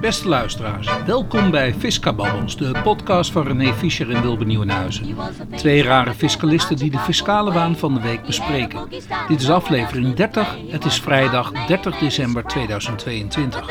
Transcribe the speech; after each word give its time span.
Beste 0.00 0.28
luisteraars, 0.28 0.88
welkom 1.06 1.50
bij 1.50 1.74
Fiscababbels, 1.74 2.56
de 2.56 2.80
podcast 2.82 3.32
van 3.32 3.46
René 3.46 3.72
Fischer 3.72 4.10
en 4.10 4.22
Wilbe 4.22 4.44
Nieuwenhuizen. 4.44 5.16
Twee 5.56 5.82
rare 5.82 6.14
fiscalisten 6.14 6.76
die 6.76 6.90
de 6.90 6.98
fiscale 6.98 7.52
waan 7.52 7.76
van 7.76 7.94
de 7.94 8.00
week 8.00 8.26
bespreken. 8.26 8.88
Dit 9.28 9.40
is 9.40 9.50
aflevering 9.50 10.14
30, 10.14 10.56
het 10.68 10.84
is 10.84 11.00
vrijdag 11.00 11.66
30 11.66 11.98
december 11.98 12.44
2022. 12.44 13.66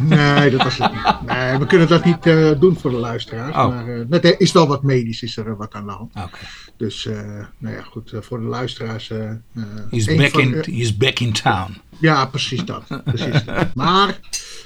Nee, 0.00 0.50
dat 0.50 0.62
was 0.62 0.78
het 0.78 0.92
niet. 0.92 1.26
Nee, 1.26 1.58
we 1.58 1.66
kunnen 1.66 1.88
dat 1.88 2.04
niet 2.04 2.26
uh, 2.26 2.60
doen 2.60 2.76
voor 2.76 2.90
de 2.90 2.96
luisteraars. 2.96 3.56
Oh. 3.56 3.68
Maar 3.68 3.88
uh, 3.88 4.04
het 4.10 4.34
is 4.38 4.52
wel 4.52 4.66
wat 4.66 4.82
medisch, 4.82 5.22
is 5.22 5.36
er 5.36 5.56
wat 5.56 5.74
aan 5.74 5.86
de 5.86 5.92
hand. 5.92 6.12
Dus, 6.76 7.04
uh, 7.04 7.20
nou 7.58 7.74
ja, 7.74 7.82
goed, 7.82 8.12
voor 8.20 8.40
de 8.40 8.46
luisteraars. 8.46 9.12
He's, 9.90 10.04
back 10.04 10.32
in, 10.32 10.62
he's 10.64 10.96
back 10.96 11.18
in 11.18 11.32
town. 11.32 11.80
Ja, 12.00 12.26
precies 12.26 12.64
dat. 12.64 13.02
Precies 13.04 13.44
dat. 13.44 13.74
Maar 13.74 14.18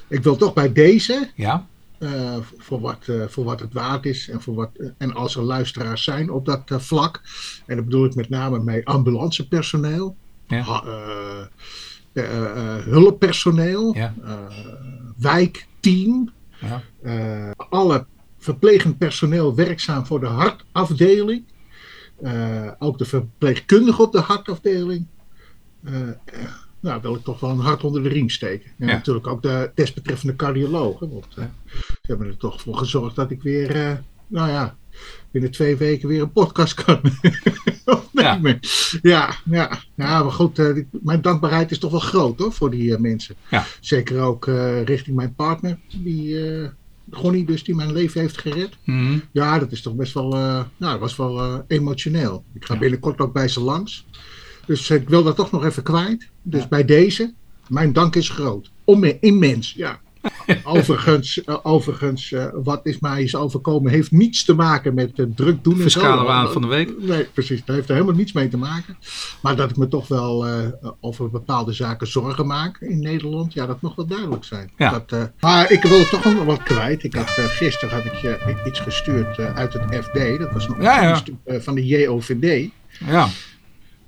ik 0.08 0.22
wil 0.22 0.36
toch 0.36 0.52
bij 0.52 0.72
deze, 0.72 1.30
Ja? 1.34 1.66
uh, 1.98 2.36
voor, 2.58 2.80
wat, 2.80 3.06
uh, 3.06 3.24
voor 3.28 3.44
wat 3.44 3.60
het 3.60 3.72
waard 3.72 4.06
is 4.06 4.28
en, 4.28 4.42
voor 4.42 4.54
wat, 4.54 4.70
uh, 4.76 4.88
en 4.98 5.14
als 5.14 5.36
er 5.36 5.42
luisteraars 5.42 6.04
zijn 6.04 6.30
op 6.30 6.44
dat 6.46 6.62
vlak, 6.66 7.20
en 7.66 7.76
dat 7.76 7.84
bedoel 7.84 8.04
ik 8.04 8.14
met 8.14 8.28
name 8.28 8.58
met 8.58 8.84
ambulancepersoneel, 8.84 10.16
Ja. 10.46 10.82
hulppersoneel, 12.84 13.94
Ja. 13.96 14.14
wijkteam, 15.16 16.30
Ja. 16.60 16.82
alle 17.56 18.06
verplegend 18.38 18.98
personeel 18.98 19.54
werkzaam 19.54 20.06
voor 20.06 20.20
de 20.20 20.26
hartafdeling, 20.26 21.44
ook 22.78 22.98
de 22.98 23.04
verpleegkundige 23.04 24.02
op 24.02 24.12
de 24.12 24.20
hartafdeling. 24.20 25.06
Nou, 26.80 27.00
wil 27.02 27.14
ik 27.14 27.24
toch 27.24 27.40
wel 27.40 27.50
een 27.50 27.58
hart 27.58 27.84
onder 27.84 28.02
de 28.02 28.08
riem 28.08 28.28
steken. 28.28 28.70
En 28.78 28.86
Ja. 28.86 28.92
natuurlijk 28.92 29.26
ook 29.26 29.42
de 29.42 29.70
desbetreffende 29.74 30.36
cardiologen. 30.36 31.10
Want 31.10 31.26
uh, 31.38 31.44
ze 31.74 31.80
hebben 32.02 32.26
er 32.26 32.36
toch 32.36 32.60
voor 32.60 32.76
gezorgd 32.76 33.16
dat 33.16 33.30
ik 33.30 33.42
weer, 33.42 33.76
uh, 33.76 33.92
nou 34.26 34.48
ja, 34.50 34.76
binnen 35.30 35.50
twee 35.50 35.76
weken 35.76 36.08
weer 36.08 36.22
een 36.22 36.32
podcast 36.32 36.74
kan. 36.74 37.00
Ja, 39.02 39.34
ja, 39.44 39.78
ja, 39.94 40.22
maar 40.22 40.32
goed, 40.32 40.58
uh, 40.58 40.84
mijn 41.02 41.20
dankbaarheid 41.22 41.70
is 41.70 41.78
toch 41.78 41.90
wel 41.90 42.00
groot 42.00 42.38
hoor, 42.38 42.52
voor 42.52 42.70
die 42.70 42.98
mensen. 42.98 43.34
Ja. 43.50 43.66
Zeker 43.80 44.20
ook 44.20 44.46
richting 44.84 45.16
mijn 45.16 45.34
partner, 45.34 45.78
die, 45.96 46.38
Gonnie 47.10 47.44
dus, 47.44 47.64
die 47.64 47.74
mijn 47.74 47.92
leven 47.92 48.20
heeft 48.20 48.38
gered. 48.38 48.76
Mhm. 48.84 49.18
Ja, 49.32 49.58
dat 49.58 49.72
is 49.72 49.82
toch 49.82 49.94
best 49.94 50.14
wel, 50.14 50.28
nou, 50.28 50.66
dat 50.76 50.98
was 50.98 51.16
wel 51.16 51.64
emotioneel. 51.68 52.44
Ik 52.54 52.64
ga 52.64 52.74
Ja. 52.74 52.80
binnenkort 52.80 53.20
ook 53.20 53.32
bij 53.32 53.48
ze 53.48 53.60
langs. 53.60 54.06
Dus 54.70 54.90
ik 54.90 55.08
wil 55.08 55.22
dat 55.22 55.36
toch 55.36 55.50
nog 55.50 55.64
even 55.64 55.82
kwijt. 55.82 56.28
Dus 56.42 56.60
Ja. 56.62 56.68
bij 56.68 56.84
deze, 56.84 57.32
mijn 57.68 57.92
dank 57.92 58.16
is 58.16 58.28
groot. 58.28 58.70
Om, 58.84 59.04
immens, 59.04 59.72
ja. 59.72 60.00
overigens, 60.64 61.42
uh, 61.46 61.56
overigens 61.62 62.30
uh, 62.30 62.46
wat 62.62 62.80
is 62.86 62.98
mij 62.98 63.22
is 63.22 63.36
overkomen, 63.36 63.92
heeft 63.92 64.10
niets 64.10 64.44
te 64.44 64.54
maken 64.54 64.94
met 64.94 65.18
uh, 65.18 65.26
druk 65.34 65.64
doen. 65.64 65.74
en 65.74 65.80
Fiscale 65.80 66.24
waan 66.24 66.52
van 66.52 66.62
de 66.62 66.68
week. 66.68 66.92
Nee, 66.98 67.24
precies. 67.24 67.64
Dat 67.64 67.76
heeft 67.76 67.88
er 67.88 67.94
helemaal 67.94 68.14
niets 68.16 68.32
mee 68.32 68.48
te 68.48 68.56
maken. 68.56 68.96
Maar 69.42 69.56
dat 69.56 69.70
ik 69.70 69.76
me 69.76 69.88
toch 69.88 70.08
wel 70.08 70.48
uh, 70.48 70.54
over 71.00 71.30
bepaalde 71.30 71.72
zaken 71.72 72.06
zorgen 72.06 72.46
maak 72.46 72.80
in 72.80 73.00
Nederland, 73.00 73.52
ja, 73.52 73.66
dat 73.66 73.80
mag 73.80 73.94
wel 73.94 74.06
duidelijk 74.06 74.44
zijn. 74.44 74.70
Ja. 74.76 74.90
Dat, 75.06 75.30
maar 75.40 75.72
ik 75.72 75.82
wil 75.82 75.98
het 75.98 76.10
toch 76.10 76.24
nog 76.24 76.44
wat 76.44 76.62
kwijt. 76.62 77.02
Ik 77.04 77.14
had, 77.14 77.30
gisteren 77.30 78.02
heb 78.02 78.12
ik 78.12 78.20
je 78.20 78.62
iets 78.66 78.80
gestuurd 78.80 79.38
uit 79.38 79.72
het 79.72 80.04
FD. 80.04 80.38
Dat 80.38 80.52
was 80.52 80.68
een 80.68 80.82
Ja, 80.82 81.02
ja. 81.44 81.60
van 81.60 81.74
de 81.74 81.86
JOVD. 81.86 82.70
Ja. 83.06 83.28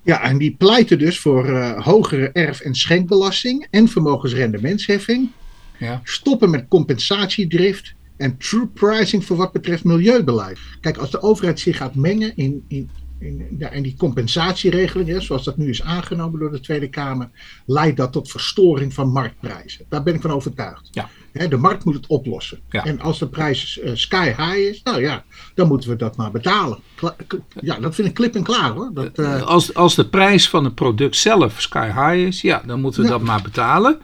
Ja, 0.05 0.23
en 0.23 0.39
die 0.39 0.55
pleiten 0.59 0.99
dus 0.99 1.19
voor 1.19 1.49
uh, 1.49 1.83
hogere 1.85 2.31
erf- 2.33 2.61
en 2.61 2.75
schenkbelasting 2.75 3.67
en 3.71 3.89
vermogensrendementsheffing. 3.89 5.31
Ja. 5.79 6.01
Stoppen 6.05 6.51
met 6.51 6.69
compensatiedrift 6.69 7.95
en 8.17 8.37
true 8.37 8.67
pricing 8.67 9.25
voor 9.25 9.37
wat 9.37 9.53
betreft 9.53 9.85
milieubeleid. 9.85 10.59
Kijk, 10.81 10.97
als 10.97 11.11
de 11.11 11.23
overheid 11.23 11.61
zich 11.61 11.77
gaat 11.77 11.95
mengen 11.95 12.37
in, 12.37 12.65
in, 12.69 12.91
in, 13.19 13.47
ja, 13.59 13.71
in 13.71 13.83
die 13.83 13.95
compensatieregeling, 13.97 15.09
hè, 15.09 15.21
zoals 15.21 15.45
dat 15.45 15.57
nu 15.57 15.69
is 15.69 15.83
aangenomen 15.83 16.41
door 16.41 16.51
de 16.51 16.61
Tweede 16.61 16.89
Kamer, 16.89 17.31
leidt 17.67 17.97
dat 17.97 18.13
tot 18.13 18.31
verstoring 18.31 18.95
van 18.95 19.13
marktprijzen. 19.13 19.85
Daar 19.89 20.03
ben 20.03 20.15
ik 20.15 20.21
van 20.21 20.31
overtuigd. 20.31 20.89
Ja. 20.91 21.09
De 21.33 21.57
markt 21.57 21.85
moet 21.85 21.95
het 21.95 22.07
oplossen. 22.07 22.59
Ja. 22.71 22.85
En 22.85 23.01
als 23.01 23.19
de 23.19 23.27
prijs 23.27 23.81
uh, 23.85 23.91
sky 23.95 24.25
high 24.27 24.57
is, 24.57 24.81
nou 24.83 25.01
ja, 25.01 25.25
dan 25.55 25.69
moeten 25.69 25.91
we 25.91 25.97
dat 25.97 26.17
maar 26.17 26.31
betalen. 26.31 26.79
Kla 26.95 27.17
ja, 27.61 27.77
dat 27.81 27.95
vind 27.95 28.09
ik 28.09 28.15
klip 28.15 28.35
en 28.35 28.43
klaar 28.43 28.71
hoor. 28.71 28.91
Dat, 28.95 29.19
uh, 29.19 29.43
Als, 29.43 29.75
als 29.75 29.95
de 29.95 30.07
prijs 30.09 30.49
van 30.49 30.65
het 30.65 30.75
product 30.75 31.17
zelf 31.17 31.61
sky 31.61 31.87
high 31.87 32.27
is, 32.27 32.41
ja, 32.41 32.63
dan 32.67 32.81
moeten 32.81 33.01
we 33.01 33.07
Ja. 33.07 33.13
dat 33.13 33.23
maar 33.23 33.43
betalen. 33.43 33.99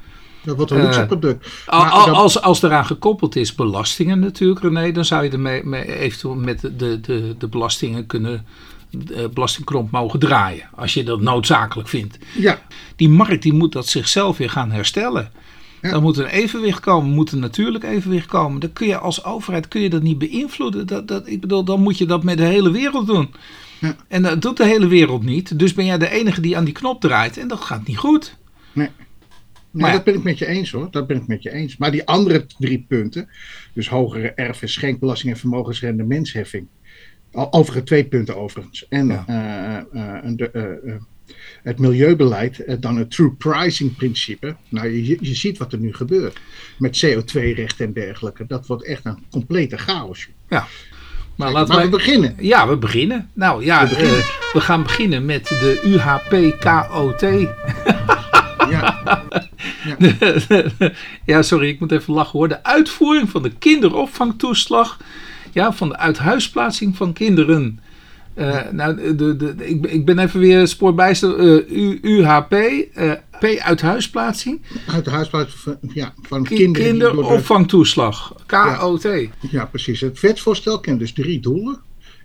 dat 0.44 0.56
wordt 0.56 0.70
een 0.70 0.82
luxe 0.82 1.00
Eh, 1.00 1.06
product. 1.06 1.48
Al- 1.66 2.04
dat- 2.06 2.14
als, 2.14 2.40
als 2.40 2.62
eraan 2.62 2.86
gekoppeld 2.86 3.36
is 3.36 3.54
belastingen 3.54 4.18
natuurlijk, 4.18 4.60
René, 4.60 4.92
dan 4.92 5.04
zou 5.04 5.24
je 5.24 5.30
er 5.30 5.40
mee, 5.40 5.64
mee 5.64 5.96
eventueel 5.98 6.34
met 6.34 6.60
de, 6.60 6.76
de, 6.76 7.00
de, 7.00 7.34
de 7.38 7.48
belastingen 7.48 8.06
kunnen, 8.06 8.46
de 8.90 9.30
belastingkromp 9.34 9.90
mogen 9.90 10.18
draaien. 10.18 10.68
Als 10.74 10.94
je 10.94 11.04
dat 11.04 11.20
noodzakelijk 11.20 11.88
vindt. 11.88 12.18
ja, 12.38 12.58
Die 12.96 13.08
markt 13.08 13.42
die 13.42 13.52
moet 13.52 13.72
dat 13.72 13.86
zichzelf 13.86 14.36
weer 14.36 14.50
gaan 14.50 14.70
herstellen. 14.70 15.30
Ja. 15.82 15.90
Dan 15.90 16.02
moet 16.02 16.16
er 16.18 16.24
een 16.24 16.30
evenwicht 16.30 16.80
komen, 16.80 17.10
moet 17.14 17.32
een 17.32 17.38
natuurlijk 17.38 17.84
evenwicht 17.84 18.26
komen. 18.26 18.60
Dan 18.60 18.72
kun 18.72 18.86
je 18.86 18.98
als 18.98 19.24
overheid 19.24 19.68
kun 19.68 19.80
je 19.80 19.90
dat 19.90 20.02
niet 20.02 20.18
beïnvloeden. 20.18 20.86
Dat, 20.86 21.08
dat, 21.08 21.28
ik 21.28 21.40
bedoel, 21.40 21.64
dan 21.64 21.80
moet 21.80 21.98
je 21.98 22.06
dat 22.06 22.22
met 22.24 22.36
de 22.38 22.44
hele 22.44 22.70
wereld 22.70 23.06
doen. 23.06 23.34
Ja. 23.80 23.96
En 24.08 24.22
dat 24.22 24.42
doet 24.42 24.56
de 24.56 24.64
hele 24.64 24.86
wereld 24.86 25.22
niet. 25.24 25.58
Dus 25.58 25.74
ben 25.74 25.84
jij 25.84 25.98
de 25.98 26.10
enige 26.10 26.40
die 26.40 26.56
aan 26.56 26.64
die 26.64 26.74
knop 26.74 27.00
draait. 27.00 27.36
En 27.38 27.48
dat 27.48 27.60
gaat 27.60 27.86
niet 27.86 27.96
goed. 27.96 28.36
Nee, 28.72 28.88
Maar 29.70 29.88
ja. 29.88 29.94
dat 29.96 30.04
ben 30.04 30.14
ik 30.14 30.22
met 30.22 30.38
je 30.38 30.46
eens 30.46 30.70
hoor. 30.70 30.88
Dat 30.90 31.06
ben 31.06 31.16
ik 31.16 31.26
met 31.26 31.42
je 31.42 31.52
eens. 31.52 31.76
Maar 31.76 31.90
die 31.90 32.06
andere 32.06 32.46
drie 32.58 32.84
punten, 32.88 33.28
dus 33.72 33.88
hogere 33.88 34.32
erf- 34.34 34.62
en 34.62 34.68
schenkbelasting 34.68 35.32
en 35.32 35.38
vermogensrendementsheffing. 35.38 36.66
Al- 37.32 37.52
Over 37.52 37.84
twee 37.84 38.04
punten 38.04 38.36
overigens. 38.36 38.86
En 38.88 39.06
Ja. 39.06 39.24
eh, 39.92 40.16
eh, 40.16 40.32
de, 40.36 40.50
eh, 40.50 40.92
eh, 40.94 41.00
het 41.62 41.78
milieubeleid, 41.78 42.64
eh, 42.64 42.76
dan 42.80 42.96
het 42.96 43.10
true 43.10 43.30
pricing 43.30 43.96
principe. 43.96 44.56
Nou, 44.68 44.88
je, 44.88 45.16
je 45.20 45.34
ziet 45.34 45.58
wat 45.58 45.72
er 45.72 45.78
nu 45.78 45.94
gebeurt. 45.94 46.38
Met 46.78 47.04
CO2-rechten 47.06 47.86
en 47.86 47.92
dergelijke. 47.92 48.44
Dat 48.46 48.66
wordt 48.66 48.84
echt 48.84 49.04
een 49.04 49.18
complete 49.30 49.76
chaos. 49.78 50.28
Ja. 50.48 50.66
Maar 51.36 51.52
Maar 51.52 51.66
laten 51.66 51.82
we 51.82 51.88
beginnen. 51.88 52.34
Ja, 52.38 52.68
we 52.68 52.76
beginnen. 52.76 53.30
Nou 53.32 53.64
ja, 53.64 53.82
We 53.82 53.88
beginnen. 53.88 54.18
eh, 54.18 54.52
we 54.52 54.60
gaan 54.60 54.82
beginnen 54.82 55.24
met 55.24 55.46
de 55.48 55.80
UHP-KOT. 55.84 57.22
Ja, 58.70 59.22
ja, 61.24 61.42
sorry, 61.42 61.68
ik 61.68 61.80
moet 61.80 61.92
even 61.92 62.14
lachen 62.14 62.38
hoor. 62.38 62.48
De 62.48 62.62
uitvoering 62.64 63.30
van 63.30 63.42
de 63.42 63.50
kinderopvangtoeslag. 63.58 64.96
Ja, 65.52 65.72
van 65.72 65.88
de 65.88 65.96
uithuisplaatsing 65.96 66.96
van 66.96 67.12
kinderen. 67.12 67.80
Eh, 68.38 68.70
nou, 68.70 69.16
de, 69.16 69.36
de, 69.36 69.54
ik, 69.58 69.86
ik 69.86 70.04
ben 70.04 70.18
even 70.18 70.40
weer 70.40 70.68
spoorbijster. 70.68 71.38
eh, 71.38 71.76
U- 71.76 71.98
UHP, 72.02 72.52
eh, 72.52 73.12
P 73.38 73.44
uit 73.58 73.78
de 75.04 75.10
huisplaats 75.10 75.54
van, 75.54 75.78
ja, 75.94 76.14
van 76.22 76.44
Ki- 76.44 76.54
kinderen. 76.56 76.88
Kinderopvangtoeslag. 76.88 78.34
KOT. 78.46 79.08
Ja, 79.50 79.64
precies. 79.66 80.00
Het 80.00 80.20
wetsvoorstel 80.20 80.80
kent 80.80 80.98
dus 80.98 81.12
drie 81.12 81.40
doelen. 81.40 81.80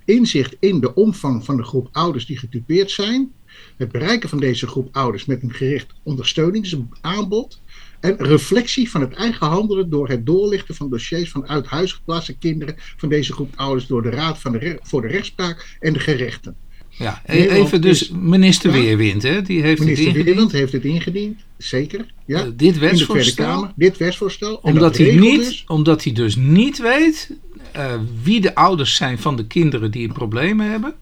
Inzicht 0.05 0.55
in 0.59 0.79
de 0.79 0.93
omvang 0.95 1.45
van 1.45 1.57
de 1.57 1.63
groep 1.63 1.87
ouders 1.91 2.25
die 2.25 2.37
getypeerd 2.37 2.91
zijn. 2.91 3.31
Het 3.77 3.91
bereiken 3.91 4.29
van 4.29 4.39
deze 4.39 4.67
groep 4.67 4.89
ouders 4.91 5.25
met 5.25 5.43
een 5.43 5.53
gericht 5.53 5.93
ondersteuningsaanbod. 6.03 7.61
En 8.03 8.15
reflectie 8.17 8.89
van 8.89 9.01
het 9.01 9.13
eigen 9.13 9.47
handelen 9.47 9.89
door 9.89 10.09
het 10.09 10.25
doorlichten 10.25 10.75
van 10.75 10.89
dossiers 10.89 11.29
van 11.29 11.47
uit 11.47 11.65
huis 11.65 11.91
geplaatste 11.91 12.37
kinderen 12.37 12.75
van 12.97 13.09
deze 13.09 13.33
groep 13.33 13.53
ouders 13.55 13.87
door 13.87 14.01
de 14.01 14.09
Raad 14.09 14.39
van 14.39 14.51
de 14.51 14.79
voor 14.81 15.01
de 15.01 15.07
Rechtspraak 15.07 15.77
en 15.79 15.93
de 15.93 15.99
gerechten. 15.99 16.55
Ja, 16.89 17.21
e- 17.25 17.47
even 17.47 17.81
dus 17.81 18.01
is- 18.01 18.09
minister 18.09 18.75
Ja. 18.75 18.81
Weerwind, 18.81 19.23
hè? 19.23 19.41
Die 19.41 19.61
heeft 19.61 19.77
het 19.79 19.87
Minister 19.87 20.07
ingediend. 20.07 20.25
Wieland 20.25 20.51
heeft 20.51 20.71
het 20.73 20.83
ingediend, 20.83 21.39
zeker. 21.57 22.05
Ja, 22.25 22.39
Eh, 22.39 22.47
dit 22.55 22.77
wetsvoorstel. 22.77 23.45
Kamer. 23.45 23.71
Dit 23.75 23.97
wetsvoorstel. 23.97 24.55
Omdat 24.55 24.81
dat 24.81 24.97
hij, 24.97 25.15
niet, 25.15 25.39
dus- 25.43 25.63
omdat 25.67 26.03
hij 26.03 26.13
dus 26.13 26.35
niet 26.35 26.77
weet 26.81 27.31
eh, 27.71 27.93
wie 28.23 28.41
de 28.41 28.55
ouders 28.55 28.95
zijn 28.95 29.19
van 29.19 29.35
de 29.35 29.47
kinderen 29.47 29.91
die 29.91 30.11
problemen 30.13 30.69
hebben. 30.69 30.93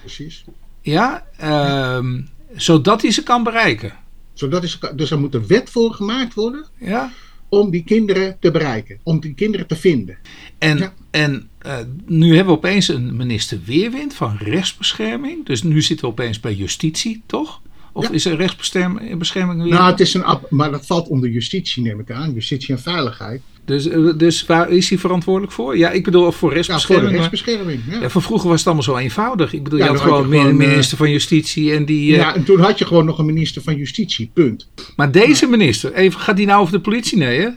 Precies. 0.00 0.44
Ja, 0.80 1.26
ehm, 1.36 2.20
zodat 2.56 3.02
hij 3.02 3.10
ze 3.10 3.22
kan 3.22 3.42
bereiken. 3.42 3.92
Zodat 4.38 4.62
is, 4.62 4.78
dus 4.96 5.10
er 5.10 5.18
moet 5.20 5.34
een 5.34 5.46
wet 5.46 5.70
voor 5.70 5.92
gemaakt 5.92 6.34
worden 6.34 6.64
Ja? 6.78 7.12
om 7.48 7.70
die 7.70 7.84
kinderen 7.84 8.36
te 8.40 8.50
bereiken, 8.50 8.98
om 9.02 9.20
die 9.20 9.34
kinderen 9.34 9.66
te 9.66 9.76
vinden. 9.76 10.18
En, 10.58 10.78
Ja. 10.78 10.94
en 11.10 11.48
eh, 11.58 11.76
nu 12.06 12.26
hebben 12.34 12.52
we 12.52 12.58
opeens 12.58 12.88
een 12.88 13.16
minister 13.16 13.58
Weerwind 13.64 14.14
van 14.14 14.36
rechtsbescherming. 14.36 15.46
Dus 15.46 15.62
nu 15.62 15.82
zitten 15.82 16.06
we 16.06 16.12
opeens 16.12 16.40
bij 16.40 16.54
justitie, 16.54 17.22
toch? 17.26 17.60
Of 17.98 18.04
Ja. 18.08 18.12
is 18.12 18.24
er 18.24 18.36
rechtsbescherming 18.36 19.62
weer? 19.62 19.72
Nou, 19.72 19.90
het 19.90 20.00
is 20.00 20.14
een, 20.14 20.24
maar 20.50 20.70
dat 20.70 20.86
valt 20.86 21.08
onder 21.08 21.28
justitie, 21.30 21.82
neem 21.82 22.00
ik 22.00 22.10
aan. 22.10 22.32
Justitie 22.32 22.74
en 22.74 22.80
veiligheid. 22.80 23.40
dus, 23.64 23.88
eh, 23.88 24.12
dus 24.16 24.46
waar 24.46 24.70
is 24.70 24.88
hij 24.88 24.98
verantwoordelijk 24.98 25.52
voor? 25.52 25.76
Ja, 25.78 25.90
ik 25.90 26.04
bedoel 26.04 26.20
voor 26.22 26.30
Ja, 26.32 26.36
voor 26.38 26.52
rechtsbescherming. 26.52 27.10
rechtsbescherming. 27.12 27.80
Ja. 27.90 28.00
ja, 28.00 28.08
van 28.10 28.22
vroeger 28.22 28.48
was 28.48 28.58
het 28.58 28.66
allemaal 28.66 28.84
zo 28.84 28.96
eenvoudig. 28.96 29.52
Ik 29.52 29.62
bedoel, 29.62 29.78
Ja, 29.78 29.84
je 29.84 29.90
had 29.90 30.00
gewoon 30.00 30.32
een 30.32 30.46
eh, 30.48 30.54
minister 30.54 30.96
van 30.96 31.10
Justitie 31.10 31.72
en 31.74 31.84
die... 31.84 32.12
eh, 32.12 32.18
Ja, 32.18 32.34
en 32.34 32.44
toen 32.44 32.60
had 32.60 32.78
je 32.78 32.84
gewoon 32.86 33.04
nog 33.04 33.18
een 33.18 33.26
minister 33.26 33.62
van 33.62 33.76
Justitie, 33.76 34.30
punt. 34.34 34.68
Maar 34.96 35.10
deze 35.12 35.46
minister, 35.46 35.92
even, 35.92 36.20
gaat 36.20 36.36
die 36.36 36.46
nou 36.46 36.60
over 36.60 36.72
de 36.72 36.80
politie? 36.80 37.18
Nee, 37.18 37.40
hè? 37.40 37.48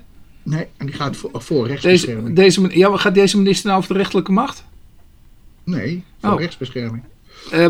Nee, 0.44 0.65
en 0.77 0.85
die 0.85 0.95
gaat 0.95 1.17
voor, 1.33 1.67
rechtsbescherming. 1.67 2.35
deze, 2.35 2.69
ja, 2.73 2.97
gaat 2.97 3.13
deze 3.13 3.37
minister 3.37 3.67
nou 3.67 3.77
over 3.81 3.91
de 3.94 3.97
rechterlijke 3.99 4.31
macht? 4.31 4.63
Nee, 5.63 6.03
voor 6.21 6.31
Oh. 6.31 6.39
rechtsbescherming. 6.39 7.03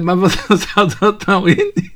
Maar 0.01 0.17
wat, 0.17 0.45
wat 0.47 0.63
houdt 0.73 0.99
dat 0.99 1.25
nou 1.25 1.49
in? 1.51 1.91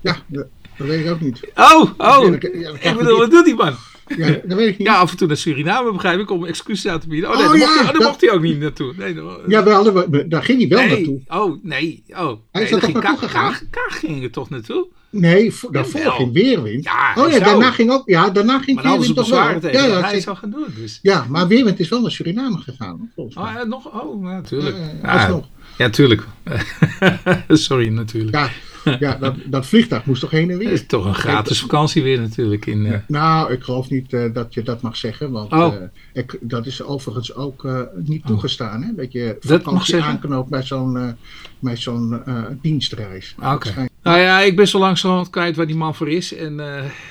Ja, 0.00 0.16
dat, 0.26 0.46
dat 0.76 0.86
weet 0.86 1.04
ik 1.04 1.10
ook 1.10 1.20
niet. 1.20 1.40
Oh, 1.54 1.80
oh. 1.82 2.24
Ja, 2.24 2.30
dat- 2.30 2.50
ja, 2.54 2.70
dat 2.70 2.84
ik 2.84 2.96
bedoel, 2.96 3.18
wat 3.18 3.30
doet 3.30 3.44
die 3.44 3.54
man? 3.54 3.74
Ja, 4.16 4.26
dat 4.44 4.56
weet 4.58 4.68
ik 4.68 4.78
niet. 4.78 4.86
Ja, 4.86 4.94
af 4.96 5.10
en 5.10 5.16
toe 5.16 5.26
naar 5.28 5.36
Suriname 5.36 5.92
begrijp 5.92 6.20
ik 6.20 6.30
om 6.30 6.44
excuses 6.44 6.90
aan 6.92 7.00
te 7.00 7.08
bieden. 7.08 7.30
Oh 7.30 7.36
nee, 7.36 7.44
Oh, 7.46 7.50
daar, 7.52 7.60
ja, 7.60 7.66
mocht, 7.66 7.74
hij, 7.74 7.84
oh, 7.86 7.90
daar 7.92 8.00
dat- 8.00 8.08
mocht 8.10 8.20
hij 8.20 8.30
ook 8.30 8.42
niet 8.42 8.58
naartoe. 8.60 8.94
Nee, 8.96 9.14
daar- 9.14 9.24
Ja, 9.48 9.64
wel, 9.64 9.92
daar, 10.10 10.28
daar 10.28 10.42
ging 10.42 10.58
hij 10.58 10.68
wel 10.68 10.78
nee. 10.78 10.88
naartoe. 10.88 11.20
Oh, 11.28 11.58
nee. 11.62 12.02
Oh, 12.08 12.16
Hij 12.16 12.36
nee, 12.52 12.62
is 12.62 12.70
daar 12.70 12.80
toch 12.80 12.90
ging 12.90 13.02
naartoe 13.02 13.28
gegaan? 13.28 13.50
Kaag, 13.52 13.62
Kaag 13.70 13.98
ging 13.98 14.22
er 14.22 14.30
toch 14.30 14.50
naartoe? 14.50 14.86
Nee, 15.10 15.52
voor, 15.52 15.72
daarvoor 15.72 16.00
Jawel. 16.00 16.16
ging 16.16 16.32
Weerwind. 16.32 16.84
Ja, 16.84 17.14
oh 17.16 17.30
ja, 17.30 17.38
daarna 17.38 17.70
ging 17.70 17.90
ook, 17.90 18.02
ja, 18.08 18.30
daarna 18.30 18.58
ging 18.58 18.82
Maar 18.82 18.92
Weerwind 18.92 19.16
toch 19.16 19.28
wel. 19.28 19.60
tegen 19.60 19.72
Ja, 19.80 19.86
dat 19.88 20.00
ja, 20.02 20.08
hij 20.08 20.20
zou 20.20 20.36
gaan 20.36 20.50
doen. 20.50 20.66
Dus. 20.76 20.98
ja, 21.02 21.26
maar 21.28 21.48
Weerwind 21.48 21.80
is 21.80 21.88
wel 21.88 22.00
naar 22.00 22.10
Suriname 22.10 22.58
gegaan. 22.58 23.10
Volgens 23.14 23.36
mij. 23.36 23.44
Oh, 23.46 23.52
ja, 23.52 23.64
nog? 23.64 24.02
Oh, 24.02 24.22
ja, 24.24 24.30
natuurlijk. 24.30 24.76
Ja, 24.76 24.82
ja, 24.82 24.98
Ja, 25.02 25.22
alsnog. 25.22 25.48
ja, 25.78 25.90
tuurlijk. 25.90 26.22
Sorry, 27.48 27.88
natuurlijk. 27.88 28.36
Ja, 28.36 28.50
ja 28.98 29.14
dat, 29.16 29.34
dat 29.46 29.66
vliegtuig 29.66 30.04
moest 30.04 30.20
toch 30.20 30.30
heen 30.30 30.42
en 30.42 30.48
Het 30.48 30.58
weer? 30.58 30.72
is 30.72 30.86
toch 30.86 31.04
een 31.04 31.14
gratis 31.14 31.60
vakantie 31.60 32.02
weer 32.02 32.20
natuurlijk. 32.20 32.66
In, 32.66 32.86
eh, 32.86 32.98
Nou, 33.08 33.52
ik 33.52 33.62
geloof 33.62 33.90
niet 33.90 34.12
eh, 34.12 34.24
dat 34.32 34.54
je 34.54 34.62
dat 34.62 34.80
mag 34.80 34.96
zeggen, 34.96 35.30
want 35.30 35.52
Oh. 35.52 35.74
eh, 35.74 35.80
ik, 36.12 36.38
dat 36.40 36.66
is 36.66 36.82
overigens 36.82 37.34
ook 37.34 37.68
niet 37.94 38.26
toegestaan. 38.26 38.82
Hè? 38.82 38.94
Dat 38.96 39.12
je 39.12 39.36
mag 39.42 39.60
vakantie 39.62 40.02
aanknoopt 40.02 40.50
bij 40.50 40.62
zo'n 40.62 41.16
bij 41.58 41.76
zo'n 41.76 42.22
dienstreis. 42.62 43.34
Ah, 43.38 43.54
Oké. 43.54 43.86
Nou 44.02 44.18
ja, 44.18 44.40
ik 44.40 44.56
ben 44.56 44.68
zo 44.68 44.78
langzamerhand 44.78 45.30
kwijt 45.30 45.56
waar 45.56 45.66
die 45.66 45.76
man 45.76 45.94
voor 45.94 46.08
is. 46.08 46.34
En 46.34 46.60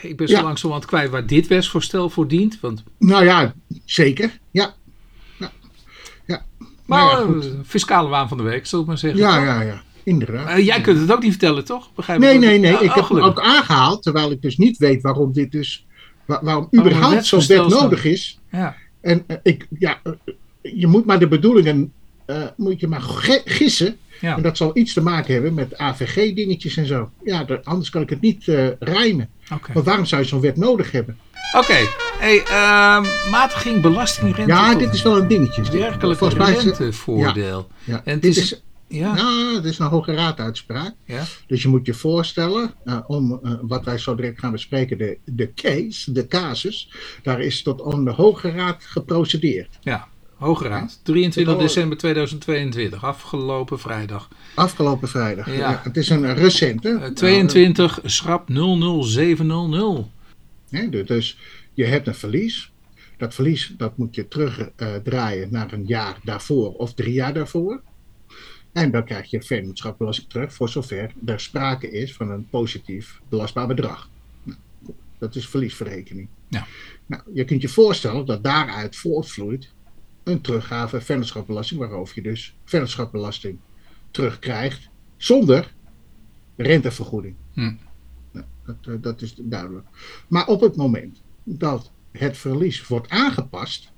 ik 0.02 0.18
ben 0.18 0.28
zo 0.28 0.36
Ja. 0.36 0.44
langzamerhand 0.44 0.86
kwijt 0.88 1.10
waar 1.10 1.26
dit 1.26 1.48
wetsvoorstel 1.48 2.10
voor 2.10 2.28
dient. 2.28 2.58
Want, 2.62 2.84
Nou 3.00 3.24
ja, 3.26 3.54
zeker. 3.86 4.40
Ja, 4.52 4.74
ja. 5.38 5.52
ja. 6.26 6.46
maar 6.86 7.04
Nou 7.16 7.42
ja, 7.42 7.48
eh, 7.48 7.50
fiscale 7.66 8.10
waan 8.10 8.28
van 8.28 8.38
de 8.38 8.44
week, 8.44 8.66
zullen 8.66 8.86
we 8.86 8.92
maar 8.92 9.00
zeggen. 9.00 9.20
Ja, 9.20 9.44
ja, 9.44 9.62
ja. 9.62 9.82
Inderdaad. 10.04 10.48
Eh, 10.50 10.66
jij 10.66 10.82
kunt 10.82 11.00
het 11.00 11.12
ook 11.12 11.22
niet 11.22 11.32
vertellen, 11.32 11.66
toch? 11.66 11.94
Begrijp 11.96 12.20
Nee, 12.20 12.34
ik 12.34 12.40
nee, 12.40 12.60
nee. 12.60 12.72
Ik 12.72 12.78
oh, 12.78 12.82
heb 12.82 12.94
hem 12.96 13.04
gelukkig. 13.04 13.32
ook 13.32 13.42
aangehaald, 13.42 14.04
terwijl 14.04 14.32
ik 14.32 14.42
dus 14.42 14.58
niet 14.58 14.78
weet 14.78 15.02
waarom 15.02 15.34
dit 15.34 15.52
dus, 15.52 15.86
wa- 16.26 16.40
waarom 16.44 16.68
überhaupt 16.76 17.26
zo'n 17.26 17.46
wet 17.48 17.68
nodig 17.68 18.06
is. 18.06 18.40
Ja. 18.52 18.76
En 19.02 19.24
eh, 19.28 19.38
ik, 19.44 19.68
ja, 19.80 20.00
eh, 20.04 20.12
je 20.62 20.88
moet 20.88 21.06
maar 21.06 21.20
de 21.20 21.28
bedoelingen, 21.28 21.92
moet 22.58 22.80
je 22.80 22.88
maar 22.88 23.02
gissen. 23.46 23.98
Ja. 24.22 24.36
En 24.36 24.42
dat 24.42 24.58
zal 24.58 24.72
iets 24.74 24.94
te 24.94 25.02
maken 25.02 25.34
hebben 25.34 25.54
met 25.54 25.78
AVG-dingetjes 25.78 26.78
en 26.78 26.86
zo. 26.86 27.10
Ja, 27.24 27.44
de- 27.44 27.60
anders 27.64 27.90
kan 27.90 28.02
ik 28.02 28.10
het 28.10 28.22
niet 28.22 28.44
rijmen. 28.80 29.30
Oké. 29.54 29.74
Want 29.74 29.86
waarom 29.86 30.06
zou 30.06 30.22
je 30.22 30.28
zo'n 30.28 30.42
wet 30.42 30.58
nodig 30.58 30.92
hebben? 30.92 31.18
Oké. 31.58 31.74
Hey, 32.20 32.44
ehm, 32.44 33.06
matiging 33.32 33.82
belastingrente. 33.82 34.52
Ja, 34.52 34.76
dit 34.76 34.94
is 34.94 35.02
wel 35.02 35.18
een 35.18 35.28
dingetje. 35.28 35.62
Het- 35.62 36.04
rentevoordeel. 36.34 37.68
Ja, 37.84 38.02
En 38.06 38.14
het 38.14 38.22
dit 38.22 38.38
is- 38.38 38.52
is, 38.52 38.62
Ja. 38.94 39.14
nou, 39.14 39.54
dit 39.62 39.72
is 39.72 39.80
een 39.80 39.86
Hoge 39.88 40.14
Raaduitspraak. 40.14 40.94
ja. 41.06 41.24
Dus 41.48 41.62
je 41.62 41.68
moet 41.68 41.86
je 41.86 41.94
voorstellen, 41.94 42.74
eh, 42.84 43.00
om 43.08 43.40
eh, 43.44 43.54
wat 43.62 43.86
wij 43.86 43.98
zo 43.98 44.16
direct 44.16 44.40
gaan 44.40 44.52
bespreken, 44.52 44.98
de, 44.98 45.18
de 45.26 45.54
case, 45.54 46.12
de 46.12 46.28
casus, 46.28 46.92
daar 47.24 47.42
is 47.42 47.62
tot 47.64 47.94
aan 47.94 48.06
de 48.06 48.12
Hoge 48.12 48.50
Raad 48.52 48.84
geprocedeerd. 48.84 49.78
Ja. 49.82 50.08
Hoge 50.36 50.68
Raad. 50.68 51.00
23 51.04 51.54
Oh. 51.54 51.60
december 51.60 51.98
2022. 51.98 53.04
Afgelopen 53.04 53.80
vrijdag. 53.80 54.28
Afgelopen 54.56 55.08
vrijdag. 55.08 55.48
Ja. 55.48 55.54
Ja, 55.54 55.82
het 55.84 55.98
is 55.98 56.10
een 56.10 56.34
recente. 56.36 56.90
Eh, 57.02 57.10
22 57.10 58.00
schrap 58.04 58.50
00700. 58.50 60.08
Hè, 60.70 60.90
dus- 60.90 61.08
dus 61.08 61.38
je 61.74 61.86
hebt 61.86 62.08
een 62.08 62.16
verlies. 62.16 62.72
Dat 63.18 63.34
verlies 63.34 63.74
dat 63.78 63.98
moet 63.98 64.16
je 64.16 64.28
terugdraaien 64.28 65.48
naar 65.52 65.74
een 65.74 65.86
jaar 65.86 66.18
daarvoor 66.24 66.72
of 66.74 66.94
drie 66.94 67.14
jaar 67.14 67.34
daarvoor. 67.34 67.82
En 68.74 68.92
dan 68.92 69.06
krijg 69.06 69.30
je 69.30 69.42
vennootschapbelasting 69.42 70.30
terug 70.30 70.54
voor 70.54 70.70
zover 70.70 71.14
er 71.26 71.40
sprake 71.40 71.92
is 71.92 72.14
van 72.14 72.32
een 72.32 72.50
positief 72.50 73.22
belastbaar 73.30 73.68
bedrag. 73.68 74.10
Nou, 74.44 74.58
dat 75.18 75.36
is 75.36 75.48
verliesverrekening. 75.48 76.28
Ja. 76.48 76.68
Nou, 77.06 77.24
je 77.34 77.46
kunt 77.46 77.62
je 77.62 77.70
voorstellen 77.70 78.26
dat 78.26 78.44
daaruit 78.44 78.96
voortvloeit 78.96 79.74
een 80.24 80.42
teruggave 80.42 81.02
vennootschapbelasting, 81.02 81.80
waarover 81.80 82.16
je 82.16 82.22
dus 82.22 82.56
vennootschapbelasting 82.66 83.58
terugkrijgt 84.12 84.90
zonder 85.18 85.74
rentevergoeding. 86.56 87.36
Hm. 87.54 87.74
Nou, 88.32 88.46
dat, 88.66 88.76
eh, 88.82 88.94
dat 89.02 89.22
is 89.22 89.36
duidelijk. 89.38 89.88
Maar 90.28 90.48
op 90.48 90.62
het 90.62 90.76
moment 90.76 91.22
dat 91.44 91.92
het 92.12 92.38
verlies 92.38 92.88
wordt 92.88 93.10
aangepast, 93.10 93.92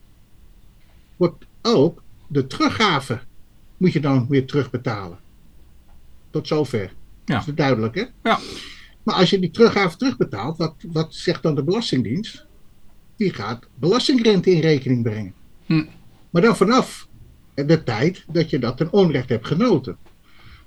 wordt 1.15 1.45
ook 1.61 2.03
de 2.27 2.47
teruggave 2.47 3.21
moet 3.77 3.93
je 3.93 3.99
dan 3.99 4.27
weer 4.29 4.45
terugbetalen. 4.45 5.17
Tot 6.29 6.47
zover. 6.47 6.93
Ja. 7.25 7.37
Dat 7.37 7.47
is 7.47 7.53
duidelijk, 7.53 7.95
hè? 7.95 8.03
Ja. 8.23 8.39
Maar 9.03 9.15
als 9.15 9.29
je 9.29 9.39
die 9.39 9.51
teruggave 9.51 9.97
terugbetaalt, 9.97 10.57
wat, 10.57 10.75
wat 10.91 11.15
zegt 11.15 11.43
dan 11.43 11.55
de 11.55 11.63
Belastingdienst? 11.63 12.45
Die 13.15 13.33
gaat 13.33 13.67
belastingrente 13.75 14.51
in 14.51 14.59
rekening 14.59 15.03
brengen. 15.03 15.33
Hm. 15.65 15.85
Maar 16.29 16.41
dan 16.41 16.55
vanaf 16.55 17.07
de 17.53 17.83
tijd 17.83 18.25
dat 18.31 18.49
je 18.49 18.59
dat 18.59 18.77
ten 18.77 18.93
onrecht 18.93 19.29
hebt 19.29 19.47
genoten. 19.47 19.97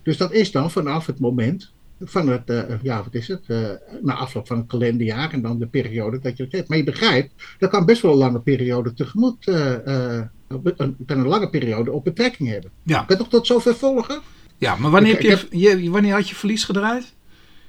Dus 0.03 0.17
dat 0.17 0.33
is 0.33 0.51
dan 0.51 0.71
vanaf 0.71 1.07
het 1.07 1.19
moment 1.19 1.73
van 2.01 2.29
het, 2.29 2.51
eh, 2.51 2.83
ja, 2.83 3.03
wat 3.03 3.15
is 3.15 3.29
het, 3.29 3.45
eh, 3.47 3.71
na 4.03 4.15
afloop 4.15 4.47
van 4.47 4.57
het 4.57 4.67
kalenderjaar 4.67 5.33
en 5.33 5.43
dan 5.43 5.59
de 5.59 5.67
periode 5.67 6.19
dat 6.19 6.37
je 6.37 6.43
het 6.43 6.53
hebt. 6.53 6.69
Maar 6.69 6.79
je 6.79 6.85
begrijpt, 6.85 7.57
dat 7.59 7.71
kan 7.71 7.85
best 7.85 8.03
wel 8.03 8.13
een 8.13 8.19
lange 8.19 8.41
periode 8.41 8.93
tegemoet, 8.93 9.47
eh, 9.49 10.21
op- 10.51 10.75
een, 10.77 10.97
een 11.07 11.27
lange 11.27 11.51
periode 11.51 11.93
op 11.93 12.05
betrekking 12.05 12.49
hebben. 12.49 12.71
Ja. 12.83 13.03
Kan 13.03 13.17
toch 13.17 13.29
tot 13.29 13.47
zover 13.47 13.75
volgen? 13.77 14.21
ja, 14.59 14.77
maar 14.77 14.91
wanneer, 14.91 15.19
Ik- 15.21 15.27
heb 15.29 15.47
je, 15.51 15.83
je- 15.83 15.91
wanneer 15.91 16.15
had 16.15 16.29
je 16.29 16.35
verlies 16.35 16.65
gedraaid? 16.65 17.15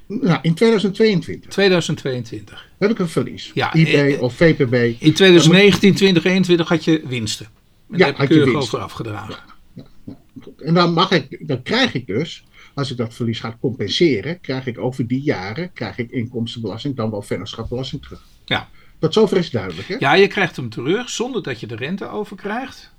Nou, 0.08 0.40
in 0.42 0.54
2022 0.54 1.50
2022. 1.52 2.70
heb 2.80 2.90
ik 2.90 3.00
een 3.00 3.10
verlies. 3.10 3.52
Ja, 3.54 3.74
IB 3.74 3.88
eh, 3.88 4.22
of 4.22 4.34
VPB. 4.36 4.74
In 5.02 5.14
2019, 5.14 5.94
2021 5.96 6.68
had 6.68 6.84
je 6.84 7.02
winsten. 7.08 7.46
En 7.92 7.98
daar 7.98 8.08
heb 8.08 8.16
je 8.18 8.22
had 8.22 8.34
je 8.34 8.40
winsten. 8.40 8.62
over 8.62 8.80
afgedragen. 8.80 9.36
En 10.58 10.74
dan, 10.74 10.94
mag 10.94 11.12
ik, 11.12 11.48
dan 11.48 11.62
krijg 11.62 11.94
ik 11.94 12.08
dus, 12.08 12.44
als 12.74 12.92
ik 12.92 12.98
dat 12.98 13.14
verlies 13.14 13.40
ga 13.40 13.58
compenseren, 13.62 14.40
krijg 14.42 14.66
ik 14.66 14.78
over 14.80 15.08
die 15.08 15.22
jaren 15.22 15.74
krijg 15.74 15.98
ik 15.98 16.12
inkomstenbelasting, 16.12 16.96
dan 16.96 17.12
wel 17.12 17.22
vennootschapbelasting 17.22 18.02
terug. 18.02 18.22
Ja. 18.46 18.70
Tot 19.00 19.14
zover 19.14 19.38
is 19.38 19.50
duidelijk, 19.50 19.88
hè? 19.88 19.96
Ja, 20.00 20.14
je 20.14 20.28
krijgt 20.28 20.56
hem 20.56 20.70
terug 20.70 21.10
zonder 21.10 21.44
dat 21.44 21.60
je 21.60 21.68
de 21.68 21.76
rente 21.76 22.10
over 22.10 22.36
krijgt. 22.36 22.92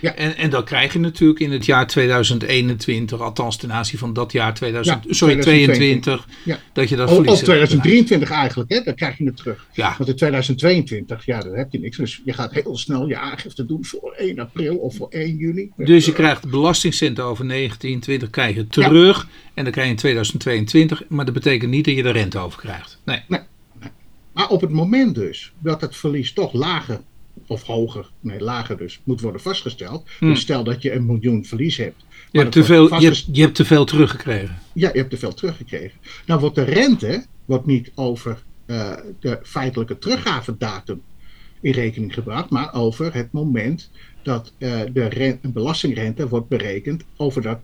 Ja. 0.00 0.14
En, 0.14 0.36
en 0.36 0.50
dan 0.50 0.64
krijg 0.64 0.92
je 0.92 0.98
natuurlijk 0.98 1.40
in 1.40 1.52
het 1.52 1.64
jaar 1.66 1.86
2021, 1.86 3.20
althans 3.20 3.56
ten 3.56 3.72
aanzien 3.72 3.98
van 3.98 4.12
dat 4.12 4.32
jaar 4.32 4.54
2000, 4.54 5.04
Ja, 5.04 5.14
sorry, 5.14 5.40
2022. 5.40 6.24
22, 6.24 6.44
Ja. 6.44 6.58
dat 6.72 6.88
je 6.88 6.96
dat 6.96 7.08
Of, 7.08 7.14
verlies 7.14 7.32
of 7.32 7.36
hebt 7.38 7.48
gedraaid. 7.48 7.68
2023 7.68 8.30
eigenlijk, 8.30 8.70
hè? 8.70 8.80
Dan 8.80 8.94
krijg 8.94 9.18
je 9.18 9.24
het 9.24 9.36
terug. 9.36 9.66
Ja, 9.72 9.94
Want 9.98 10.10
in 10.10 10.16
2022, 10.16 11.24
ja, 11.24 11.40
dan 11.40 11.54
heb 11.54 11.72
je 11.72 11.78
niks. 11.78 11.96
Dus 11.96 12.20
je 12.24 12.32
gaat 12.32 12.52
heel 12.52 12.76
snel 12.76 13.08
je 13.08 13.18
aangifte 13.18 13.66
doen 13.66 13.84
voor 13.84 14.12
1 14.12 14.38
april 14.38 14.76
of 14.76 14.96
voor 14.96 15.08
1 15.10 15.36
juni. 15.36 15.70
dus 15.76 16.04
je 16.04 16.12
krijgt 16.12 16.50
belastingcenten 16.50 17.24
over 17.24 17.44
19, 17.44 18.00
20 18.00 18.30
krijg 18.30 18.54
je 18.54 18.66
terug. 18.66 19.28
En 19.54 19.62
dan 19.64 19.72
krijg 19.72 19.86
je 19.86 19.92
in 19.92 19.98
2022, 19.98 21.02
maar 21.08 21.24
dat 21.24 21.34
betekent 21.34 21.70
niet 21.70 21.84
dat 21.84 21.94
je 21.94 22.02
de 22.02 22.10
rente 22.10 22.38
over 22.38 22.58
krijgt. 22.60 23.00
Nee. 23.04 23.20
Maar 24.36 24.48
op 24.48 24.60
het 24.60 24.70
moment 24.70 25.14
dus 25.14 25.52
dat 25.58 25.80
het 25.80 25.96
verlies 25.96 26.32
toch 26.32 26.52
lager 26.52 27.00
of 27.46 27.62
hoger, 27.62 28.10
nee 28.20 28.40
lager 28.40 28.76
dus, 28.76 29.00
moet 29.04 29.20
worden 29.20 29.40
vastgesteld. 29.40 30.08
Hmm. 30.18 30.28
Dus 30.28 30.40
stel 30.40 30.64
dat 30.64 30.82
je 30.82 30.92
een 30.92 31.06
miljoen 31.06 31.44
verlies 31.44 31.76
hebt. 31.76 32.04
Je 32.30 32.38
hebt, 32.38 32.52
te 32.52 32.64
veel, 32.64 33.00
je, 33.00 33.04
hebt, 33.04 33.28
je 33.32 33.40
hebt 33.42 33.54
te 33.54 33.64
veel 33.64 33.84
teruggekregen. 33.84 34.58
Ja, 34.72 34.90
je 34.92 34.98
hebt 34.98 35.10
te 35.10 35.16
veel 35.16 35.34
teruggekregen. 35.34 35.98
Nou 36.26 36.40
wordt 36.40 36.54
de 36.54 36.62
rente 36.62 37.24
wordt 37.44 37.66
niet 37.66 37.92
over 37.94 38.42
eh, 38.66 38.92
de 39.20 39.38
feitelijke 39.42 39.98
teruggavedatum 39.98 41.02
in 41.60 41.72
rekening 41.72 42.14
gebracht, 42.14 42.50
maar 42.50 42.74
over 42.74 43.14
het 43.14 43.32
moment 43.32 43.90
dat 44.22 44.52
eh, 44.58 44.80
de 44.92 45.06
ren- 45.06 45.40
belastingrente 45.42 46.28
wordt 46.28 46.48
berekend 46.48 47.04
over 47.16 47.42
dat 47.42 47.58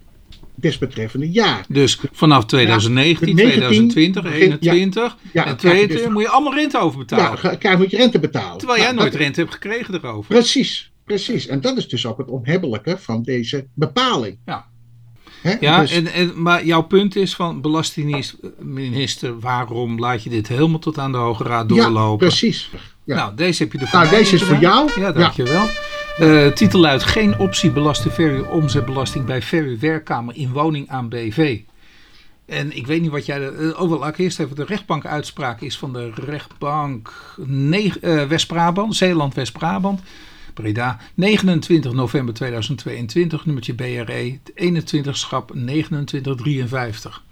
desbetreffende 0.55 1.31
jaar. 1.31 1.65
Dus 1.69 1.99
vanaf 2.13 2.45
2019, 2.47 3.35
19, 3.35 3.89
2020, 3.89 4.23
begin- 4.23 4.41
21 4.43 5.17
Ja, 5.33 5.47
en 5.47 5.57
krijg 5.57 5.81
je 5.81 5.87
22 5.87 5.97
dus- 6.03 6.13
moet 6.13 6.23
je 6.23 6.29
allemaal 6.29 6.55
rente 6.55 6.79
over 6.79 6.99
Ja, 6.99 7.05
betalen. 7.05 7.59
krijg 7.59 7.79
moet 7.79 7.91
je 7.91 7.97
rente 7.97 8.19
betalen. 8.19 8.59
Terwijl 8.59 8.79
jij 8.81 8.89
Nou, 8.93 9.01
nooit 9.01 9.15
rente 9.15 9.41
hebt 9.41 9.53
gekregen 9.53 9.95
erover. 9.95 10.35
Precies, 10.35 10.93
precies. 11.05 11.47
En 11.47 11.61
dat 11.61 11.77
is 11.77 11.89
dus 11.89 12.07
ook 12.07 12.19
het 12.19 12.29
onhebbelijke 12.29 12.97
van 12.99 13.23
deze 13.23 13.67
bepaling. 13.75 14.39
Hè? 14.45 15.57
Ja, 15.61 15.81
Dus- 15.81 15.93
en, 15.93 16.07
en, 16.13 16.43
maar 16.43 16.65
jouw 16.65 16.83
punt 16.83 17.17
is 17.17 17.35
van 17.35 17.61
belastingminister, 17.61 19.39
waarom 19.41 19.99
laat 19.99 20.23
je 20.23 20.31
dit 20.31 20.49
helemaal 20.49 20.79
tot 20.79 20.99
aan 20.99 21.13
de 21.13 21.19
Hoge 21.19 21.43
Raad 21.45 21.71
ja, 21.71 21.83
doorlopen? 21.83 22.27
precies. 22.27 22.71
Ja. 23.05 23.15
Nou, 23.17 23.35
deze 23.35 23.63
heb 23.63 23.73
je 23.73 23.79
ervoor. 23.79 23.99
Nou, 23.99 24.11
deze 24.11 24.35
is 24.35 24.43
voor 24.43 24.57
jou. 24.59 24.91
Ja, 25.01 25.13
dankjewel. 25.13 25.65
Eh 26.19 26.47
titel 26.47 26.81
luidt 26.81 27.03
geen 27.03 27.39
optie 27.39 27.71
belasten 27.71 28.13
verhuur 28.13 28.49
omzetbelasting 28.51 29.25
bij 29.25 29.43
verhuurwerkkamer 29.43 30.37
in 30.37 30.53
woning 30.53 30.89
aan 30.89 31.09
BV. 31.09 31.61
En 32.47 32.77
ik 32.77 32.87
weet 32.87 33.01
niet 33.01 33.11
wat 33.11 33.27
jij... 33.27 33.41
er- 33.43 33.81
Oh, 33.81 33.89
wel, 33.89 33.99
laat 33.99 34.09
ik 34.09 34.19
eerst 34.19 34.39
even... 34.41 34.57
De 34.57 34.65
rechtbank 34.65 35.07
uitspraak 35.07 35.61
is 35.61 35.79
van 35.79 35.93
de 35.93 36.11
rechtbank 36.15 37.13
eh, 38.01 38.25
West-Brabant, 38.25 38.97
Zeeland-West-Brabant. 38.97 40.01
Breda, 40.55 40.99
29 41.15 41.93
november 41.93 42.35
2022, 42.35 43.45
nummertje 43.47 43.75
BRE, 43.75 44.39
21 44.55 45.17
schap 45.17 45.49
2953 45.49 47.23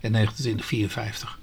en 0.00 0.10
2954. 0.12 1.38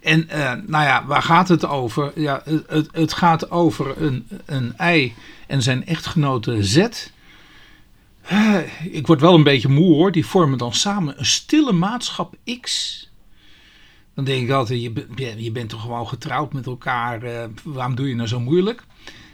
En 0.00 0.26
nou 0.66 0.84
ja, 0.84 1.04
waar 1.06 1.22
gaat 1.22 1.48
het 1.48 1.66
over? 1.66 2.12
Ja, 2.14 2.42
het, 2.66 2.88
het 2.92 3.12
gaat 3.12 3.50
over 3.50 4.02
een, 4.02 4.26
een 4.46 4.76
ei 4.76 5.14
en 5.50 5.62
zijn 5.62 5.86
echtgenote 5.86 6.64
Z. 6.64 6.76
Eh, 8.22 8.58
ik 8.90 9.06
word 9.06 9.20
wel 9.20 9.34
een 9.34 9.42
beetje 9.42 9.68
moe 9.68 9.94
hoor. 9.94 10.12
Die 10.12 10.26
vormen 10.26 10.58
dan 10.58 10.74
samen 10.74 11.18
een 11.18 11.26
stille 11.26 11.72
maatschap 11.72 12.34
X. 12.60 12.98
Dan 14.14 14.24
denk 14.24 14.42
ik 14.42 14.50
altijd, 14.50 14.82
je, 14.82 15.34
je 15.36 15.50
bent 15.50 15.68
toch 15.68 15.80
gewoon 15.80 16.08
getrouwd 16.08 16.52
met 16.52 16.66
elkaar. 16.66 17.22
eh, 17.22 17.44
waarom 17.62 17.94
doe 17.94 18.08
je 18.08 18.14
nou 18.14 18.28
zo 18.28 18.40
moeilijk? 18.40 18.82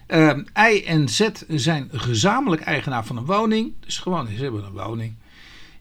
Eh, 0.06 0.38
I 0.72 0.84
en 0.84 1.08
Z 1.08 1.28
zijn 1.48 1.88
gezamenlijk 1.92 2.62
eigenaar 2.62 3.04
van 3.04 3.16
een 3.16 3.24
woning. 3.24 3.72
Dus 3.80 3.98
gewoon, 3.98 4.26
ze 4.36 4.42
hebben 4.42 4.64
een 4.64 4.86
woning. 4.86 5.14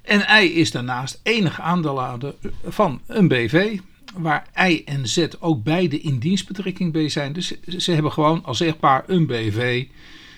En 0.02 0.44
I 0.44 0.60
is 0.60 0.72
daarnaast 0.72 1.20
enig 1.24 1.62
aandeelhouder 1.62 2.36
van 2.68 3.02
een 3.08 3.28
BV. 3.28 3.80
Waar 4.18 4.48
I 4.70 4.84
en 4.84 5.08
Z 5.08 5.28
ook 5.40 5.64
beide 5.64 6.00
in 6.02 6.20
dienstbetrekking 6.20 6.92
bij 6.92 7.10
zijn. 7.10 7.34
Dus 7.34 7.54
ze 7.78 7.92
hebben 7.92 8.12
gewoon 8.12 8.44
als 8.44 8.62
echtpaar 8.62 9.04
een 9.08 9.26
BV. 9.26 9.86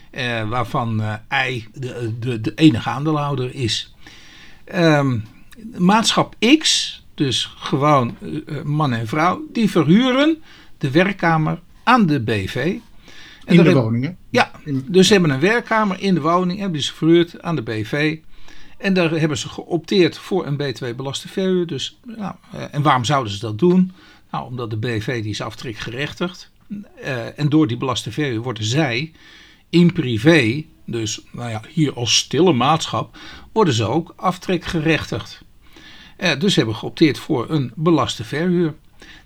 Eh, 0.10 0.50
waarvan 0.50 1.02
eh, 1.02 1.50
I 1.52 1.68
de, 1.74 2.14
de, 2.20 2.42
de 2.42 2.52
enige 2.56 2.90
aandeelhouder 2.90 3.56
is. 3.56 3.94
Ehm, 4.66 5.20
maatschap 5.78 6.36
X, 6.58 6.96
dus 7.14 7.54
gewoon 7.58 8.16
eh, 8.46 8.62
man 8.62 8.94
en 8.94 9.08
vrouw, 9.08 9.42
die 9.52 9.70
verhuren 9.70 10.44
de 10.78 10.92
werkkamer 10.92 11.60
aan 11.84 12.06
de 12.06 12.20
BV. 12.20 12.76
En 13.46 13.56
in 13.56 13.64
de 13.64 13.74
woningen. 13.74 14.18
ja, 14.30 14.52
dus 14.86 15.08
ze 15.08 15.14
hebben 15.14 15.32
een 15.32 15.40
werkkamer 15.40 16.00
in 16.00 16.14
de 16.14 16.22
woning, 16.22 16.60
hebben 16.60 16.82
ze 16.82 16.94
verhuurd 16.94 17.42
aan 17.42 17.56
de 17.56 17.62
BV. 17.62 18.18
En 18.78 18.94
daar 18.94 19.12
hebben 19.12 19.38
ze 19.38 19.50
geopteerd 19.50 20.18
voor 20.18 20.46
een 20.46 20.62
B2-belaste 20.62 21.28
verhuur. 21.28 21.68
Dus, 21.68 22.00
nou, 22.06 22.36
eh, 22.52 22.64
en 22.72 22.82
waarom 22.82 23.04
zouden 23.04 23.34
ze 23.34 23.40
dat 23.40 23.60
doen? 23.60 23.92
Nou, 24.32 24.46
omdat 24.46 24.70
de 24.70 24.78
BV 24.78 25.22
die 25.22 25.32
is 25.32 25.42
aftrekgerechtigd. 25.42 26.52
Eh, 27.02 27.40
en 27.40 27.50
door 27.50 27.68
die 27.68 27.78
belaste 27.78 28.12
verhuur 28.12 28.42
worden 28.42 28.64
zij 28.64 29.12
in 29.70 29.94
privé, 29.94 30.64
dus 30.86 31.22
nou 31.32 31.50
ja, 31.50 31.62
hier 31.74 31.94
als 31.94 32.18
stille 32.18 32.54
maatschap, 32.54 33.18
worden 33.52 33.74
ze 33.74 33.88
ook 33.88 34.14
aftrekgerechtigd. 34.16 35.42
Eh, 36.18 36.40
dus 36.40 36.56
hebben 36.56 36.76
geopteerd 36.76 37.20
voor 37.20 37.50
een 37.50 37.72
belaste 37.76 38.24
verhuur. 38.24 38.74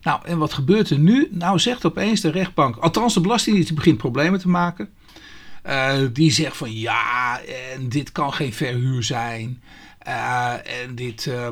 Nou, 0.01 0.19
en 0.25 0.37
wat 0.37 0.53
gebeurt 0.53 0.89
er 0.89 0.99
nu? 0.99 1.27
Nou, 1.31 1.59
zegt 1.59 1.85
opeens 1.85 2.21
de 2.21 2.31
rechtbank, 2.31 2.75
althans 2.75 3.13
de 3.13 3.21
Belastingdienst 3.21 3.75
begint 3.75 3.97
problemen 3.97 4.39
te 4.39 4.49
maken. 4.49 4.89
Eh, 5.61 5.99
die 6.13 6.31
zegt 6.31 6.57
van 6.57 6.73
ja, 6.73 7.41
en 7.75 7.89
dit 7.89 8.11
kan 8.11 8.33
geen 8.33 8.53
verhuur 8.53 9.03
zijn. 9.03 9.61
Eh, 9.99 10.53
en 10.83 10.95
dit, 10.95 11.27
eh, 11.27 11.47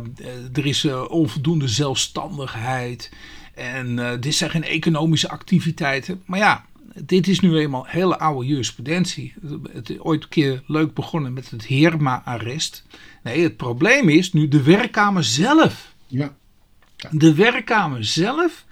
er 0.54 0.66
is 0.66 0.86
onvoldoende 1.08 1.68
zelfstandigheid. 1.68 3.12
En 3.54 4.20
dit 4.20 4.36
zijn 4.36 4.50
geen 4.50 4.64
economische 4.64 5.30
activiteiten. 5.30 6.22
Maar 6.26 6.40
ja, 6.40 6.66
dit 7.06 7.28
is 7.28 7.40
nu 7.40 7.58
eenmaal 7.58 7.86
hele 7.88 8.20
oude 8.20 8.48
jurisprudentie. 8.48 9.34
Het 9.72 9.90
is 9.90 10.00
ooit 10.00 10.24
een 10.24 10.30
keer 10.30 10.64
leuk 10.68 10.94
begonnen 10.94 11.34
met 11.34 11.50
het 11.50 11.68
Herma-arrest. 11.68 12.86
Nee, 13.24 13.44
het 13.44 13.58
probleem 13.58 14.10
is 14.10 14.34
nu 14.34 14.48
de 14.48 14.64
werkkamer 14.64 15.24
zelf. 15.24 15.94
Ja. 16.08 16.36
De 17.12 17.34
werkkamer 17.34 18.06
zelf, 18.06 18.66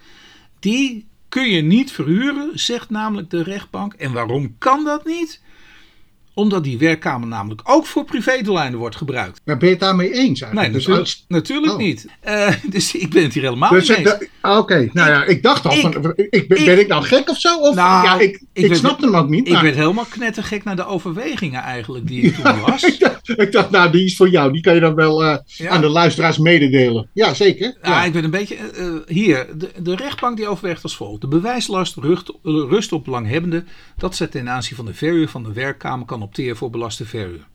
die 0.59 1.07
kun 1.29 1.49
je 1.49 1.61
niet 1.61 1.91
verhuren, 1.91 2.59
zegt 2.59 2.89
namelijk 2.89 3.29
de 3.29 3.43
rechtbank. 3.43 3.93
En 3.93 4.11
waarom 4.11 4.55
kan 4.57 4.83
dat 4.83 5.05
niet? 5.05 5.41
Omdat 6.37 6.63
die 6.63 6.77
werkkamer 6.77 7.27
namelijk 7.27 7.61
ook 7.63 7.85
voor 7.85 8.03
privédoeleinden 8.05 8.79
wordt 8.79 8.95
gebruikt. 8.95 9.41
Maar 9.45 9.57
ben 9.57 9.67
je 9.67 9.73
het 9.73 9.83
daarmee 9.83 10.13
eens 10.13 10.39
Nee, 10.39 10.49
eigenlijk? 10.49 10.73
Dus 10.73 10.85
natuurlijk, 10.85 10.99
als- 11.07 11.25
natuurlijk 11.27 11.73
Oh. 11.73 11.77
niet. 11.79 12.07
Eh, 12.19 12.53
dus 12.75 12.95
ik 12.95 13.09
ben 13.09 13.23
het 13.23 13.33
hier 13.33 13.43
helemaal 13.43 13.69
Dus, 13.69 13.87
niet 13.89 13.97
eens. 13.97 14.17
ah, 14.41 14.57
Oké, 14.57 14.89
nou 14.93 15.09
ja, 15.09 15.23
ik 15.23 15.43
dacht 15.43 15.65
al, 15.65 15.71
ik- 15.73 15.81
van, 15.81 15.93
ik, 15.95 16.01
ben, 16.47 16.57
ik- 16.59 16.65
ben 16.65 16.79
ik 16.79 16.87
nou 16.87 17.03
gek 17.03 17.29
of 17.29 17.39
zo? 17.39 17.57
Of, 17.57 17.75
Nou, 17.75 18.03
ja, 18.05 18.19
ik, 18.19 18.43
ik 18.53 18.63
ik, 18.65 18.75
snapte 18.75 19.05
hem 19.05 19.15
ook 19.15 19.29
niet. 19.29 19.47
Ik 19.47 19.53
maar- 19.53 19.63
werd 19.63 19.75
helemaal 19.75 20.05
knettergek 20.09 20.63
naar 20.63 20.75
de 20.75 20.85
overwegingen 20.85 21.61
eigenlijk 21.61 22.07
die 22.07 22.21
ik 22.21 22.35
toen 22.35 22.59
las. 22.67 22.83
ik, 22.93 22.99
dacht, 22.99 23.29
ik 23.39 23.51
dacht, 23.51 23.69
nou, 23.69 23.91
die 23.91 24.05
is 24.05 24.15
voor 24.15 24.29
jou. 24.29 24.51
Die 24.51 24.61
kan 24.61 24.73
je 24.73 24.79
dan 24.79 24.95
wel 24.95 25.23
eh, 25.23 25.37
Ja. 25.45 25.69
aan 25.69 25.81
de 25.81 25.89
luisteraars 25.89 26.37
mededelen. 26.37 27.09
Ja, 27.13 27.33
zeker. 27.33 27.77
Ja, 27.81 27.89
Ja. 27.89 28.03
ik 28.03 28.11
ben 28.13 28.23
een 28.23 28.29
beetje. 28.31 28.55
eh, 28.55 28.85
hier, 29.07 29.47
de, 29.57 29.71
de 29.81 29.95
rechtbank 29.95 30.37
die 30.37 30.47
overweegt 30.47 30.83
als 30.83 30.95
volgt: 30.95 31.21
De 31.21 31.27
bewijslast 31.27 31.95
rust, 31.95 32.31
rust 32.43 32.91
op 32.91 33.03
belanghebbende 33.03 33.63
dat 33.97 34.15
ze 34.15 34.29
ten 34.29 34.49
aanzien 34.49 34.75
van 34.75 34.85
de 34.85 34.93
verhuur 34.93 35.27
van 35.29 35.43
de 35.43 35.53
werkkamer 35.53 36.05
kan 36.05 36.21
opteren 36.27 36.57
voor 36.57 36.69
belaste 36.69 37.05
verhuur. 37.05 37.47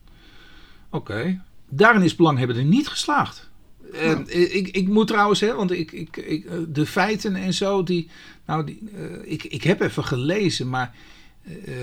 Oké. 0.90 1.42
Daarin 1.68 2.02
is 2.02 2.16
belanghebbende 2.16 2.62
niet 2.62 2.88
geslaagd. 2.88 3.50
Nou. 3.92 4.24
ik, 4.30 4.68
ik 4.68 4.88
moet 4.88 5.06
trouwens, 5.06 5.40
hè, 5.40 5.54
want 5.54 5.70
ik, 5.70 5.92
ik, 5.92 6.16
ik, 6.16 6.44
eh, 6.44 6.58
de 6.68 6.86
feiten 6.86 7.36
en 7.36 7.54
zo, 7.54 7.82
die, 7.82 8.08
nou, 8.46 8.64
die, 8.64 8.78
eh, 8.96 9.32
ik, 9.32 9.44
ik 9.44 9.62
heb 9.62 9.80
even 9.80 10.04
gelezen, 10.04 10.68
maar 10.68 10.94
eh, 11.64 11.74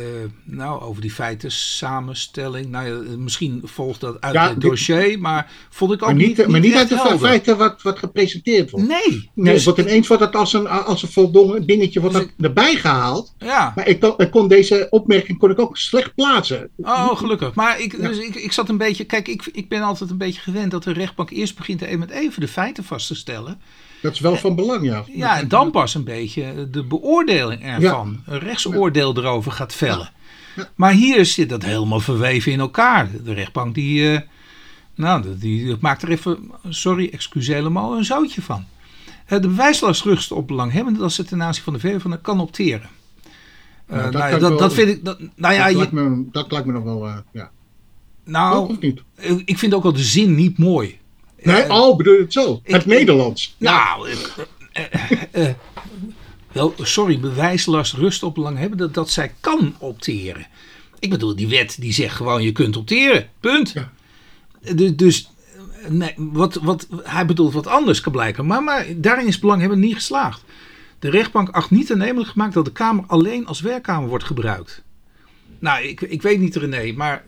nou, 0.44 0.82
over 0.82 1.02
die 1.02 1.12
feiten, 1.12 1.52
samenstelling, 1.52 2.70
nou 2.70 2.88
ja, 2.88 3.18
misschien 3.18 3.62
volgt 3.64 4.00
dat 4.00 4.22
uit 4.22 4.34
Ja, 4.34 4.50
het 4.50 4.62
dossier, 4.62 5.20
maar 5.20 5.52
vond 5.70 5.92
ik 5.92 6.02
ook 6.02 6.08
Maar 6.08 6.18
niet, 6.18 6.38
niet, 6.38 6.48
maar 6.48 6.60
niet 6.60 6.74
uit 6.76 6.90
de 6.90 6.96
helder. 6.96 7.20
feiten 7.20 7.58
wat, 7.58 7.82
wat 7.82 8.00
gepresenteerd 8.00 8.70
wordt. 8.72 8.88
Nee, 8.88 9.30
Nee, 9.34 9.54
dus- 9.54 9.64
wordt 9.66 9.80
ineens 9.80 10.08
wordt 10.08 10.24
het 10.24 10.36
als 10.36 10.54
een, 10.54 10.68
als 10.68 11.04
een 11.04 11.10
voldongen 11.12 11.66
dingetje 11.66 12.00
wordt 12.00 12.16
Dus 12.16 12.26
erbij 12.40 12.76
gehaald. 12.76 13.34
ja. 13.38 13.72
Maar 13.76 13.88
ik 13.88 14.00
kon, 14.00 14.14
ik 14.18 14.32
kon 14.32 14.48
deze 14.48 14.88
opmerking 14.90 15.38
kon 15.38 15.52
ik 15.52 15.60
ook 15.60 15.78
slecht 15.78 16.16
plaatsen. 16.16 16.70
Oh, 16.78 17.16
gelukkig. 17.18 17.54
Maar 17.56 17.80
ik, 17.82 17.92
Ja. 17.98 18.08
dus 18.08 18.18
ik, 18.18 18.36
ik 18.36 18.52
zat 18.52 18.70
een 18.70 18.78
beetje. 18.78 19.04
Kijk, 19.04 19.28
ik, 19.28 19.50
ik 19.52 19.70
ben 19.70 19.82
altijd 19.82 20.10
een 20.10 20.18
beetje 20.18 20.42
gewend 20.42 20.72
dat 20.72 20.84
de 20.84 20.94
rechtbank 20.94 21.30
eerst 21.30 21.56
begint 21.58 21.82
even 21.82 22.00
met 22.00 22.10
even 22.10 22.42
de 22.42 22.48
feiten 22.48 22.84
vast 22.84 23.08
te 23.08 23.16
stellen. 23.16 23.62
Dat 24.02 24.14
is 24.14 24.20
wel 24.20 24.36
van 24.36 24.56
belang, 24.56 24.84
ja. 24.86 25.04
Ja, 25.14 25.40
en 25.40 25.48
dan 25.48 25.72
pas 25.72 25.96
een 25.96 26.04
beetje 26.04 26.68
de 26.72 26.84
beoordeling 26.84 27.64
ervan. 27.64 28.20
Een 28.26 28.40
rechtsoordeel 28.40 29.18
erover 29.18 29.52
gaat 29.52 29.74
vellen. 29.76 30.12
Maar 30.76 30.92
hier 30.92 31.26
zit 31.26 31.50
dat 31.50 31.64
helemaal 31.64 32.00
verweven 32.00 32.52
in 32.52 32.60
elkaar. 32.60 33.10
De 33.24 33.34
rechtbank 33.34 33.76
die. 33.76 34.12
eh, 34.14 34.22
nou, 34.96 35.24
die, 35.24 35.66
die 35.66 35.76
maakt 35.80 36.02
er 36.02 36.10
even. 36.10 36.52
Sorry, 36.70 37.10
excuseer 37.12 37.56
helemaal 37.56 37.98
een 37.98 38.06
zoutje 38.06 38.42
van. 38.42 38.66
Eh, 39.26 39.42
de 39.42 39.48
bewijslast 39.48 40.04
rust 40.04 40.32
op 40.32 40.48
belanghebbende 40.48 41.00
dat 41.00 41.12
ze 41.12 41.24
ten 41.24 41.44
aanzien 41.44 41.64
van 41.64 41.74
de 41.74 41.98
de 42.10 42.22
kan 42.22 42.40
opteren. 42.40 42.90
Eh, 43.86 43.98
Nou, 43.98 44.12
dat 44.12 44.42
nou, 44.42 44.56
wel- 44.56 44.70
vind 44.70 44.90
ik. 44.90 45.06
Dat, 45.06 45.20
nou 45.36 45.54
ja, 45.54 45.66
dat, 45.68 45.76
lijkt 45.76 45.92
me, 45.92 46.24
dat 46.32 46.52
lijkt 46.52 46.66
me 46.68 46.74
nog 46.74 46.84
wel, 46.84 47.08
ja. 47.34 47.52
nou, 48.24 48.78
ik 49.46 49.58
vind 49.58 49.74
ook 49.74 49.84
al 49.84 49.94
de 49.94 50.04
zin 50.04 50.36
niet 50.36 50.58
mooi. 50.58 51.00
Nee, 51.44 51.62
Eh, 51.62 51.76
oh, 51.82 51.98
bedoel 51.98 52.14
je 52.14 52.22
het 52.22 52.34
zo? 52.34 52.62
het 52.64 52.86
Nederlands. 52.86 53.56
Nou, 53.58 54.10
eh, 54.74 54.84
eh, 55.32 55.56
wel, 56.52 56.74
sorry, 56.82 57.20
bewijslast 57.20 57.94
rust 57.94 58.24
op 58.24 58.36
belanghebbende 58.36 58.84
dat, 58.84 58.94
dat 58.94 59.10
zij 59.10 59.32
kan 59.40 59.76
opteren. 59.80 60.48
Ik 61.00 61.10
bedoel, 61.10 61.36
die 61.36 61.48
wet 61.48 61.76
die 61.80 61.94
zegt 61.94 62.16
gewoon 62.16 62.44
je 62.44 62.52
kunt 62.52 62.78
opteren, 62.78 63.30
punt. 63.40 63.72
Ja. 63.72 63.92
Dus, 64.76 64.96
dus 64.96 65.30
nee, 65.88 66.14
wat, 66.18 66.54
wat, 66.54 66.88
hij 67.04 67.26
bedoelt 67.26 67.54
wat 67.54 67.68
anders 67.68 68.02
kan 68.02 68.12
blijken. 68.12 68.46
Maar, 68.46 68.64
maar 68.64 68.86
daarin 68.96 69.28
is 69.28 69.40
belanghebbende 69.40 69.86
niet 69.86 69.96
geslaagd. 69.96 70.44
De 71.00 71.10
rechtbank 71.10 71.50
acht 71.50 71.70
niet 71.70 71.92
aannemelijk 71.92 72.30
gemaakt 72.30 72.54
dat 72.54 72.66
de 72.66 72.72
Kamer 72.72 73.04
alleen 73.08 73.48
als 73.48 73.62
werkkamer 73.62 74.10
wordt 74.10 74.24
gebruikt. 74.24 74.84
Nou, 75.60 75.84
ik, 75.84 76.02
ik 76.02 76.22
weet 76.22 76.40
niet 76.40 76.56
René, 76.56 76.92
maar 76.92 77.24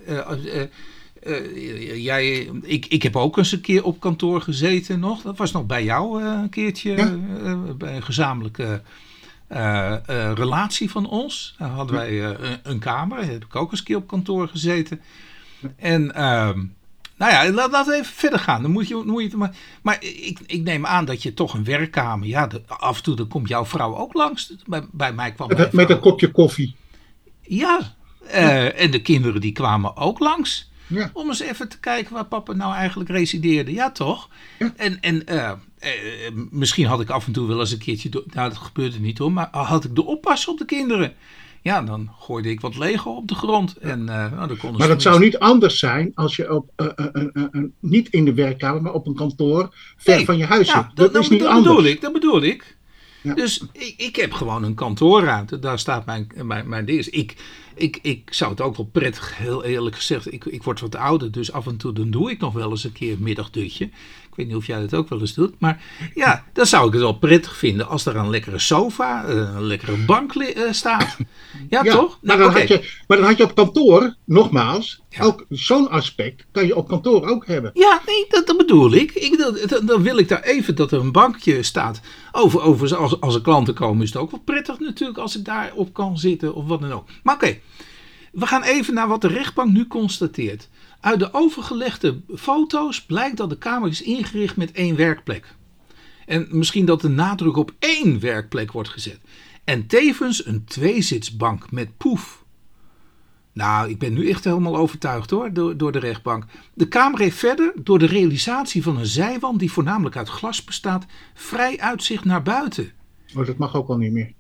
eh, 1.24 2.04
jij, 2.04 2.50
ik, 2.62 2.86
ik 2.86 3.04
heb 3.04 3.16
ook 3.16 3.38
eens 3.38 3.52
een 3.52 3.62
keer 3.62 3.84
op 3.84 4.00
kantoor 4.00 4.42
gezeten 4.42 5.00
nog. 5.00 5.22
Dat 5.22 5.38
was 5.38 5.52
nog 5.52 5.66
bij 5.66 5.84
jou 5.84 6.22
eh, 6.24 6.28
een 6.42 6.50
keertje, 6.50 6.96
Ja. 6.96 7.18
eh, 7.44 7.60
bij 7.78 7.96
een 7.96 8.04
gezamenlijke 8.04 8.82
relatie 10.34 10.90
van 10.92 11.10
ons. 11.10 11.56
Daar 11.58 11.70
hadden 11.70 11.96
wij 11.96 12.38
een, 12.64 12.80
kamer, 12.80 13.18
daar 13.18 13.28
heb 13.30 13.44
ik 13.46 13.56
ook 13.56 13.72
eens 13.72 13.80
een 13.80 13.86
keer 13.86 13.96
op 13.96 14.08
kantoor 14.08 14.48
gezeten. 14.48 15.02
En 15.76 16.16
ehm, 16.16 16.64
nou 17.18 17.32
ja, 17.32 17.52
laat, 17.52 17.72
laten 17.72 17.92
we 17.92 18.00
even 18.00 18.14
verder 18.14 18.40
gaan. 18.40 18.62
Dan 18.62 18.72
moet 18.72 18.88
je, 18.88 18.96
moet 19.06 19.22
je 19.22 19.28
het 19.28 19.38
maar, 19.38 19.56
maar 19.82 19.98
ik, 20.04 20.40
ik 20.46 20.62
neem 20.64 20.86
aan 20.86 21.06
dat 21.06 21.24
je 21.24 21.34
toch 21.34 21.54
een 21.54 21.64
werkkamer, 21.64 22.28
ja, 22.28 22.48
de- 22.48 22.62
af 22.68 22.98
en 22.98 23.04
toe 23.04 23.16
dan 23.16 23.28
komt 23.28 23.48
jouw 23.48 23.66
vrouw 23.66 23.96
ook 23.98 24.14
langs. 24.14 24.54
Bij, 24.66 24.84
bij 24.92 25.14
mij 25.14 25.32
kwam 25.32 25.48
Met, 25.48 25.72
met 25.74 25.90
een 25.90 26.00
kopje 26.00 26.32
koffie. 26.32 26.76
ja, 27.42 27.96
eh, 28.28 28.82
en 28.82 28.92
de 28.92 29.02
kinderen 29.02 29.42
die 29.42 29.52
kwamen 29.52 29.98
ook 29.98 30.20
langs. 30.20 30.71
Ja. 30.92 31.10
Om 31.14 31.28
eens 31.28 31.40
even 31.40 31.70
te 31.70 31.80
kijken 31.80 32.14
waar 32.14 32.26
papa 32.26 32.54
nou 32.54 32.74
eigenlijk 32.74 33.10
resideerde. 33.10 33.74
Ja, 33.74 33.92
toch? 33.92 34.30
Ja. 34.60 34.74
En, 34.76 34.98
en 35.02 35.26
eh, 35.28 35.50
eh, 35.80 36.34
misschien 36.50 36.86
had 36.86 37.02
ik 37.02 37.10
af 37.10 37.26
en 37.26 37.32
toe 37.32 37.48
wel 37.48 37.60
eens 37.60 37.72
een 37.72 37.78
keertje... 37.78 38.10
Nou, 38.10 38.50
dat 38.50 38.58
gebeurde 38.58 39.00
niet 39.00 39.18
hoor. 39.18 39.32
Maar 39.32 39.48
had 39.52 39.84
ik 39.84 39.96
de 39.96 40.06
oppas 40.06 40.48
op 40.48 40.58
de 40.58 40.66
kinderen. 40.66 41.14
Ja, 41.62 41.82
dan 41.82 42.10
gooide 42.20 42.50
ik 42.50 42.62
wat 42.62 42.78
Lego 42.78 43.12
op 43.12 43.28
de 43.28 43.36
grond. 43.36 43.78
En 43.78 44.10
eh 44.10 44.32
nou, 44.32 44.48
dan 44.48 44.58
konden 44.58 44.80
Maar 44.80 44.88
dat 44.88 45.02
zou 45.02 45.20
niet 45.20 45.38
anders 45.38 45.80
zijn 45.80 46.12
als 46.16 46.36
je 46.36 46.54
op, 46.54 46.94
niet 47.80 48.10
in 48.10 48.26
de 48.26 48.34
werkkamer, 48.34 48.82
maar 48.82 48.94
op 48.94 49.08
een 49.08 49.16
kantoor 49.16 49.76
ver 49.98 50.16
Nee. 50.16 50.26
van 50.26 50.38
je 50.38 50.46
huis 50.46 50.68
Ja, 50.68 50.74
zit. 50.74 50.96
Dat, 50.96 51.14
dat, 51.14 51.24
is 51.24 51.30
niet 51.30 51.40
dat 51.40 51.50
anders. 51.50 51.76
bedoel 51.76 51.92
ik. 51.92 52.02
Dat 52.02 52.14
bedoel 52.14 52.42
ik. 52.42 52.78
Ja. 53.24 53.34
Dus 53.34 53.64
ik, 53.72 53.94
ik 53.98 54.16
heb 54.16 54.32
gewoon 54.34 54.64
een 54.64 54.76
kantoorruimte. 54.76 55.60
Daar 55.60 55.80
staat 55.80 56.06
mijn, 56.06 56.32
mijn, 56.44 56.70
mijn 56.70 56.86
ding. 56.86 57.06
Ik, 57.06 57.36
ik, 57.82 58.00
ik 58.02 58.34
zou 58.34 58.52
het 58.52 58.62
ook 58.62 58.78
wel 58.78 58.86
prettig, 58.86 59.38
heel 59.38 59.64
eerlijk 59.64 59.96
gezegd. 59.96 60.34
Ik, 60.34 60.46
ik 60.46 60.64
word 60.64 60.80
wat 60.80 60.96
ouder, 60.96 61.32
dus 61.32 61.52
af 61.52 61.68
en 61.68 61.78
toe 61.78 61.94
dan 61.94 62.12
doe 62.12 62.32
ik 62.32 62.40
nog 62.40 62.54
wel 62.54 62.70
eens 62.70 62.84
een 62.84 62.92
keer 62.92 63.14
een 63.14 63.24
middagdutje. 63.24 63.90
Ik 64.32 64.38
weet 64.38 64.48
niet 64.48 64.56
of 64.56 64.66
jij 64.66 64.80
dat 64.80 64.94
ook 64.94 65.10
wel 65.10 65.20
eens 65.20 65.34
doet. 65.34 65.54
Maar 65.60 65.84
ja, 66.14 66.46
dan 66.54 66.66
zou 66.66 66.88
ik 66.88 66.94
het 66.94 67.02
wel 67.02 67.14
prettig 67.18 67.58
vinden 67.58 67.88
als 67.88 68.06
er 68.06 68.16
een 68.16 68.30
lekkere 68.30 68.60
sofa, 68.60 69.26
eh, 69.26 69.36
een 69.36 69.64
lekkere 69.64 69.98
bank 69.98 70.34
eh, 70.36 70.72
staat. 70.72 71.18
Ja, 71.70 71.84
Ja, 71.84 71.94
toch? 71.94 72.20
Maar, 72.22 72.38
Nou, 72.38 72.52
dan 72.52 72.60
had 72.60 72.68
je, 72.68 73.00
maar 73.08 73.18
dan 73.18 73.26
had 73.28 73.38
je 73.38 73.44
op 73.44 73.56
kantoor, 73.56 74.16
nogmaals, 74.26 75.02
Ja. 75.10 75.24
ook 75.24 75.46
zo'n 75.50 75.90
aspect 75.90 76.46
kan 76.52 76.66
je 76.66 76.76
op 76.76 76.88
kantoor 76.88 77.28
ook 77.30 77.48
hebben. 77.48 77.72
Ja, 77.74 78.02
nee, 78.06 78.26
dat, 78.30 78.48
dat 78.48 78.58
bedoel 78.58 78.94
ik. 78.94 79.12
ik 79.12 79.38
dat, 79.38 79.82
dan 79.88 80.04
wil 80.04 80.18
ik 80.18 80.28
daar 80.28 80.44
even 80.44 80.76
dat 80.76 80.92
er 80.92 81.00
een 81.00 81.12
bankje 81.12 81.64
staat. 81.64 82.02
Over, 82.32 82.62
over, 82.62 82.96
als, 82.96 83.22
als 83.22 83.36
er 83.36 83.42
klanten 83.42 83.74
komen 83.74 84.04
is 84.04 84.14
het 84.14 84.22
ook 84.22 84.32
wel 84.32 84.40
prettig 84.46 84.80
natuurlijk 84.80 85.20
als 85.20 85.38
ik 85.38 85.46
daarop 85.46 85.94
kan 85.94 86.18
zitten 86.18 86.54
of 86.56 86.66
wat 86.68 86.82
dan 86.82 86.92
ook. 86.92 87.08
Maar 87.24 87.36
oké, 87.36 87.58
we 88.32 88.46
gaan 88.48 88.64
even 88.64 88.94
naar 88.94 89.08
wat 89.08 89.22
de 89.22 89.28
rechtbank 89.28 89.72
nu 89.72 89.88
constateert. 89.88 90.70
Uit 91.02 91.20
de 91.20 91.34
overgelegde 91.34 92.22
foto's 92.36 93.06
blijkt 93.06 93.38
dat 93.38 93.50
de 93.50 93.58
kamer 93.58 93.90
is 93.90 94.02
ingericht 94.02 94.58
met 94.58 94.72
één 94.72 94.96
werkplek. 94.96 95.56
En 96.26 96.48
misschien 96.50 96.86
dat 96.86 97.02
de 97.02 97.10
nadruk 97.10 97.56
op 97.56 97.74
één 97.80 98.20
werkplek 98.20 98.72
wordt 98.72 98.90
gezet. 98.90 99.20
En 99.64 99.88
tevens 99.88 100.46
een 100.46 100.66
tweezitsbank 100.66 101.72
met 101.72 101.98
poef. 101.98 102.44
Nou, 103.54 103.90
ik 103.90 104.00
ben 104.00 104.14
nu 104.14 104.30
echt 104.30 104.44
helemaal 104.44 104.78
overtuigd 104.78 105.30
hoor, 105.30 105.54
door, 105.54 105.78
door 105.78 105.92
de 105.92 106.00
rechtbank. 106.00 106.46
De 106.74 106.88
Kamer 106.88 107.20
heeft 107.20 107.38
verder, 107.38 107.74
door 107.84 108.00
de 108.00 108.06
realisatie 108.06 108.84
van 108.84 108.98
een 108.98 109.06
zijwand 109.06 109.60
die 109.60 109.72
voornamelijk 109.72 110.16
uit 110.16 110.30
glas 110.30 110.64
bestaat, 110.64 111.06
vrij 111.34 111.80
uitzicht 111.80 112.26
naar 112.26 112.44
buiten. 112.44 112.92
Oh, 113.36 113.46
dat 113.46 113.58
mag 113.58 113.76
ook 113.76 113.90
al 113.90 113.98
niet 113.98 114.12
meer. 114.12 114.34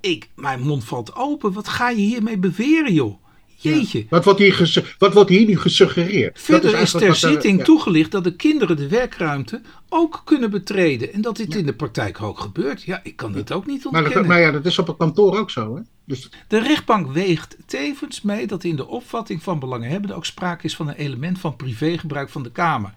Ik, 0.00 0.30
mijn 0.34 0.60
mond 0.60 0.84
valt 0.84 1.14
open. 1.14 1.52
Wat 1.52 1.68
ga 1.68 1.88
je 1.88 1.96
hiermee 1.96 2.38
beweren, 2.38 2.92
joh? 2.92 3.23
Jeetje. 3.70 4.06
Wat 4.08 4.24
wordt 4.24 4.38
hier, 4.40 4.94
wat 4.98 5.12
wordt 5.14 5.30
hier 5.30 5.46
nu 5.46 5.58
gesuggereerd? 5.58 6.34
Dat 6.34 6.42
Verder 6.42 6.70
is, 6.70 6.74
eigenlijk 6.76 7.04
ter 7.14 7.24
er- 7.28 7.32
zitting 7.32 7.64
toegelicht 7.64 8.10
dat 8.10 8.24
de 8.24 8.36
kinderen 8.36 8.76
de 8.76 8.88
werkruimte 8.88 9.60
ook 9.88 10.22
kunnen 10.24 10.50
betreden. 10.50 11.12
En 11.12 11.20
dat 11.20 11.36
dit 11.36 11.54
in 11.54 11.66
de 11.66 11.74
praktijk 11.74 12.22
ook 12.22 12.40
gebeurt. 12.40 12.82
Ja, 12.82 13.00
ik 13.02 13.16
kan 13.16 13.34
het 13.34 13.52
ook 13.52 13.66
niet 13.66 13.84
Maar, 13.84 13.92
ontkennen. 13.92 14.12
dat, 14.12 14.26
maar 14.26 14.40
ja, 14.40 14.50
dat 14.50 14.66
is 14.66 14.78
op 14.78 14.88
een 14.88 14.96
kantoor 14.96 15.38
ook 15.38 15.50
zo. 15.50 15.76
Hè? 15.76 15.82
Dus, 16.04 16.30
De 16.48 16.58
rechtbank 16.58 17.12
weegt 17.12 17.56
tevens 17.66 18.22
mee 18.22 18.46
dat 18.46 18.64
in 18.64 18.76
de 18.76 18.86
opvatting 18.86 19.42
van 19.42 19.58
belanghebbenden 19.58 20.16
ook 20.16 20.24
sprake 20.26 20.64
is 20.64 20.76
van 20.76 20.88
een 20.88 20.94
element 20.94 21.38
van 21.38 21.56
privégebruik 21.56 22.28
van 22.30 22.42
de 22.42 22.50
Kamer. 22.50 22.94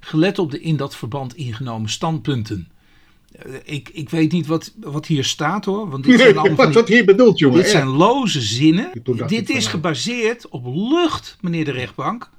Gelet 0.00 0.38
op 0.38 0.50
de 0.50 0.60
in 0.60 0.76
dat 0.76 0.96
verband 0.96 1.34
ingenomen 1.34 1.88
standpunten. 1.90 2.68
Eh, 3.32 3.54
Ik, 3.64 3.88
ik 3.92 4.10
weet 4.10 4.32
niet 4.32 4.46
wat, 4.46 4.72
wat 4.80 5.06
hier 5.06 5.24
staat 5.24 5.64
hoor, 5.64 5.90
want 5.90 6.04
dit 6.04 6.20
zijn 6.20 6.34
wat, 6.56 6.72
wat 6.72 6.88
hier 6.88 7.04
bedoelt, 7.04 7.38
jongen. 7.38 7.58
dit 7.58 7.68
zijn 7.68 7.86
loze 7.86 8.40
zinnen. 8.40 8.90
Dit 9.26 9.50
is 9.50 9.66
gebaseerd 9.66 10.48
op 10.48 10.66
lucht, 10.74 11.36
meneer 11.40 11.64
de 11.64 11.70
rechtbank. 11.70 12.30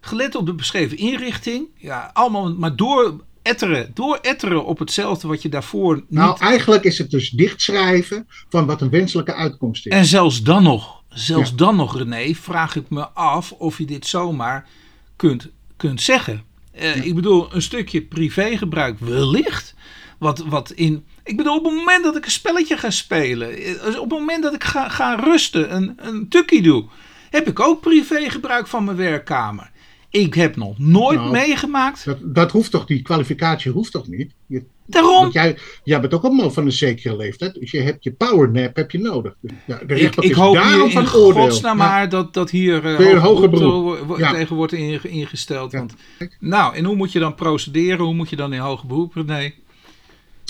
Gelet 0.00 0.34
op 0.34 0.46
de 0.46 0.54
beschreven 0.54 0.96
inrichting. 0.96 1.66
Ja, 1.76 2.10
allemaal 2.12 2.54
maar 2.54 2.76
door 2.76 3.24
etteren, 3.42 3.90
door 3.94 4.18
etteren 4.22 4.64
op 4.64 4.78
hetzelfde 4.78 5.28
wat 5.28 5.42
je 5.42 5.48
daarvoor 5.48 5.94
niet... 5.96 6.04
Nou, 6.08 6.36
eigenlijk 6.40 6.84
is 6.84 6.98
het 6.98 7.10
dus 7.10 7.30
dichtschrijven 7.30 8.26
van 8.48 8.66
wat 8.66 8.80
een 8.80 8.90
wenselijke 8.90 9.34
uitkomst 9.34 9.86
is. 9.86 9.92
En 9.92 10.04
zelfs 10.04 10.42
dan 10.42 10.62
nog, 10.62 11.02
zelfs 11.08 11.50
Ja. 11.50 11.56
dan 11.56 11.76
nog 11.76 11.98
René, 11.98 12.34
vraag 12.34 12.76
ik 12.76 12.90
me 12.90 13.08
af 13.08 13.52
of 13.52 13.78
je 13.78 13.84
dit 13.86 14.06
zomaar 14.06 14.68
kunt, 15.16 15.48
kunt 15.76 16.00
zeggen. 16.02 16.42
Eh, 16.72 17.04
Ik 17.04 17.14
bedoel, 17.14 17.54
een 17.54 17.62
stukje 17.62 18.02
privégebruik 18.02 18.98
wellicht. 18.98 19.74
Wat, 20.18 20.38
wat 20.48 20.70
in. 20.70 21.04
Ik 21.24 21.36
bedoel, 21.36 21.56
op 21.56 21.64
het 21.64 21.74
moment 21.74 22.04
dat 22.04 22.16
ik 22.16 22.24
een 22.24 22.30
spelletje 22.30 22.76
ga 22.76 22.90
spelen, 22.90 23.56
eh, 23.56 23.74
op 24.00 24.10
het 24.10 24.18
moment 24.18 24.42
dat 24.42 24.54
ik 24.54 24.64
ga, 24.64 24.88
ga 24.88 25.14
rusten, 25.14 25.74
een, 25.74 25.92
een 25.96 26.28
tukkie 26.28 26.62
doe, 26.62 26.84
heb 27.30 27.48
ik 27.48 27.60
ook 27.60 27.80
privégebruik 27.80 28.66
van 28.66 28.84
mijn 28.84 28.96
werkkamer. 28.96 29.70
Ik 30.10 30.34
heb 30.34 30.56
nog 30.56 30.78
nooit 30.78 31.18
Nou, 31.18 31.30
meegemaakt. 31.30 32.04
Dat, 32.04 32.18
dat 32.22 32.50
hoeft 32.52 32.70
toch, 32.70 32.86
die 32.86 33.02
kwalificatie 33.02 33.72
hoeft 33.72 33.92
toch 33.92 34.06
niet? 34.08 34.32
Je, 34.46 34.62
Daarom. 34.86 35.20
want 35.20 35.32
jij, 35.32 35.58
jij 35.84 36.00
bent 36.00 36.14
ook 36.14 36.24
een 36.24 36.32
man 36.34 36.52
van 36.52 36.64
een 36.64 36.72
zekere 36.72 37.16
leeftijd. 37.16 37.54
Dus 37.54 37.70
je 37.70 37.80
hebt 37.80 38.04
je 38.04 38.12
powernap 38.12 38.76
heb 38.76 38.90
je 38.90 38.98
nodig. 38.98 39.34
Ja, 39.66 39.80
de 39.86 40.00
Ik, 40.20 40.32
hoop 40.34 40.54
daarom 40.54 40.90
van 40.90 41.14
oordeel. 41.14 41.42
godsnaam 41.42 41.78
Ja. 41.78 41.86
maar 41.88 42.08
dat, 42.08 42.34
dat 42.34 42.50
hier 42.50 42.84
eh, 42.86 43.10
een 43.10 43.18
hoger 43.18 43.50
beroep, 43.50 44.18
Ja. 44.18 44.32
tegen 44.32 44.56
wordt 44.56 44.72
inge- 44.72 45.08
ingesteld. 45.08 45.72
Ja. 45.72 45.78
Want, 45.78 45.94
nou, 46.40 46.74
en 46.74 46.84
hoe 46.84 46.96
moet 46.96 47.12
je 47.12 47.18
dan 47.18 47.34
procederen? 47.34 48.04
Hoe 48.04 48.14
moet 48.14 48.30
je 48.30 48.36
dan 48.36 48.52
in 48.52 48.60
hoger 48.60 48.86
beroep? 48.86 49.14
Nee, 49.14 49.54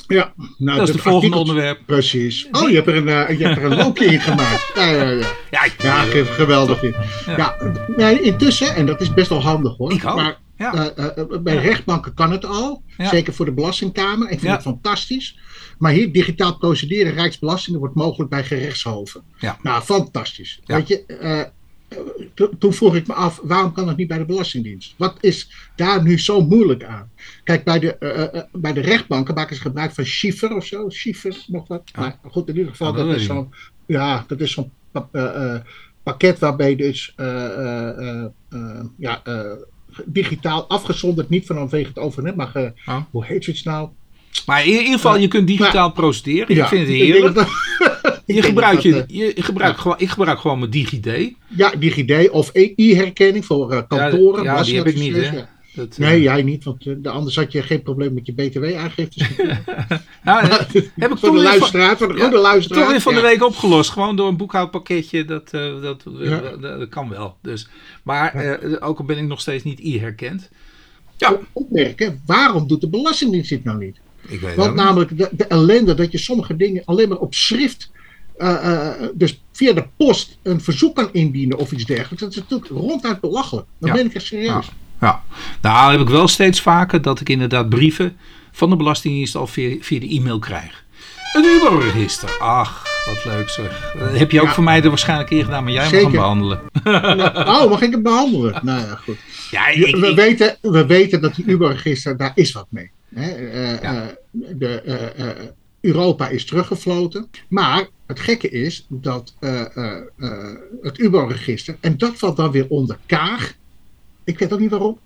Ja, 0.08 0.32
nou, 0.58 0.78
dat 0.78 0.88
is 0.88 0.94
het 0.94 1.02
volgende 1.02 1.36
onderwerp. 1.36 1.80
Precies. 1.86 2.48
Oh, 2.52 2.68
je 2.68 2.74
hebt 2.74 2.86
er 2.88 2.96
een, 2.96 3.08
eh, 3.08 3.38
je 3.38 3.46
hebt 3.46 3.56
er 3.58 3.64
een 3.64 3.76
loopje 3.76 4.04
in 4.04 4.20
gemaakt. 4.20 4.72
Ja, 4.74 4.84
ja, 4.90 5.10
ja. 5.10 5.26
Ja, 5.50 5.64
ik, 5.64 5.82
Ja, 5.82 6.02
geweldig. 6.24 6.80
Ja. 7.96 8.08
Intussen, 8.20 8.74
en 8.74 8.86
dat 8.86 9.00
is 9.00 9.14
best 9.14 9.28
wel 9.28 9.42
handig 9.42 9.76
hoor. 9.76 9.92
Ik 9.92 10.06
ook. 10.06 10.16
Maar 10.16 10.38
Ja. 10.56 10.92
eh, 10.94 11.06
eh, 11.18 11.24
bij 11.42 11.56
rechtbanken 11.56 12.14
kan 12.14 12.30
het 12.32 12.44
al. 12.44 12.82
Zeker 12.98 13.32
voor 13.32 13.44
de 13.44 13.52
Belastingkamer. 13.52 14.30
Ik 14.30 14.40
vind 14.40 14.52
het 14.52 14.62
fantastisch. 14.62 15.38
Maar 15.78 15.92
hier, 15.92 16.12
digitaal 16.12 16.58
procederen, 16.58 17.12
Rijksbelastingen, 17.14 17.78
wordt 17.80 17.94
mogelijk 17.94 18.30
bij 18.30 18.44
gerechtshoven. 18.44 19.22
Ja. 19.38 19.58
Nou, 19.62 19.82
fantastisch. 19.82 20.60
Ja. 20.64 20.74
Weet 20.76 20.88
je, 20.88 21.52
to- 22.34 22.50
toen 22.58 22.72
vroeg 22.72 22.94
ik 22.94 23.06
me 23.06 23.14
af, 23.14 23.40
waarom 23.42 23.72
kan 23.72 23.86
dat 23.86 23.96
niet 23.96 24.08
bij 24.08 24.18
de 24.18 24.24
Belastingdienst? 24.24 24.94
Wat 24.96 25.16
is 25.20 25.50
daar 25.76 26.02
nu 26.02 26.18
zo 26.18 26.40
moeilijk 26.40 26.84
aan? 26.84 27.10
Kijk, 27.44 27.64
bij 27.64 27.78
de, 27.78 27.94
eh, 27.98 28.34
eh, 28.34 28.44
bij 28.52 28.72
de 28.72 28.80
rechtbanken 28.80 29.34
maken 29.34 29.56
ze 29.56 29.62
gebruik 29.62 29.92
van 29.92 30.04
schiffer 30.06 30.56
of 30.56 30.66
zo. 30.66 30.88
Schiffer, 30.88 31.44
nog 31.46 31.68
wat. 31.68 31.82
Maar 31.96 32.18
goed, 32.30 32.48
in 32.48 32.56
ieder 32.56 32.70
geval, 32.70 32.92
dat 32.92 33.16
is 33.16 33.24
zo'n 33.24 33.52
ja, 33.86 34.24
dat 34.26 34.40
is 34.40 34.52
zo'n 34.52 34.70
pa- 34.90 35.08
eh, 35.12 35.54
eh, 35.54 35.60
pakket 36.02 36.38
waarbij 36.38 36.76
dus 36.76 37.12
eh, 37.16 37.44
eh, 37.44 37.88
eh, 37.98 38.24
eh, 38.48 38.84
ja, 38.96 39.20
eh, 39.24 39.52
digitaal 40.04 40.68
afgezonderd, 40.68 41.28
niet 41.28 41.46
vanwege 41.46 41.88
het 41.88 41.98
overnet, 41.98 42.36
maar 42.36 42.72
Oh. 42.86 43.02
hoe 43.10 43.24
heet 43.24 43.44
zoiets 43.44 43.62
nou? 43.62 43.88
Maar 44.46 44.66
in 44.66 44.72
ieder 44.72 44.92
geval, 44.92 45.18
je 45.18 45.28
kunt 45.28 45.46
digitaal 45.46 45.92
procederen. 45.92 46.56
ik 46.56 46.64
vind 46.66 46.80
het 46.86 46.96
heerlijk. 46.96 47.34
dat- 47.34 47.48
ik 48.26 48.34
Je 48.34 48.42
gebruikt 48.42 48.82
je, 48.82 48.94
eh, 49.04 49.08
je 49.08 49.42
gebruikt 49.42 49.78
gewoon, 49.78 49.96
ik 49.98 50.08
gebruik 50.08 50.38
gewoon 50.38 50.58
mijn 50.58 50.70
DigiD. 50.70 51.32
Ja, 51.56 51.70
DigiD 51.78 52.30
of 52.30 52.50
e-herkenning 52.52 53.44
voor 53.44 53.72
eh, 53.72 53.82
kantoren. 53.88 54.44
ja, 54.44 54.62
die 54.62 54.76
heb 54.76 54.86
ik 54.86 54.96
niet, 54.96 55.16
hè. 55.16 55.22
ja. 55.22 55.48
Dat, 55.74 55.88
eh, 55.92 55.98
Nee, 56.08 56.22
jij 56.22 56.42
niet, 56.42 56.64
want 56.64 56.86
eh, 56.86 56.94
de 56.98 57.08
anders 57.10 57.36
had 57.36 57.52
je 57.52 57.62
geen 57.62 57.82
probleem 57.82 58.14
met 58.14 58.26
je 58.26 58.32
btw-aangiftes. 58.32 59.28
nou, 60.24 60.46
eh, 60.48 60.50
heb 60.96 61.10
ik 61.12 61.18
voor 61.18 61.28
de 61.32 61.34
weer 61.34 61.42
van, 61.42 61.42
luisteraar, 61.42 61.96
voor 61.96 62.08
de 62.08 62.14
Ja, 62.14 62.20
goede 62.20 62.38
luisteraar. 62.38 62.80
toch 62.82 62.90
weer 62.90 63.00
van 63.00 63.14
de 63.14 63.20
ja. 63.20 63.26
week 63.26 63.44
opgelost. 63.44 63.90
Gewoon 63.90 64.16
door 64.16 64.28
een 64.28 64.36
boekhoudpakketje. 64.36 65.24
Dat, 65.24 65.48
eh, 65.52 65.82
dat, 65.82 66.02
eh, 66.20 66.28
Ja. 66.28 66.40
dat, 66.40 66.78
dat 66.78 66.88
kan 66.88 67.08
wel. 67.08 67.36
Dus, 67.42 67.68
maar 68.02 68.34
eh, 68.34 68.76
ook 68.88 68.98
al 68.98 69.04
ben 69.04 69.18
ik 69.18 69.26
nog 69.26 69.40
steeds 69.40 69.64
niet 69.64 69.80
e-herkend. 69.82 70.50
Ja, 71.16 71.38
Opmerken, 71.52 72.22
waarom 72.26 72.66
doet 72.68 72.80
de 72.80 72.88
Belastingdienst 72.88 73.48
dit 73.50 73.64
nou 73.64 73.78
niet? 73.78 73.96
Ik 74.28 74.40
weet 74.40 74.54
Want 74.56 74.74
namelijk 74.74 75.18
de, 75.18 75.28
de 75.32 75.44
ellende 75.44 75.94
dat 75.94 76.12
je 76.12 76.18
sommige 76.18 76.56
dingen 76.56 76.82
alleen 76.84 77.08
maar 77.08 77.18
op 77.18 77.34
schrift, 77.34 77.90
eh, 78.36 78.72
eh, 78.88 79.02
dus 79.14 79.42
via 79.52 79.72
de 79.72 79.84
post, 79.96 80.38
een 80.42 80.60
verzoek 80.60 80.94
kan 80.96 81.08
indienen 81.12 81.58
of 81.58 81.72
iets 81.72 81.84
dergelijks. 81.84 82.20
Dat 82.22 82.30
is 82.30 82.36
natuurlijk 82.36 82.70
ronduit 82.70 83.20
belachelijk. 83.20 83.66
Dan 83.80 83.88
Ja. 83.90 83.96
ben 83.96 84.06
ik 84.06 84.14
echt 84.14 84.26
serieus. 84.26 84.48
Ja. 84.50 84.62
Ja, 85.00 85.22
nou 85.62 85.92
heb 85.92 86.00
ik 86.00 86.08
wel 86.08 86.28
steeds 86.28 86.60
vaker 86.60 87.02
dat 87.02 87.20
ik 87.20 87.28
inderdaad 87.28 87.68
brieven 87.68 88.16
van 88.52 88.70
de 88.70 88.76
Belastingdienst 88.76 89.34
al 89.34 89.46
via, 89.46 89.76
via 89.80 90.00
de 90.00 90.08
e-mail 90.08 90.38
krijg. 90.38 90.84
Een 91.32 91.44
Uber-register. 91.44 92.36
Ach, 92.40 92.86
wat 93.06 93.24
leuk 93.24 93.48
zeg. 93.48 93.94
Dat 93.98 94.18
heb 94.18 94.30
je 94.30 94.40
ook 94.40 94.46
Ja. 94.46 94.52
voor 94.52 94.64
mij 94.64 94.82
er 94.82 94.88
waarschijnlijk 94.88 95.30
in 95.30 95.44
gedaan, 95.44 95.64
maar 95.64 95.72
jij 95.72 95.82
mag 95.82 95.90
hem 95.90 96.00
Zeker. 96.00 96.18
behandelen. 96.18 96.60
Oh, 97.48 97.70
mag 97.70 97.82
ik 97.82 97.90
het 97.92 98.02
behandelen? 98.02 98.60
Nou 98.62 98.80
ja, 98.80 98.94
goed. 98.94 99.16
Ja, 99.50 99.68
Je- 99.68 99.86
ik, 99.86 99.96
we, 99.96 100.14
weten, 100.14 100.56
we 100.62 100.86
weten 100.86 101.20
dat 101.20 101.34
die 101.34 101.44
Uber-register, 101.44 102.16
daar 102.16 102.32
is 102.34 102.52
wat 102.52 102.66
mee. 102.68 102.90
Eh, 103.14 103.82
Ja. 103.82 104.02
eh, 104.02 104.06
de, 104.30 104.80
eh, 104.80 105.46
Europa 105.80 106.28
is 106.28 106.44
teruggefloten. 106.44 107.30
Maar 107.48 107.88
het 108.06 108.20
gekke 108.20 108.48
is 108.48 108.86
dat 108.88 109.34
het 110.82 110.98
Uber-register, 110.98 111.76
en 111.80 111.98
dat 111.98 112.18
valt 112.18 112.36
dan 112.36 112.50
weer 112.50 112.68
onder 112.68 112.98
Kaag. 113.06 113.54
Ik 114.24 114.38
weet 114.38 114.52
ook 114.52 114.60
niet 114.60 114.70
waarom. 114.70 114.98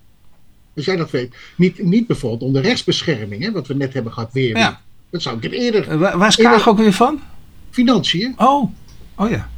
Als 0.75 0.85
jij 0.85 0.95
dat 0.95 1.11
weet. 1.11 1.35
Niet, 1.57 1.83
niet 1.83 2.07
bijvoorbeeld 2.07 2.41
onder 2.41 2.61
rechtsbescherming, 2.61 3.43
hè, 3.43 3.51
wat 3.51 3.67
we 3.67 3.73
net 3.73 3.93
hebben 3.93 4.13
gehad 4.13 4.33
weer. 4.33 4.57
Ja. 4.57 4.81
Dat 5.09 5.21
zou 5.21 5.37
ik 5.41 5.51
eerder. 5.51 5.97
Waar, 5.97 6.17
waar 6.17 6.27
is 6.27 6.35
Kaag 6.35 6.67
ook 6.67 6.77
weer 6.77 6.93
van? 6.93 7.21
Financiën. 7.69 8.33
Oh, 8.37 8.71
oh 9.15 9.29
ja. 9.29 9.49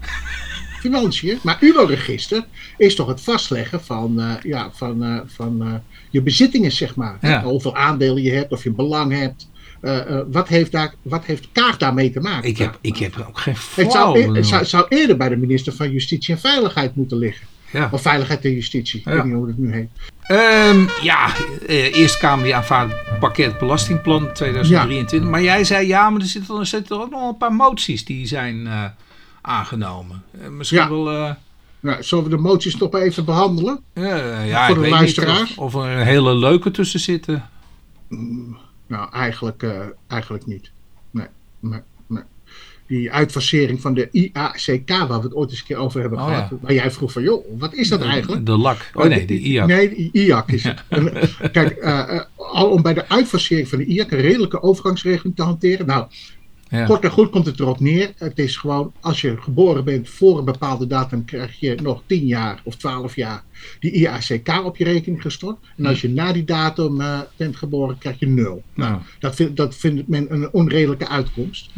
Financiën. 0.86 1.39
Maar 1.41 1.58
UWO-register 1.60 2.45
is 2.78 2.95
toch 2.95 3.08
het 3.08 3.21
vastleggen 3.21 3.84
van, 3.84 4.19
uh, 4.19 4.34
ja, 4.43 4.69
van, 4.74 5.04
uh, 5.04 5.19
van 5.26 5.67
uh, 5.67 5.74
je 6.10 6.21
bezittingen, 6.21 6.71
zeg 6.71 6.95
maar. 6.95 7.17
Ja. 7.21 7.43
Hoeveel 7.43 7.76
aandelen 7.76 8.24
je 8.24 8.32
hebt, 8.32 8.52
of 8.52 8.63
je 8.63 8.71
belang 8.71 9.12
hebt. 9.12 9.48
wat, 10.32 10.48
heeft 10.48 10.71
daar, 10.71 10.93
wat 11.02 11.26
heeft 11.26 11.48
Kaag 11.52 11.78
daarmee 11.78 12.12
te 12.12 12.19
maken? 12.19 12.50
Ik 12.50 12.58
heb, 12.58 12.78
ik 12.82 12.98
heb 12.98 13.26
ook 13.28 13.39
geen 13.39 13.56
Het 13.76 13.91
zou, 13.91 14.36
het 14.36 14.48
zou, 14.48 14.65
zou 14.65 14.86
eerder 14.89 15.17
bij 15.17 15.30
de 15.30 15.38
minister 15.38 15.74
van 15.74 15.91
Justitie 15.91 16.34
en 16.34 16.39
Veiligheid 16.39 16.95
moeten 16.95 17.17
liggen. 17.17 17.48
Ja. 17.71 17.89
Of 17.91 18.02
Veiligheid 18.02 18.45
en 18.45 18.54
Justitie. 18.54 19.00
Ik 19.00 19.06
weet 19.06 19.24
niet 19.24 19.34
hoe 19.34 19.48
het 19.48 19.58
nu 19.58 19.74
heet. 19.74 19.89
Um, 20.28 20.88
ja, 21.02 21.30
eh, 21.67 21.98
Eerste 21.98 22.17
Kamer 22.17 22.43
die 22.43 22.56
aanvaardt 22.56 22.93
pakket 23.19 23.58
belastingplan 23.58 24.34
2023. 24.34 25.19
Ja. 25.19 25.30
Maar 25.30 25.41
jij 25.41 25.63
zei 25.63 25.88
ja, 25.88 26.10
maar 26.10 26.21
er 26.21 26.28
zitten, 26.28 26.60
er 26.60 26.65
zitten 26.65 27.02
ook 27.02 27.10
nog 27.10 27.30
een 27.30 27.38
paar 27.38 27.54
moties 27.54 28.06
die 28.06 28.28
zijn 28.28 28.67
aangenomen. 29.45 30.23
Uh, 30.41 30.47
misschien 30.47 30.79
ja. 30.79 30.89
wel... 30.89 31.13
Uh, 31.13 31.31
nou, 31.79 32.03
zullen 32.03 32.23
we 32.23 32.29
de 32.29 32.38
moties 32.38 32.77
toch 32.77 32.93
even 32.93 33.25
behandelen? 33.25 33.79
ja, 33.93 34.67
voor 34.67 34.84
de 34.84 34.89
luisteraars? 34.89 35.55
Of, 35.55 35.75
of, 35.75 35.84
er 35.84 35.97
een 35.97 36.05
hele 36.05 36.36
leuke 36.36 36.71
tussen 36.71 36.99
zitten. 36.99 37.49
Mm, 38.10 38.58
nou, 38.88 39.12
eigenlijk, 39.12 39.65
eigenlijk 40.08 40.45
niet. 40.45 40.71
Nee, 41.12 41.27
nee 41.60 41.81
die 42.88 43.12
uitfasering 43.12 43.81
van 43.81 43.93
de 43.93 44.10
IACK, 44.12 44.89
waar 44.89 45.08
we 45.08 45.25
het 45.25 45.34
ooit 45.34 45.49
eens 45.49 45.60
een 45.60 45.65
keer 45.65 45.77
over 45.77 46.01
hebben 46.01 46.19
oh, 46.19 46.25
gehad. 46.25 46.49
Ja. 46.49 46.58
Waar 46.62 46.73
jij 46.73 46.91
vroeg 46.91 47.12
van, 47.12 47.23
joh, 47.23 47.45
wat 47.58 47.73
is 47.73 47.89
dat 47.89 48.01
eigenlijk? 48.01 48.45
De 48.45 48.58
lak. 48.58 48.91
Oh 48.93 49.05
nee, 49.05 49.25
de 49.25 49.39
IAC. 49.39 49.67
Nee, 49.67 49.89
de 49.89 50.10
IAC 50.12 50.51
is 50.51 50.63
het. 50.69 50.84
kijk, 51.51 51.77
uh, 51.84 52.21
al 52.36 52.69
om 52.69 52.81
bij 52.81 52.93
de 52.93 53.10
uitfasering 53.10 53.67
van 53.67 53.77
de 53.77 53.86
IAC 53.86 54.12
een 54.12 54.19
redelijke 54.19 54.62
overgangsregeling 54.62 55.36
te 55.36 55.43
hanteren. 55.43 55.86
Nou, 55.86 56.08
ja. 56.75 56.85
Kort 56.85 57.03
en 57.03 57.11
goed 57.11 57.29
komt 57.29 57.45
het 57.45 57.59
erop 57.59 57.79
neer. 57.79 58.13
Het 58.17 58.39
is 58.39 58.57
gewoon, 58.57 58.93
als 58.99 59.21
je 59.21 59.38
geboren 59.41 59.83
bent 59.83 60.09
voor 60.09 60.38
een 60.38 60.45
bepaalde 60.45 60.88
datum, 60.88 61.25
krijg 61.25 61.59
je 61.59 61.75
nog 61.81 62.01
10 62.05 62.25
jaar 62.25 62.61
of 62.63 62.75
12 62.75 63.15
jaar 63.15 63.43
die 63.79 63.91
IACK 63.91 64.65
op 64.65 64.77
je 64.77 64.83
rekening 64.83 65.21
gestort. 65.21 65.57
En 65.77 65.85
als 65.85 66.01
je 66.01 66.09
na 66.09 66.33
die 66.33 66.43
datum 66.43 67.01
uh, 67.01 67.19
bent 67.35 67.55
geboren, 67.55 67.97
krijg 67.97 68.19
je 68.19 68.27
nul. 68.27 68.63
Nou, 68.73 68.97
dat, 69.19 69.35
vind, 69.35 69.57
dat 69.57 69.75
vindt 69.75 70.07
men 70.07 70.33
een 70.33 70.49
onredelijke 70.51 71.07
uitkomst. 71.07 71.69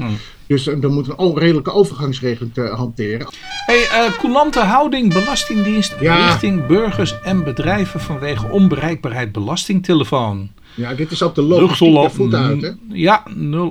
Dus 0.47 0.67
uh, 0.67 0.81
dan 0.81 0.93
moet 0.93 1.07
een 1.07 1.17
onredelijke 1.17 1.71
overgangsregeling 1.71 2.53
te 2.53 2.61
hanteren. 2.61 3.27
Hey, 3.65 4.07
uh, 4.07 4.17
coulante 4.19 4.59
houding 4.59 5.13
Belastingdienst 5.13 5.93
richting 5.99 6.65
burgers 6.65 7.21
en 7.21 7.43
bedrijven 7.43 7.99
vanwege 7.99 8.49
onbereikbaarheid 8.49 9.31
belastingtelefoon. 9.31 10.49
Ja, 10.77 10.93
dit 10.93 11.11
is 11.11 11.21
op 11.21 11.35
de 11.35 11.41
logistiek 11.41 12.11
voet 12.11 12.33
uit, 12.33 12.61
hè? 12.61 12.71
Ja, 12.87 13.23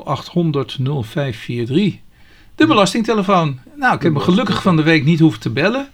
0800 0.04 0.78
0543. 0.80 1.94
De 2.54 2.66
belastingtelefoon. 2.66 3.58
Nou, 3.76 3.94
ik 3.94 4.02
heb 4.02 4.12
me 4.12 4.20
gelukkig 4.20 4.62
van 4.62 4.76
de 4.76 4.82
week 4.82 5.04
niet 5.04 5.20
hoeven 5.20 5.40
te 5.40 5.50
bellen. 5.50 5.88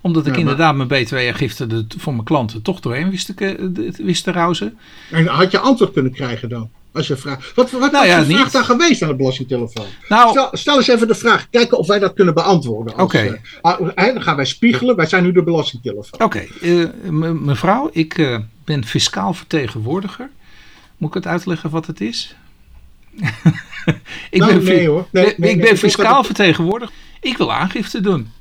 Omdat 0.00 0.26
ik 0.26 0.36
inderdaad 0.36 0.74
mijn 0.74 0.88
btw-aangifte 0.88 1.86
voor 1.98 2.12
mijn 2.12 2.24
klanten 2.24 2.62
toch 2.62 2.80
doorheen 2.80 3.10
wist 3.10 3.36
te, 3.36 3.92
wist 3.96 4.24
te. 4.24 4.72
En 5.10 5.26
had 5.26 5.50
je 5.50 5.58
antwoord 5.58 5.92
kunnen 5.92 6.12
krijgen 6.12 6.48
dan? 6.48 6.70
Als 6.92 7.06
je 7.06 7.16
vraagt. 7.16 7.54
Wat, 7.54 7.70
wat 7.70 7.92
nou, 7.92 8.06
is 8.06 8.26
de 8.26 8.34
vraag 8.34 8.50
daar 8.50 8.64
geweest 8.64 9.02
aan 9.02 9.08
de 9.08 9.16
belastingtelefoon? 9.16 9.86
Nou, 10.08 10.30
stel, 10.30 10.48
stel, 10.52 10.76
eens 10.76 10.88
even 10.88 11.08
de 11.08 11.14
vraag. 11.14 11.50
Kijken 11.50 11.78
of 11.78 11.86
wij 11.86 11.98
dat 11.98 12.12
kunnen 12.12 12.34
beantwoorden. 12.34 12.92
Oké. 12.92 13.02
Okay. 13.02 13.26
Uh, 13.26 13.38
ah, 13.94 14.14
dan 14.14 14.22
gaan 14.22 14.36
wij 14.36 14.44
spiegelen. 14.44 14.96
Wij 14.96 15.06
zijn 15.06 15.22
nu 15.22 15.32
de 15.32 15.42
belastingtelefoon. 15.42 16.20
Oké. 16.20 16.24
Okay. 16.24 16.48
Uh, 16.60 17.30
mevrouw, 17.30 17.90
ik 17.92 18.18
uh, 18.18 18.38
ben 18.64 18.84
fiscaal 18.84 19.34
vertegenwoordiger. 19.34 20.30
Moet 21.02 21.14
ik 21.14 21.22
het 21.22 21.32
uitleggen 21.32 21.70
wat 21.70 21.86
het 21.86 22.00
is? 22.00 22.36
ik 24.30 24.40
nou, 24.40 24.54
ben, 24.54 24.64
nee 24.64 24.88
hoor. 24.88 25.08
Nee, 25.10 25.34
ik 25.34 25.60
ben 25.60 25.76
fiscaal 25.76 26.24
vertegenwoordiger. 26.24 26.94
Ik 27.20 27.36
wil 27.36 27.52
aangifte 27.52 28.00
doen. 28.00 28.32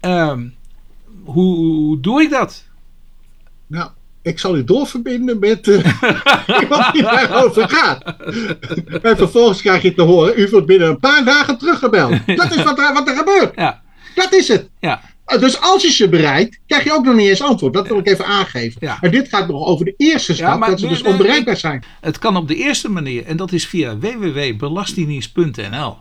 Um, 0.00 0.54
hoe, 1.24 1.56
hoe, 1.56 2.00
doe 2.00 2.22
ik 2.22 2.30
dat? 2.30 2.64
Nou, 3.66 3.90
ik 4.22 4.38
zal 4.38 4.56
u 4.56 4.64
doorverbinden 4.64 5.38
met 5.38 5.66
uh, 5.66 5.76
iemand 6.60 6.92
die 6.92 7.02
daarover 7.02 7.68
gaat. 7.68 8.02
en 9.02 9.16
vervolgens 9.16 9.60
krijg 9.60 9.82
je 9.82 9.94
te 9.94 10.02
horen, 10.02 10.40
u 10.40 10.48
wordt 10.50 10.66
binnen 10.66 10.88
een 10.88 11.00
paar 11.00 11.24
dagen 11.24 11.58
teruggebeld. 11.58 12.26
Dat 12.26 12.56
is 12.56 12.62
wat 12.62 12.78
er, 12.78 12.92
wat 12.92 13.08
er 13.08 13.16
gebeurt. 13.16 13.52
Ja. 13.56 13.82
Dat 14.14 14.32
is 14.32 14.48
het. 14.48 14.68
Ja. 14.80 15.00
Eh, 15.30 15.40
dus 15.40 15.60
als 15.60 15.82
je 15.82 15.90
ze 15.90 16.08
bereikt, 16.08 16.58
krijg 16.66 16.84
je 16.84 16.92
ook 16.92 17.04
nog 17.04 17.14
niet 17.14 17.28
eens 17.28 17.42
antwoord. 17.42 17.72
Dat 17.72 17.88
wil 17.88 17.98
ik 17.98 18.06
even 18.06 18.26
aangeven. 18.26 18.80
Ja. 18.80 18.98
En 19.00 19.10
dit 19.10 19.28
gaat 19.28 19.48
nog 19.48 19.66
over 19.66 19.84
de 19.84 19.94
eerste 19.96 20.34
stap, 20.34 20.66
dat 20.66 20.80
ze 20.80 20.88
dus 20.88 21.02
onbereikbaar 21.02 21.56
zijn. 21.56 21.84
Het 22.00 22.18
kan 22.18 22.36
op 22.36 22.48
de 22.48 22.56
eerste 22.56 22.90
manier, 22.90 23.24
en 23.24 23.36
dat 23.36 23.52
is 23.52 23.66
via 23.66 23.98
www.belastingdienst.nl. 23.98 25.96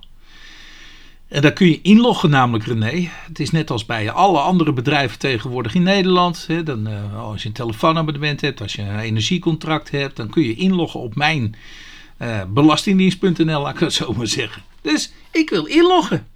En 1.28 1.42
daar 1.42 1.54
kun 1.54 1.68
je 1.68 1.80
inloggen 1.82 2.30
namelijk 2.30 2.66
René. 2.66 3.10
Het 3.28 3.40
is 3.40 3.52
net 3.52 3.72
als 3.72 3.86
bij 3.86 4.12
alle 4.12 4.40
andere 4.40 4.74
bedrijven 4.74 5.20
tegenwoordig 5.20 5.76
in 5.76 5.84
Nederland. 5.84 6.46
Hè, 6.48 6.64
dan, 6.64 6.88
uh, 6.88 7.24
als 7.24 7.42
je 7.42 7.48
een 7.48 7.54
telefoonabonnement 7.54 8.42
hebt, 8.42 8.62
als 8.62 8.74
je 8.74 8.82
een 8.82 9.00
energiecontract 9.00 9.92
hebt, 9.92 10.16
dan 10.16 10.30
kun 10.30 10.44
je 10.44 10.56
inloggen 10.56 11.00
op 11.00 11.16
mijn 11.16 11.56
uh, 12.22 12.42
belastingdienst.nl, 12.48 13.62
laat 13.62 13.74
ik 13.74 13.80
het 13.80 13.94
zo 13.94 14.14
maar 14.14 14.28
zeggen. 14.28 14.62
Dus 14.82 15.12
ik 15.32 15.50
wil 15.50 15.66
inloggen. 15.66 16.28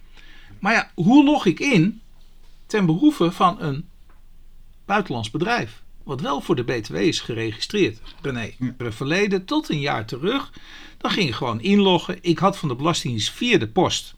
Maar 0.60 0.74
ja, 0.74 0.92
hoe 0.94 1.24
log 1.24 1.46
ik 1.46 1.60
in? 1.60 2.02
Ten 2.74 2.86
behoeve 2.86 3.32
van 3.32 3.62
een 3.62 3.90
buitenlands 4.86 5.32
bedrijf. 5.32 5.84
Wat 6.04 6.22
wel 6.22 6.42
voor 6.42 6.56
de 6.56 6.64
BTW 6.64 6.96
is 6.96 7.20
geregistreerd. 7.20 8.02
René, 8.22 8.54
het 8.78 8.96
verleden 8.96 9.46
tot 9.46 9.70
een 9.70 9.80
jaar 9.80 10.06
terug. 10.06 10.54
Dan 10.98 11.12
ging 11.12 11.28
je 11.28 11.34
gewoon 11.34 11.62
inloggen. 11.62 12.18
Ik 12.22 12.40
had 12.40 12.58
van 12.58 12.70
de 12.70 12.76
Belastingdienst 12.76 13.32
via 13.32 13.58
de 13.58 13.68
post 13.68 14.16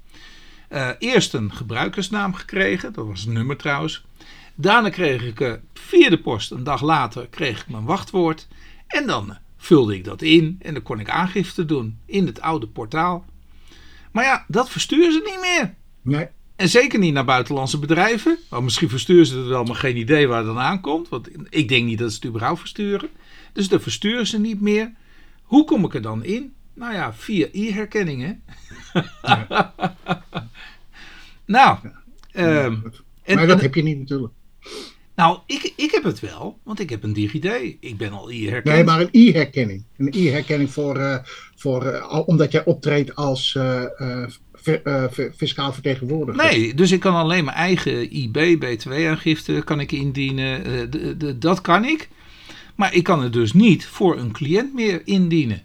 uh, 0.69 0.89
eerst 0.99 1.33
een 1.33 1.53
gebruikersnaam 1.53 2.33
gekregen. 2.33 2.93
Dat 2.93 3.05
was 3.05 3.25
een 3.25 3.33
nummer 3.33 3.57
trouwens. 3.57 4.05
Daarna 4.55 4.89
kreeg 4.89 5.23
ik 5.23 5.39
uh, 5.39 5.53
via 5.73 6.09
de 6.09 6.19
post, 6.19 6.51
een 6.51 6.63
dag 6.63 6.81
later, 6.81 7.27
kreeg 7.27 7.61
ik 7.61 7.69
mijn 7.69 7.85
wachtwoord. 7.85 8.47
En 8.87 9.07
dan 9.07 9.29
uh, 9.29 9.35
vulde 9.57 9.95
ik 9.95 10.03
dat 10.03 10.21
in 10.21 10.59
en 10.61 10.73
dan 10.73 10.83
kon 10.83 10.99
ik 10.99 11.09
aangifte 11.09 11.65
doen 11.65 11.99
in 12.05 12.25
het 12.25 12.41
oude 12.41 12.67
portaal. 12.67 13.25
Maar 14.11 14.23
ja, 14.23 14.45
dat 14.47 14.69
versturen 14.69 15.11
ze 15.11 15.21
niet 15.25 15.41
meer. 15.41 15.75
Nee. 16.01 16.27
En 16.55 16.69
zeker 16.69 16.99
niet 16.99 17.13
naar 17.13 17.25
buitenlandse 17.25 17.79
bedrijven. 17.79 18.37
Oh, 18.49 18.59
misschien 18.59 18.89
versturen 18.89 19.25
ze 19.25 19.37
het 19.37 19.47
wel, 19.47 19.63
maar 19.63 19.75
geen 19.75 19.97
idee 19.97 20.27
waar 20.27 20.37
het 20.37 20.47
dan 20.47 20.59
aankomt. 20.59 21.09
Want 21.09 21.29
ik 21.49 21.67
denk 21.67 21.85
niet 21.85 21.99
dat 21.99 22.09
ze 22.09 22.15
het 22.15 22.25
überhaupt 22.25 22.59
versturen. 22.59 23.09
Dus 23.53 23.69
dat 23.69 23.81
versturen 23.81 24.27
ze 24.27 24.39
niet 24.39 24.61
meer. 24.61 24.91
Hoe 25.43 25.65
kom 25.65 25.85
ik 25.85 25.93
er 25.93 26.01
dan 26.01 26.23
in? 26.23 26.53
Nou 26.73 26.93
ja, 26.93 27.13
via 27.13 27.47
e-herkenningen. 27.51 28.43
Ja. 29.21 29.73
nou. 31.45 31.77
Ja, 32.31 32.65
um, 32.65 32.91
maar 33.25 33.47
dat 33.47 33.61
heb 33.61 33.75
je 33.75 33.83
niet 33.83 33.99
natuurlijk. 33.99 34.33
Nou, 35.15 35.39
ik, 35.45 35.73
ik 35.75 35.91
heb 35.91 36.03
het 36.03 36.19
wel, 36.19 36.59
want 36.63 36.79
ik 36.79 36.89
heb 36.89 37.03
een 37.03 37.13
DigiD. 37.13 37.45
Ik 37.79 37.97
ben 37.97 38.11
al 38.11 38.31
e-herkenning. 38.31 38.85
Nee, 38.85 38.95
maar 38.95 39.01
een 39.01 39.09
e-herkenning. 39.11 39.83
Een 39.97 40.13
e-herkenning 40.15 40.71
voor, 40.71 40.97
uh, 40.97 41.17
voor 41.55 41.85
uh, 41.85 42.21
omdat 42.25 42.51
jij 42.51 42.65
optreedt 42.65 43.15
als 43.15 43.53
uh, 43.57 43.83
uh, 44.85 45.03
fiscaal 45.35 45.73
vertegenwoordigd. 45.73 46.37
Nee, 46.37 46.73
dus 46.73 46.91
ik 46.91 46.99
kan 46.99 47.15
alleen 47.15 47.45
mijn 47.45 47.57
eigen 47.57 48.15
IB, 48.15 48.59
BTW-aangifte 48.59 49.61
kan 49.65 49.79
ik 49.79 49.91
indienen. 49.91 50.91
De, 50.91 51.17
de, 51.17 51.37
dat 51.37 51.61
kan 51.61 51.85
ik. 51.85 52.09
Maar 52.75 52.93
ik 52.93 53.03
kan 53.03 53.23
het 53.23 53.33
dus 53.33 53.53
niet 53.53 53.85
voor 53.85 54.17
een 54.17 54.31
cliënt 54.31 54.73
meer 54.73 55.01
indienen. 55.05 55.61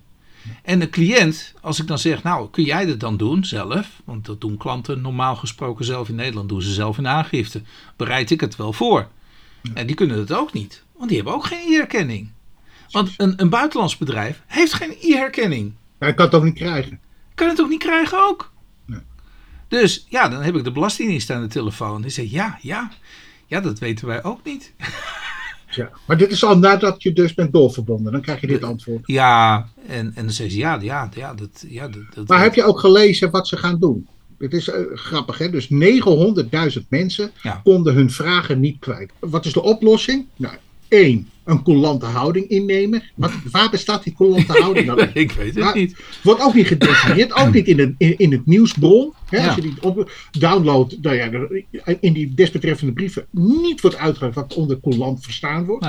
En 0.62 0.78
de 0.78 0.90
cliënt, 0.90 1.54
als 1.60 1.80
ik 1.80 1.86
dan 1.86 1.98
zeg, 1.98 2.22
nou 2.22 2.50
kun 2.50 2.64
jij 2.64 2.86
dat 2.86 3.00
dan 3.00 3.16
doen 3.16 3.44
zelf? 3.44 4.00
Want 4.04 4.26
dat 4.26 4.40
doen 4.40 4.56
klanten 4.56 5.00
normaal 5.00 5.36
gesproken 5.36 5.84
zelf 5.84 6.08
in 6.08 6.14
Nederland, 6.14 6.48
doen 6.48 6.62
ze 6.62 6.72
zelf 6.72 6.98
een 6.98 7.08
aangifte. 7.08 7.62
Bereid 7.96 8.30
ik 8.30 8.40
het 8.40 8.56
wel 8.56 8.72
voor. 8.72 9.08
En 9.74 9.86
die 9.86 9.96
kunnen 9.96 10.18
het 10.18 10.32
ook 10.32 10.52
niet, 10.52 10.82
want 10.92 11.08
die 11.08 11.16
hebben 11.16 11.34
ook 11.34 11.44
geen 11.44 11.72
e-herkenning. 11.72 12.30
Want 12.90 13.14
een, 13.16 13.32
een 13.36 13.48
buitenlands 13.48 13.96
bedrijf 13.96 14.42
heeft 14.46 14.72
geen 14.72 14.96
e-herkenning. 15.00 15.72
Hij 15.98 16.14
kan 16.14 16.26
het 16.26 16.34
ook 16.34 16.44
niet 16.44 16.54
krijgen. 16.54 17.00
Kan 17.34 17.48
het 17.48 17.60
ook 17.60 17.68
niet 17.68 17.82
krijgen 17.82 18.28
ook. 18.28 18.52
Dus 19.68 20.06
ja, 20.08 20.28
dan 20.28 20.42
heb 20.42 20.56
ik 20.56 20.64
de 20.64 20.72
Belastingdienst 20.72 21.30
aan 21.30 21.42
de 21.42 21.48
telefoon. 21.48 22.02
Die 22.02 22.10
zegt 22.10 22.30
ja, 22.30 22.58
ja, 22.60 22.90
ja, 23.46 23.60
dat 23.60 23.78
weten 23.78 24.06
wij 24.06 24.24
ook 24.24 24.44
niet. 24.44 24.72
Ja, 25.72 25.90
maar 26.06 26.16
dit 26.16 26.30
is 26.30 26.44
al 26.44 26.58
nadat 26.58 27.02
je 27.02 27.12
dus 27.12 27.34
bent 27.34 27.52
doorverbonden. 27.52 28.12
Dan 28.12 28.20
krijg 28.20 28.40
je 28.40 28.46
dit 28.46 28.64
antwoord. 28.64 29.02
Ja, 29.06 29.68
en, 29.86 30.12
en 30.14 30.24
dan 30.24 30.30
zegt 30.32 30.52
ze 30.52 30.58
ja, 30.58 30.78
ja, 30.80 31.08
ja, 31.14 31.34
dat, 31.34 31.64
ja 31.68 31.88
dat, 31.88 32.02
dat 32.14 32.28
Maar 32.28 32.42
heb 32.42 32.54
je 32.54 32.64
ook 32.64 32.80
gelezen 32.80 33.30
wat 33.30 33.48
ze 33.48 33.56
gaan 33.56 33.78
doen? 33.78 34.08
Het 34.40 34.52
is 34.52 34.68
uh, 34.68 34.74
grappig, 34.94 35.38
hè? 35.38 35.50
Dus 35.50 35.68
900.000 36.78 36.88
mensen 36.88 37.30
konden 37.62 37.94
hun 37.94 38.10
vragen 38.10 38.60
niet 38.60 38.78
kwijt. 38.78 39.12
Wat 39.18 39.46
is 39.46 39.52
de 39.52 39.62
oplossing? 39.62 40.26
Nou, 40.36 40.54
één, 40.88 41.28
een 41.44 41.62
coulante 41.62 42.06
houding 42.06 42.48
innemen. 42.48 43.02
Wat, 43.14 43.32
waar 43.50 43.70
bestaat 43.70 44.04
die 44.04 44.14
coulante 44.14 44.52
houding 44.52 44.86
dan? 44.86 44.98
ik 45.12 45.32
weet 45.32 45.54
het 45.54 45.74
niet. 45.74 45.96
Wordt 46.22 46.40
ook 46.40 46.54
niet 46.54 46.66
gedefinieerd, 46.66 47.32
ook 47.32 47.52
niet 47.52 47.66
in, 47.66 47.76
de, 47.76 47.94
in, 47.98 48.18
in 48.18 48.32
het 48.32 48.46
nieuwsbron. 48.46 49.12
Hè, 49.26 49.46
Als 49.46 49.54
je 49.54 49.60
die 49.60 49.74
op, 49.80 50.10
downloadt, 50.30 51.02
nou 51.02 51.16
ja, 51.16 51.48
in 52.00 52.12
die 52.12 52.34
desbetreffende 52.34 52.92
brieven 52.92 53.26
niet 53.30 53.80
wordt 53.80 53.96
uitgelegd 53.96 54.34
wat 54.34 54.54
onder 54.54 54.80
coulant 54.80 55.24
verstaan 55.24 55.64
wordt. 55.64 55.86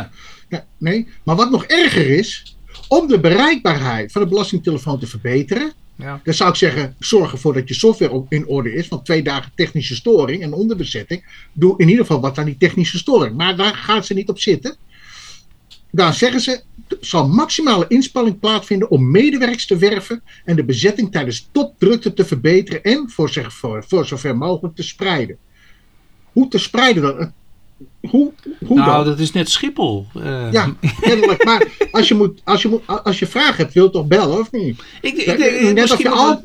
Nee. 0.78 1.08
Maar 1.24 1.36
wat 1.36 1.52
nog 1.52 1.64
erger 1.64 2.10
is, 2.10 2.58
om 2.88 3.08
de 3.08 3.20
bereikbaarheid 3.20 4.12
van 4.12 4.22
de 4.22 4.28
belastingtelefoon 4.28 5.00
te 5.00 5.08
verbeteren, 5.08 5.72
Ja. 6.02 6.22
Dan 6.24 6.34
zou 6.34 6.50
ik 6.50 6.56
zeggen, 6.56 6.96
zorg 7.00 7.32
ervoor 7.32 7.54
dat 7.54 7.68
je 7.68 7.74
software 7.74 8.26
in 8.30 8.48
orde 8.48 8.74
is. 8.74 8.88
Want 8.88 9.06
twee 9.06 9.24
dagen 9.24 9.52
technische 9.56 9.96
storing 9.96 10.44
en 10.44 10.54
onderbezetting. 10.54 11.26
Doe 11.54 11.74
in 11.78 11.90
ieder 11.90 12.06
geval 12.06 12.22
wat 12.22 12.38
aan 12.38 12.46
die 12.46 12.58
technische 12.58 12.98
storing. 12.98 13.36
Maar 13.36 13.56
daar 13.56 13.76
gaan 13.76 14.04
ze 14.04 14.14
niet 14.14 14.30
op 14.30 14.40
zitten. 14.40 14.76
Dan 15.92 16.14
zeggen 16.14 16.42
ze, 16.42 16.62
er 16.88 16.98
zal 17.00 17.28
maximale 17.28 17.86
inspanning 17.88 18.40
plaatsvinden 18.40 18.90
om 18.90 19.12
medewerkers 19.12 19.68
te 19.68 19.78
werven 19.78 20.24
en 20.46 20.56
de 20.56 20.66
bezetting 20.66 21.12
tijdens 21.12 21.50
topdrukte 21.52 22.14
te 22.14 22.26
verbeteren 22.26 22.84
en 22.84 23.10
voor, 23.10 23.52
voor 23.88 24.06
zover 24.06 24.38
mogelijk 24.38 24.76
te 24.76 24.84
spreiden. 24.84 25.38
Hoe 26.32 26.48
te 26.48 26.58
spreiden 26.58 27.04
dan? 27.04 27.34
Hoe, 28.10 28.32
hoe 28.65 28.78
nou, 28.78 28.91
dan? 28.91 29.06
dat 29.06 29.20
is 29.20 29.32
net 29.32 29.50
Schiphol. 29.50 30.06
Uh, 30.17 30.52
Ja, 30.52 30.76
kennelijk. 31.02 31.44
Maar 31.44 31.67
als 31.91 32.08
je, 32.08 32.15
moet, 32.15 32.41
als, 32.44 32.62
je 32.62 32.67
moet, 32.67 32.82
als 33.04 33.20
je 33.20 33.28
vragen 33.28 33.56
hebt, 33.56 33.74
wil 33.74 33.84
je 33.84 33.89
toch 33.89 34.06
bellen 34.08 34.39
of 34.39 34.52
niet? 34.52 34.84
ik, 35.02 35.13
ik, 35.17 35.38
ik- 35.39 35.74
Net 35.74 35.91
als 35.91 36.00
je 36.00 36.10
al 36.10 36.41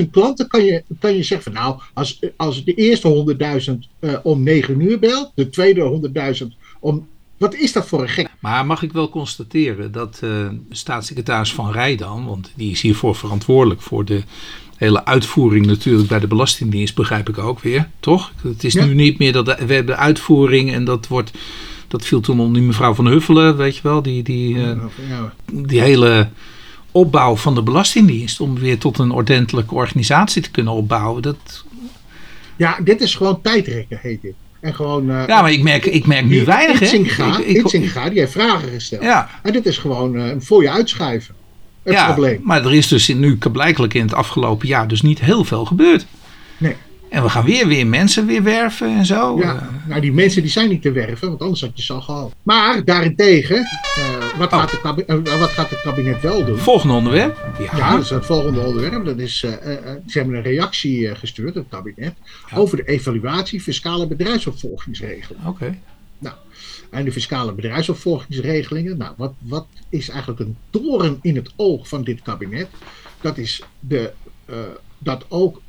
900.000 0.00 0.10
klanten 0.10 0.48
kan 0.48 0.64
je, 0.64 0.82
kan 1.00 1.14
je 1.16 1.22
zeggen 1.22 1.52
van 1.52 1.62
nou, 1.62 1.80
als, 1.94 2.20
als 2.36 2.64
de 2.64 2.74
eerste 2.74 3.36
100.000 3.70 3.74
eh, 3.98 4.12
om 4.22 4.42
9 4.42 4.80
uur 4.80 4.98
belt, 4.98 5.32
de 5.34 5.48
tweede 5.48 6.10
100.000 6.42 6.46
om. 6.80 7.06
Wat 7.38 7.54
is 7.54 7.72
dat 7.72 7.86
voor 7.86 8.02
een 8.02 8.08
gek? 8.08 8.28
Maar 8.40 8.66
mag 8.66 8.82
ik 8.82 8.92
wel 8.92 9.08
constateren 9.08 9.92
dat 9.92 10.20
eh, 10.22 10.48
staatssecretaris 10.70 11.52
Van 11.52 11.72
Rijdan, 11.72 12.26
want 12.26 12.50
die 12.54 12.70
is 12.70 12.80
hiervoor 12.80 13.14
verantwoordelijk 13.16 13.82
voor 13.82 14.04
de 14.04 14.22
hele 14.76 15.04
uitvoering 15.04 15.66
natuurlijk 15.66 16.08
bij 16.08 16.18
de 16.20 16.26
Belastingdienst, 16.26 16.94
begrijp 16.94 17.28
ik 17.28 17.38
ook 17.38 17.60
weer, 17.60 17.88
toch? 18.00 18.32
Het 18.42 18.64
is 18.64 18.72
Ja. 18.72 18.84
nu 18.84 18.94
niet 18.94 19.18
meer 19.18 19.32
dat 19.32 19.46
we 19.66 19.74
hebben 19.74 19.96
uitvoering 19.98 20.72
en 20.72 20.84
dat 20.84 21.06
wordt, 21.08 21.30
dat 21.88 22.04
viel 22.04 22.20
toen 22.20 22.40
onder 22.40 22.54
die 22.58 22.66
mevrouw 22.66 22.94
van 22.94 23.06
Huffelen, 23.06 23.56
weet 23.56 23.76
je 23.76 23.82
wel, 23.82 24.02
die, 24.02 24.22
die, 24.22 24.62
eh, 24.62 25.22
die 25.52 25.80
hele 25.80 26.28
opbouw 26.92 27.36
van 27.36 27.54
de 27.54 27.62
Belastingdienst 27.62 28.40
om 28.40 28.58
weer 28.58 28.78
tot 28.78 28.98
een 28.98 29.10
ordentelijke 29.10 29.74
organisatie 29.74 30.42
te 30.42 30.50
kunnen 30.50 30.72
opbouwen. 30.72 31.22
Dat, 31.22 31.64
ja, 32.56 32.78
dit 32.84 33.00
is 33.00 33.14
gewoon 33.14 33.40
tijdrekken, 33.42 33.98
heet 34.02 34.22
dit. 34.22 34.34
En 34.60 34.74
gewoon. 34.74 35.10
eh, 35.10 35.26
ja, 35.26 35.40
maar 35.42 35.52
ik 35.52 35.62
merk, 35.62 35.86
ik 35.86 36.06
merk 36.06 36.24
nu 36.24 36.44
weinig, 36.44 36.78
hè? 36.78 36.84
Itzinga, 36.84 37.38
Ik- 37.38 37.46
ik- 37.46 37.56
Itzinga, 37.56 38.08
die 38.08 38.18
heeft 38.18 38.32
vragen 38.32 38.68
gesteld. 38.68 39.02
Ja. 39.02 39.30
En 39.42 39.52
dit 39.52 39.66
is 39.66 39.78
gewoon 39.78 40.16
eh, 40.16 40.24
voor 40.38 40.62
je 40.62 40.70
uitschuiven. 40.70 41.34
Het 41.86 41.94
ja, 41.94 42.12
probleem. 42.12 42.40
Maar 42.42 42.64
er 42.64 42.74
is 42.74 42.88
dus 42.88 43.08
nu 43.08 43.36
blijkbaar 43.52 43.94
in 43.94 44.02
het 44.02 44.14
afgelopen 44.14 44.68
jaar 44.68 44.88
dus 44.88 45.02
niet 45.02 45.20
heel 45.20 45.44
veel 45.44 45.64
gebeurd. 45.64 46.06
Nee. 46.58 46.76
En 47.10 47.22
we 47.22 47.28
gaan 47.28 47.44
weer, 47.44 47.66
weer 47.66 47.86
mensen 47.86 48.26
weer 48.26 48.42
werven 48.42 48.96
en 48.96 49.06
zo. 49.06 49.38
Ja, 49.38 49.54
Eh, 49.54 49.62
nou 49.88 50.00
die 50.00 50.12
mensen 50.12 50.42
die 50.42 50.50
zijn 50.50 50.68
niet 50.68 50.82
te 50.82 50.92
werven, 50.92 51.28
want 51.28 51.40
anders 51.40 51.60
had 51.60 51.70
je 51.74 51.82
ze 51.82 51.92
al 51.92 52.00
gehad. 52.00 52.34
Maar 52.42 52.84
daarentegen, 52.84 53.56
eh, 53.56 54.38
wat, 54.38 54.52
Oh. 54.52 54.58
gaat 54.58 54.70
het 54.70 55.04
eh, 55.06 55.38
wat 55.40 55.50
gaat 55.50 55.70
het 55.70 55.80
kabinet 55.82 56.20
wel 56.22 56.44
doen? 56.44 56.58
volgende 56.58 56.94
onderwerp. 56.94 57.46
Ja. 57.58 57.76
Ja, 57.78 57.90
dat 57.90 58.02
is 58.04 58.10
het 58.10 58.26
volgende 58.26 58.60
onderwerp. 58.60 59.04
Dat 59.04 59.18
is, 59.18 59.38
ze 59.38 60.18
hebben 60.18 60.34
een 60.34 60.42
reactie 60.42 61.14
gestuurd, 61.14 61.54
het 61.54 61.64
kabinet, 61.70 62.14
Ja. 62.50 62.56
over 62.56 62.76
de 62.76 62.84
evaluatie 62.88 63.60
fiscale 63.60 64.06
bedrijfsopvolgingsregeling. 64.06 65.46
Oké. 65.46 65.78
En 66.90 67.04
de 67.04 67.12
fiscale 67.12 67.52
bedrijfsopvolgingsregelingen, 67.52 68.96
nou, 68.96 69.14
wat, 69.16 69.32
wat 69.38 69.66
is 69.88 70.08
eigenlijk 70.08 70.40
een 70.40 70.56
toren 70.70 71.18
in 71.22 71.36
het 71.36 71.52
oog 71.56 71.88
van 71.88 72.04
dit 72.04 72.22
kabinet? 72.22 72.68
Dat 73.20 73.38
is 73.38 73.62
de, 73.80 74.12
eh, 74.44 74.56
dat 74.98 75.24
ook 75.28 75.60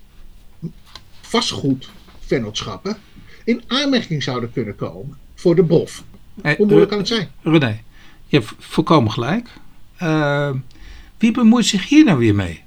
vastgoedvennootschappen 1.22 2.98
in 3.44 3.64
aanmerking 3.68 4.24
zouden 4.24 4.52
kunnen 4.52 4.76
komen 4.76 5.18
voor 5.36 5.56
de 5.56 5.64
BOF. 5.64 6.04
Hey, 6.42 6.56
Hoe 6.58 6.66
moeilijk 6.66 6.90
kan 6.90 7.00
het 7.00 7.08
zijn? 7.08 7.30
René, 7.42 7.82
je 8.26 8.38
hebt 8.38 8.54
volkomen 8.58 9.12
gelijk. 9.12 9.50
Eh, 9.98 10.52
wie 11.18 11.32
bemoeit 11.32 11.66
zich 11.66 11.90
hier 11.90 12.06
nou 12.06 12.18
weer 12.18 12.36
mee? 12.36 12.64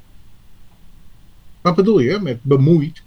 Wat 1.61 1.75
bedoel 1.75 1.99
je 1.99 2.19
met 2.23 2.43
bemoeid? 2.43 3.03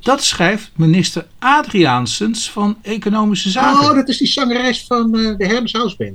Dat 0.00 0.24
schrijft 0.24 0.70
minister 0.74 1.26
Adriaansens 1.38 2.50
van 2.50 2.76
Economische 2.82 3.50
Zaken. 3.50 3.80
Oh, 3.88 3.94
dat 3.94 4.08
is 4.08 4.18
die 4.18 4.26
zangeres 4.28 4.84
van 4.88 5.14
eh, 5.18 5.36
de 5.36 5.46
Hermes 5.46 5.72
House 5.72 5.96
Band. 5.96 6.14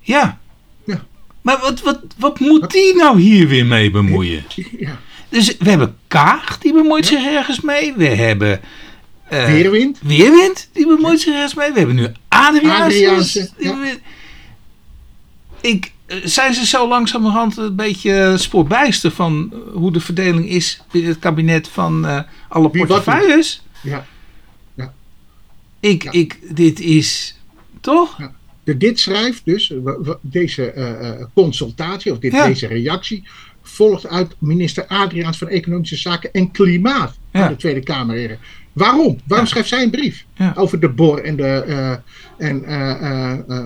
Ja. 0.00 0.38
Ja. 0.86 1.04
Maar 1.42 1.58
wat, 1.60 1.80
wat, 1.82 2.00
wat 2.16 2.40
moet 2.40 2.70
die 2.70 2.94
nou 2.96 3.20
hier 3.20 3.48
weer 3.48 3.66
mee 3.66 3.90
bemoeien? 3.90 4.44
Ja. 4.78 4.98
Dus 5.28 5.56
we 5.56 5.68
hebben 5.70 5.96
Kaag, 6.06 6.58
die 6.58 6.72
bemoeit 6.72 7.06
zich 7.06 7.24
ergens 7.24 7.60
mee. 7.60 7.94
We 7.94 8.06
hebben... 8.06 8.60
eh, 9.28 9.46
Weerwind. 9.46 9.98
Weerwind, 10.02 10.68
die 10.72 10.86
bemoeit 10.86 11.20
zich 11.20 11.34
ergens 11.34 11.54
mee. 11.54 11.72
We 11.72 11.78
hebben 11.78 11.96
nu 11.96 12.06
Adriaanse. 12.28 12.84
Adriaanse, 12.84 13.50
ja. 13.58 13.76
Ik, 15.60 15.92
zijn 16.24 16.54
ze 16.54 16.66
zo 16.66 16.88
langzamerhand 16.88 17.56
een 17.56 17.76
beetje 17.76 18.34
spoorbijster 18.36 19.10
van 19.10 19.50
eh, 19.52 19.58
hoe 19.74 19.92
de 19.92 20.00
verdeling 20.00 20.48
is 20.48 20.80
binnen 20.90 21.10
het 21.10 21.18
kabinet 21.20 21.68
van 21.68 22.06
eh, 22.06 22.20
alle 22.48 22.70
Wie 22.70 22.86
portefeuilles? 22.86 23.62
Ja. 23.82 24.06
Ik, 25.80 26.02
Ja. 26.02 26.12
ik, 26.12 26.38
dit 26.56 26.80
is 26.80 27.36
toch? 27.80 28.16
De, 28.64 28.76
dit 28.76 29.00
schrijft 29.00 29.44
dus, 29.44 29.70
eh, 29.70 29.92
deze 30.20 30.70
eh, 30.72 31.08
eh, 31.10 31.26
consultatie 31.34 32.12
of 32.12 32.18
dit, 32.18 32.32
deze 32.32 32.66
reactie 32.66 33.24
volgt 33.62 34.06
uit 34.06 34.34
minister 34.38 34.86
Adriaans 34.86 35.38
van 35.38 35.48
Economische 35.48 35.96
Zaken 35.96 36.32
en 36.32 36.50
Klimaat 36.50 37.18
aan 37.32 37.48
de 37.48 37.56
Tweede 37.56 37.80
Kamer. 37.82 38.38
Waarom? 38.72 39.20
Waarom 39.26 39.46
schrijft 39.46 39.68
zij 39.68 39.82
een 39.82 39.90
brief 39.90 40.24
over 40.54 40.80
de 40.80 40.88
BOR 40.88 41.22
en 41.22 41.36
de 41.36 41.42
eh, 41.46 41.90
en, 42.48 42.64
eh, 42.64 42.90
eh, 42.90 43.38
eh, 43.48 43.64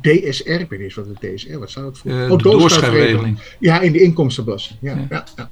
DSR? 0.00 0.50
Ik 0.50 0.58
weet 0.58 0.70
niet 0.70 0.80
eens 0.80 0.94
wat 0.94 1.06
het 1.06 1.20
DSR, 1.36 1.58
wat 1.58 1.70
zou 1.70 1.84
dat 1.84 1.98
voor? 1.98 2.10
Oh, 2.12 2.28
de 2.28 2.42
doorschuifregeling. 2.42 3.38
Ja, 3.58 3.80
in 3.80 3.92
de 3.92 4.00
inkomstenbelasting. 4.00 4.78
Ja, 4.82 4.96
Ja. 5.10 5.24
ja. 5.36 5.48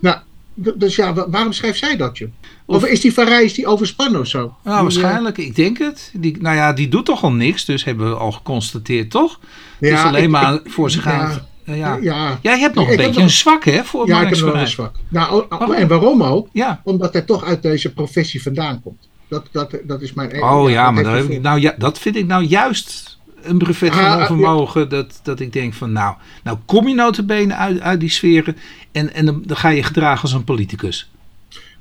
Ja, 0.00 0.22
Nou, 0.54 0.78
dus 0.78 0.96
ja, 0.96 1.14
wa- 1.14 1.30
waarom 1.30 1.52
schrijft 1.52 1.78
zij 1.78 1.96
dat, 1.96 2.18
joh? 2.18 2.28
Of, 2.66 2.76
Of- 2.82 2.88
is 2.88 3.00
die 3.00 3.12
Van 3.14 3.24
Rij, 3.26 3.44
is 3.44 3.54
die 3.54 3.66
overspannen 3.66 4.20
of 4.20 4.26
zo? 4.26 4.38
Nou, 4.38 4.54
Die, 4.64 4.72
eh, 4.72 4.80
waarschijnlijk. 4.82 5.38
Ik 5.38 5.56
denk 5.56 5.78
het. 5.78 6.10
Die, 6.14 6.36
nou 6.40 6.56
ja, 6.56 6.72
die 6.72 6.88
doet 6.88 7.04
toch 7.04 7.22
al 7.22 7.32
niks. 7.32 7.64
Dus 7.64 7.84
hebben 7.84 8.08
we 8.10 8.16
al 8.16 8.32
geconstateerd, 8.32 9.10
toch? 9.10 9.40
Het 9.80 9.90
is 9.92 10.02
alleen 10.02 10.22
ik- 10.22 10.28
maar 10.30 10.54
ik- 10.54 10.60
voor 10.70 10.90
zich 10.90 11.06
aan. 11.06 11.46
eh, 11.64 11.78
ja. 11.78 11.98
ja, 12.02 12.38
Jij 12.42 12.58
hebt 12.58 12.74
nog 12.74 12.90
een 12.90 12.96
beetje 12.96 13.12
nog- 13.12 13.22
een 13.22 13.30
zwak, 13.30 13.64
hè? 13.64 13.84
Voor 13.84 14.06
ja, 14.06 14.20
ik 14.22 14.34
heb 14.36 14.54
een 14.54 14.68
zwak. 14.68 14.94
Nou, 15.08 15.30
oh, 15.32 15.36
oh, 15.42 15.48
Waarom? 15.58 15.72
en 15.72 15.88
waarom 15.88 16.22
ook? 16.22 16.48
Ja. 16.52 16.80
Omdat 16.84 17.12
hij 17.12 17.22
toch 17.22 17.44
uit 17.44 17.62
deze 17.62 17.92
professie 17.92 18.42
vandaan 18.42 18.80
komt. 18.82 19.08
Dat, 19.28 19.46
dat, 19.52 19.76
dat 19.84 20.02
is 20.02 20.12
mijn... 20.12 20.42
Oh 20.42 20.70
ja, 20.70 20.90
maar 20.90 21.24
nou, 21.40 21.60
ja, 21.60 21.74
dat 21.78 21.98
vind 21.98 22.16
ik 22.16 22.26
nou 22.26 22.44
juist 22.44 23.17
een 23.48 23.58
brevet 23.58 23.90
Ah, 23.90 23.96
van 23.96 24.04
ah, 24.06 24.18
onvermogen. 24.20 24.88
Dat, 24.88 25.20
dat 25.22 25.40
ik 25.40 25.52
denk 25.52 25.74
van, 25.74 25.92
nou, 25.92 26.14
nou 26.44 26.58
kom 26.66 26.88
je 26.88 26.94
notabene 26.94 27.54
uit, 27.54 27.80
uit 27.80 28.00
die 28.00 28.10
sferen 28.10 28.56
en, 28.92 29.14
en 29.14 29.26
dan, 29.26 29.42
dan 29.46 29.56
ga 29.56 29.68
je 29.68 29.82
gedragen 29.82 30.22
als 30.22 30.32
een 30.32 30.44
politicus. 30.44 31.10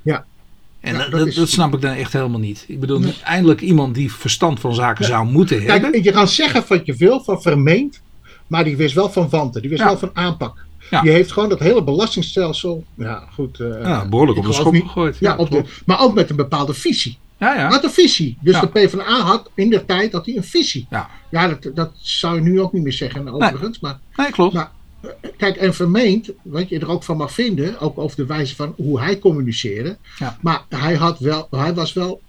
Ja. 0.01 0.25
En 0.79 0.93
Ja, 0.93 0.99
dat, 1.01 1.11
dat 1.11 1.19
dat, 1.19 1.27
is- 1.27 1.35
dat 1.35 1.49
snap 1.49 1.73
ik 1.73 1.81
dan 1.81 1.91
echt 1.93 2.13
helemaal 2.13 2.39
niet. 2.39 2.65
Ik 2.67 2.79
bedoel, 2.79 2.99
Nee. 2.99 3.15
eindelijk 3.23 3.61
iemand 3.61 3.95
die 3.95 4.13
verstand 4.13 4.59
van 4.59 4.73
zaken 4.75 5.05
zou 5.05 5.25
moeten 5.25 5.63
hebben. 5.63 5.91
Kijk, 5.91 6.03
je 6.03 6.11
kan 6.11 6.27
zeggen 6.27 6.63
wat 6.67 6.85
je 6.85 6.95
wil 6.95 7.23
van 7.23 7.41
vermeend, 7.41 8.01
maar 8.47 8.63
die 8.63 8.77
wist 8.77 8.95
wel 8.95 9.09
van 9.11 9.29
wanten. 9.29 9.61
Die 9.61 9.69
wist 9.69 9.83
wel 9.83 9.97
van 9.97 10.09
aanpak. 10.13 10.65
Ja. 10.89 11.01
Die 11.01 11.11
heeft 11.11 11.31
gewoon 11.31 11.49
dat 11.49 11.59
hele 11.59 11.83
belastingstelsel, 11.83 12.83
ja 12.93 13.23
goed. 13.33 13.59
eh, 13.59 13.67
Ja, 13.81 14.07
behoorlijk 14.07 14.37
op 14.37 14.45
de 14.45 14.53
schop 14.53 14.73
niet- 14.73 14.81
gegooid. 14.83 15.17
Ja, 15.19 15.31
Ja, 15.31 15.37
op 15.37 15.51
de, 15.51 15.63
maar 15.85 15.99
ook 16.01 16.13
met 16.13 16.29
een 16.29 16.35
bepaalde 16.35 16.73
visie. 16.73 17.17
Ja, 17.37 17.55
ja. 17.55 17.69
had 17.69 17.83
een 17.83 17.89
visie. 17.89 18.37
Dus 18.41 18.59
de 18.59 18.67
PvdA 18.67 19.19
had 19.19 19.49
in 19.53 19.69
de 19.69 19.85
tijd 19.85 20.11
had 20.11 20.25
hij 20.25 20.35
een 20.35 20.43
visie. 20.43 20.87
Ja. 20.89 21.09
Ja, 21.29 21.47
dat, 21.47 21.75
dat 21.75 21.91
zou 21.95 22.35
je 22.35 22.41
nu 22.41 22.61
ook 22.61 22.73
niet 22.73 22.83
meer 22.83 22.93
zeggen 22.93 23.29
overigens. 23.29 23.79
Maar 23.79 23.99
Nee, 24.15 24.31
klopt. 24.31 24.55
Eh, 24.55 24.63
kijk, 25.37 25.55
en 25.55 25.73
vermeend, 25.73 26.29
wat 26.41 26.69
je 26.69 26.79
er 26.79 26.89
ook 26.89 27.03
van 27.03 27.17
mag 27.17 27.31
vinden, 27.31 27.79
ook 27.79 27.97
over 27.97 28.17
de 28.17 28.25
wijze 28.25 28.55
van 28.55 28.73
hoe 28.77 28.99
hij 28.99 29.19
communiceerde. 29.19 29.97
Ja. 30.17 30.37
Maar 30.41 30.61
hij, 30.69 30.95
had 30.95 31.19
wel, 31.19 31.47
hij 31.51 31.73
was 31.73 31.93
wel. 31.93 32.21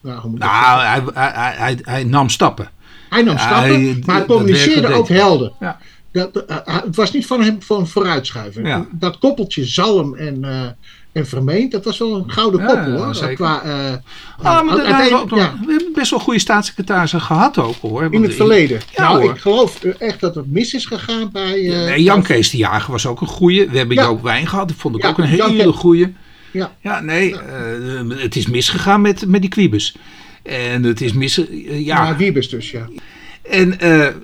Nou, 0.00 0.22
dat 0.22 0.38
Nou, 0.38 0.80
hij, 0.80 1.02
hij, 1.14 1.54
hij, 1.56 1.78
hij 1.82 2.04
nam 2.04 2.28
stappen. 2.28 2.70
hij 3.08 3.22
nam 3.22 3.38
stappen, 3.38 4.02
maar 4.04 4.16
hij 4.16 4.26
dat 4.26 4.36
communiceerde 4.36 4.92
ook 4.92 5.08
helder. 5.08 5.52
Ja. 5.60 5.78
Dat, 6.12 6.36
eh, 6.36 6.56
eh, 6.64 6.82
het 6.82 6.96
was 6.96 7.12
niet 7.12 7.26
van 7.26 7.42
hem 7.42 7.62
van 7.62 7.88
vooruitschuiven. 7.88 8.64
Ja. 8.64 8.86
Dat 8.90 9.18
koppeltje 9.18 9.64
zalm 9.64 10.16
en, 10.16 10.44
en 11.12 11.26
vermeend, 11.26 11.72
dat 11.72 11.84
was 11.84 11.98
wel 11.98 12.14
een 12.16 12.30
gouden 12.30 12.60
Ja, 12.60 12.66
koppel 12.66 12.92
hoor. 13.04 13.14
zeker. 13.14 13.34
Qua, 13.34 13.62
eh, 13.62 13.70
Ah, 13.70 14.42
maar 14.42 14.52
daar 14.64 14.64
we, 14.64 14.70
uiteindelijk- 14.82 15.22
ook 15.22 15.30
nog- 15.30 15.38
ja, 15.38 15.54
we 15.66 15.72
hebben 15.72 15.92
best 15.94 16.10
wel 16.10 16.20
goede 16.20 16.38
staatssecretarissen 16.38 17.20
gehad 17.20 17.58
ook 17.58 17.74
hoor. 17.80 18.08
in 18.10 18.22
het 18.22 18.34
verleden. 18.34 18.80
Ja, 18.96 19.02
nou, 19.02 19.22
hoor. 19.22 19.30
ik 19.34 19.40
geloof 19.40 19.84
echt 19.84 20.20
dat 20.20 20.34
het 20.34 20.50
mis 20.52 20.74
is 20.74 20.86
gegaan 20.86 21.30
bij. 21.32 21.70
eh, 21.70 21.84
Nee, 21.84 22.02
Jan 22.02 22.22
Kees 22.22 22.50
de 22.50 22.56
Jager 22.56 22.92
was 22.92 23.06
ook 23.06 23.20
een 23.20 23.26
goeie. 23.26 23.68
We 23.68 23.78
hebben. 23.78 23.96
Joop 23.96 24.22
Wijn 24.22 24.46
gehad. 24.46 24.68
Dat 24.68 24.76
vond 24.76 24.96
ik 24.96 25.04
ook 25.04 25.18
een 25.18 25.24
hele 25.24 25.72
goeie. 25.72 26.14
Ja. 26.50 26.72
Ja, 26.80 27.00
nee, 27.00 27.34
eh, 27.36 27.40
het 28.18 28.36
is 28.36 28.46
misgegaan 28.46 29.00
met, 29.00 29.26
met 29.26 29.40
die 29.40 29.50
Quibus. 29.50 29.94
En 30.42 30.82
het 30.82 31.00
is 31.00 31.12
mis... 31.12 31.34
ja. 31.36 32.06
Ja, 32.06 32.16
Wiebes 32.16 32.48
dus, 32.48 32.70
ja. 32.70 32.88
En 33.42 33.80
eh 33.80 34.06
eh, 34.06 34.14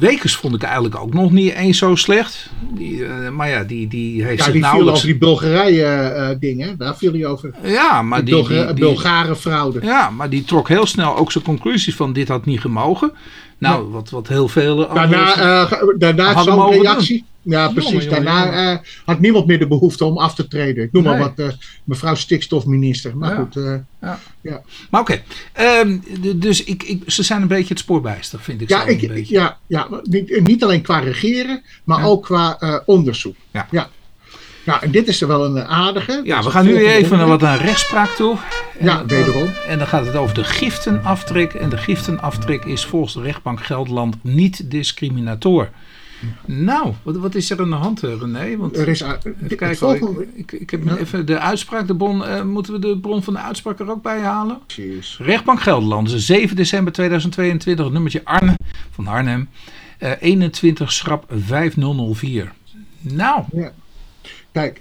Wekers 0.00 0.36
vond 0.36 0.54
ik 0.54 0.62
eigenlijk 0.62 0.96
ook 0.96 1.14
nog 1.14 1.30
niet 1.30 1.52
eens 1.52 1.78
zo 1.78 1.94
slecht. 1.94 2.50
Die, 2.74 3.04
eh, 3.04 3.28
maar 3.28 3.48
ja, 3.48 3.62
die, 3.64 3.88
die 3.88 4.24
heeft 4.24 4.38
Ja, 4.38 4.44
zich 4.44 4.52
die 4.52 4.62
viel 4.62 4.70
nauwelijks... 4.70 4.98
over 5.00 5.10
die 5.10 5.18
Bulgarije-dingen. 5.18 6.76
Daar 6.78 6.96
viel 6.96 7.12
hij 7.12 7.26
over. 7.26 7.54
Ja, 7.62 8.02
maar 8.02 8.24
Die, 8.24 8.46
die, 8.48 8.64
die, 8.64 8.74
Bulgare 8.74 9.36
fraude. 9.36 9.78
ja, 9.82 10.10
maar 10.10 10.30
die 10.30 10.44
trok 10.44 10.68
heel 10.68 10.86
snel 10.86 11.16
ook 11.16 11.32
zijn 11.32 11.44
conclusies 11.44 11.94
van 11.96 12.12
dit 12.12 12.28
had 12.28 12.44
niet 12.44 12.60
gemogen. 12.60 13.12
Nou, 13.58 13.90
wat, 13.90 14.10
wat 14.10 14.28
heel 14.28 14.48
veel 14.48 14.88
Daarna, 14.94 15.64
ge- 15.66 15.94
daarna 15.98 16.42
zo'n 16.42 16.70
reactie. 16.70 17.24
Ja, 17.42 17.68
precies. 17.68 17.90
jongen, 17.92 18.08
Daarna 18.10 18.72
eh, 18.72 18.78
had 19.04 19.20
niemand 19.20 19.46
meer 19.46 19.58
de 19.58 19.66
behoefte 19.66 20.04
om 20.04 20.18
af 20.18 20.34
te 20.34 20.48
treden. 20.48 20.84
Ik 20.84 20.92
noem 20.92 21.02
Nee. 21.02 21.12
maar 21.12 21.20
wat, 21.36 21.38
eh, 21.38 21.56
mevrouw 21.84 22.14
stikstofminister. 22.14 23.16
Maar 23.16 23.30
Ja. 23.30 23.36
goed, 23.36 23.56
eh, 23.56 24.54
Maar 24.90 25.00
oké, 25.00 25.22
ehm, 25.52 25.98
dus 26.36 26.64
ik, 26.64 26.82
ik, 26.82 27.02
ze 27.10 27.22
zijn 27.22 27.42
een 27.42 27.48
beetje 27.48 27.68
het 27.68 27.78
spoorbijster, 27.78 28.40
vind 28.40 28.60
ik 28.60 28.68
ja, 28.68 28.84
ik, 28.86 29.02
een 29.02 29.08
beetje. 29.08 29.34
ja, 29.34 29.58
ja 29.66 29.88
niet, 30.02 30.40
niet 30.46 30.62
alleen 30.62 30.82
qua 30.82 30.98
regeren, 30.98 31.62
maar 31.84 31.98
Ja. 31.98 32.04
ook 32.06 32.22
qua 32.24 32.82
onderzoek. 32.86 33.36
Ja. 33.50 33.66
ja. 33.70 33.88
Nou, 34.64 34.82
en 34.82 34.90
dit 34.90 35.08
is 35.08 35.20
er 35.20 35.28
wel 35.28 35.44
een 35.44 35.64
aardige. 35.64 36.20
Ja, 36.24 36.42
we 36.42 36.50
gaan 36.50 36.64
nu 36.64 36.86
even 36.86 37.18
naar 37.18 37.26
wat 37.26 37.40
naar 37.40 37.62
rechtspraak 37.64 38.08
toe. 38.10 38.36
En 38.78 38.84
Ja, 38.86 39.04
wederom. 39.06 39.48
En 39.68 39.78
dan 39.78 39.86
gaat 39.86 40.06
het 40.06 40.16
over 40.16 40.34
de 40.34 40.44
giftenaftrek. 40.44 41.52
En 41.54 41.68
de 41.68 41.76
giftenaftrek 41.76 42.64
is 42.64 42.84
volgens 42.84 43.14
de 43.14 43.22
rechtbank 43.22 43.64
Gelderland 43.64 44.16
niet 44.22 44.70
discriminator. 44.70 45.70
Nou, 46.46 46.92
wat, 47.02 47.16
wat 47.16 47.34
is 47.34 47.50
er 47.50 47.60
aan 47.60 47.70
de 47.70 47.76
hand, 47.76 48.02
eh, 48.04 48.18
René? 48.20 48.56
Want, 48.56 48.76
Er 48.76 48.88
is, 48.88 49.04
volgende- 49.78 50.26
ik, 50.34 50.52
ik, 50.52 50.70
heb 50.70 50.98
even 50.98 51.26
de 51.26 51.38
uitspraak, 51.38 51.86
de 51.86 51.96
bron, 51.96 52.24
eh, 52.24 52.42
moeten 52.44 52.72
we 52.72 52.78
de 52.78 52.98
bron 52.98 53.22
van 53.22 53.32
de 53.32 53.38
uitspraak 53.40 53.78
er 53.80 53.90
ook 53.90 54.02
bij 54.02 54.20
halen? 54.20 54.58
Precies. 54.66 55.18
Rechtbank 55.22 55.60
Gelderland, 55.60 56.08
dus 56.08 56.26
7 56.26 56.56
december 56.56 56.92
2022, 56.92 57.90
nummertje 57.90 58.24
Arne 58.24 58.54
van 58.90 59.06
Arnhem, 59.06 59.48
eh, 59.98 60.12
21 60.20 60.92
schrap 60.92 61.24
5004. 61.28 62.52
Nou, 63.00 63.44
Ja. 63.52 63.72
Kijk, 64.52 64.80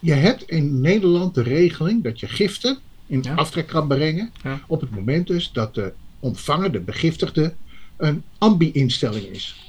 je 0.00 0.12
hebt 0.12 0.42
in 0.42 0.80
Nederland 0.80 1.34
de 1.34 1.42
regeling 1.42 2.02
dat 2.02 2.20
je 2.20 2.26
giften 2.28 2.78
in 3.06 3.22
Ja. 3.22 3.34
aftrek 3.34 3.66
kan 3.66 3.88
brengen. 3.88 4.30
Ja. 4.42 4.60
Op 4.66 4.80
het 4.80 4.90
moment 4.90 5.26
dus 5.26 5.52
dat 5.52 5.74
de 5.74 5.92
ontvanger, 6.20 6.72
de 6.72 6.80
begiftigde, 6.80 7.54
een 7.96 8.22
ambi-instelling 8.38 9.24
is. 9.24 9.67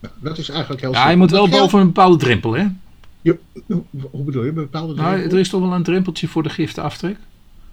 Ja. 0.00 0.08
Nou, 0.08 0.14
dat 0.20 0.38
is 0.38 0.48
eigenlijk 0.48 0.80
heel 0.80 0.92
ja, 0.92 1.10
je 1.10 1.16
moet 1.16 1.30
wel 1.30 1.48
boven 1.48 1.80
een 1.80 1.86
bepaalde 1.86 2.16
drempel, 2.16 2.52
hè? 2.52 2.66
Je- 3.22 3.38
hoe 4.10 4.24
bedoel 4.24 4.44
je? 4.44 4.52
Bepaalde 4.52 4.94
Nou, 4.94 5.08
drempel? 5.14 5.32
er 5.34 5.38
is 5.40 5.48
toch 5.48 5.60
wel 5.60 5.72
een 5.72 5.82
drempeltje 5.82 6.28
voor 6.28 6.42
de 6.42 6.48
giftenaftrek? 6.48 7.16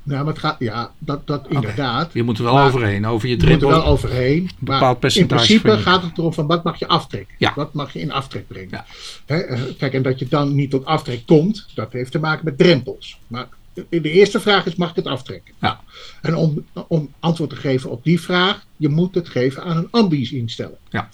Nou, 0.04 0.24
maar 0.24 0.34
het 0.34 0.42
gaat, 0.42 0.56
ja, 0.60 0.92
dat, 1.00 1.28
dat 1.28 1.46
inderdaad. 1.50 2.10
Je 2.14 2.24
moet 2.24 2.38
er 2.38 2.44
wel 2.44 2.54
Maar- 2.54 2.66
overheen, 2.68 3.06
over 3.06 3.28
je 3.28 3.34
Je 3.36 3.42
moet 3.42 3.50
er 3.52 3.58
drempel. 3.58 3.80
wel 3.80 3.86
overheen. 3.92 4.50
Bepaald 4.60 4.94
in 4.94 5.00
percentage 5.00 5.46
principe 5.46 5.68
van 5.68 5.78
je- 5.78 5.84
gaat 5.84 6.02
het 6.04 6.18
erom 6.18 6.34
van 6.34 6.48
wat 6.48 6.64
mag 6.64 6.80
je 6.80 6.88
aftrekken? 6.88 7.36
Ja. 7.38 7.52
Wat 7.56 7.74
mag 7.74 7.94
je 7.94 8.00
in 8.00 8.12
aftrek 8.12 8.48
brengen? 8.48 8.70
Ja. 8.72 8.86
Hè, 9.26 9.38
eh, 9.38 9.62
kijk, 9.78 9.94
en 9.94 10.02
dat 10.02 10.20
je 10.20 10.28
dan 10.28 10.56
niet 10.56 10.70
tot 10.70 10.86
aftrek 10.86 11.26
komt, 11.26 11.66
dat 11.76 11.92
heeft 11.94 12.12
te 12.12 12.20
maken 12.20 12.46
met 12.46 12.58
drempels. 12.58 13.20
Maar 13.28 13.48
de 13.90 14.12
eerste 14.12 14.40
vraag 14.40 14.66
is, 14.66 14.76
mag 14.76 14.90
ik 14.90 14.96
het 14.96 15.06
aftrekken? 15.08 15.54
Ja. 15.62 15.80
En 16.22 16.36
om, 16.36 16.66
om 16.88 17.14
antwoord 17.20 17.50
te 17.50 17.56
geven 17.56 17.90
op 17.90 18.04
die 18.04 18.22
vraag, 18.22 18.66
je 18.78 18.90
moet 18.90 19.16
het 19.16 19.30
geven 19.30 19.64
aan 19.64 19.78
een 19.78 19.88
ambies 19.92 20.32
instelling. 20.32 20.78
Ja. 20.90 21.10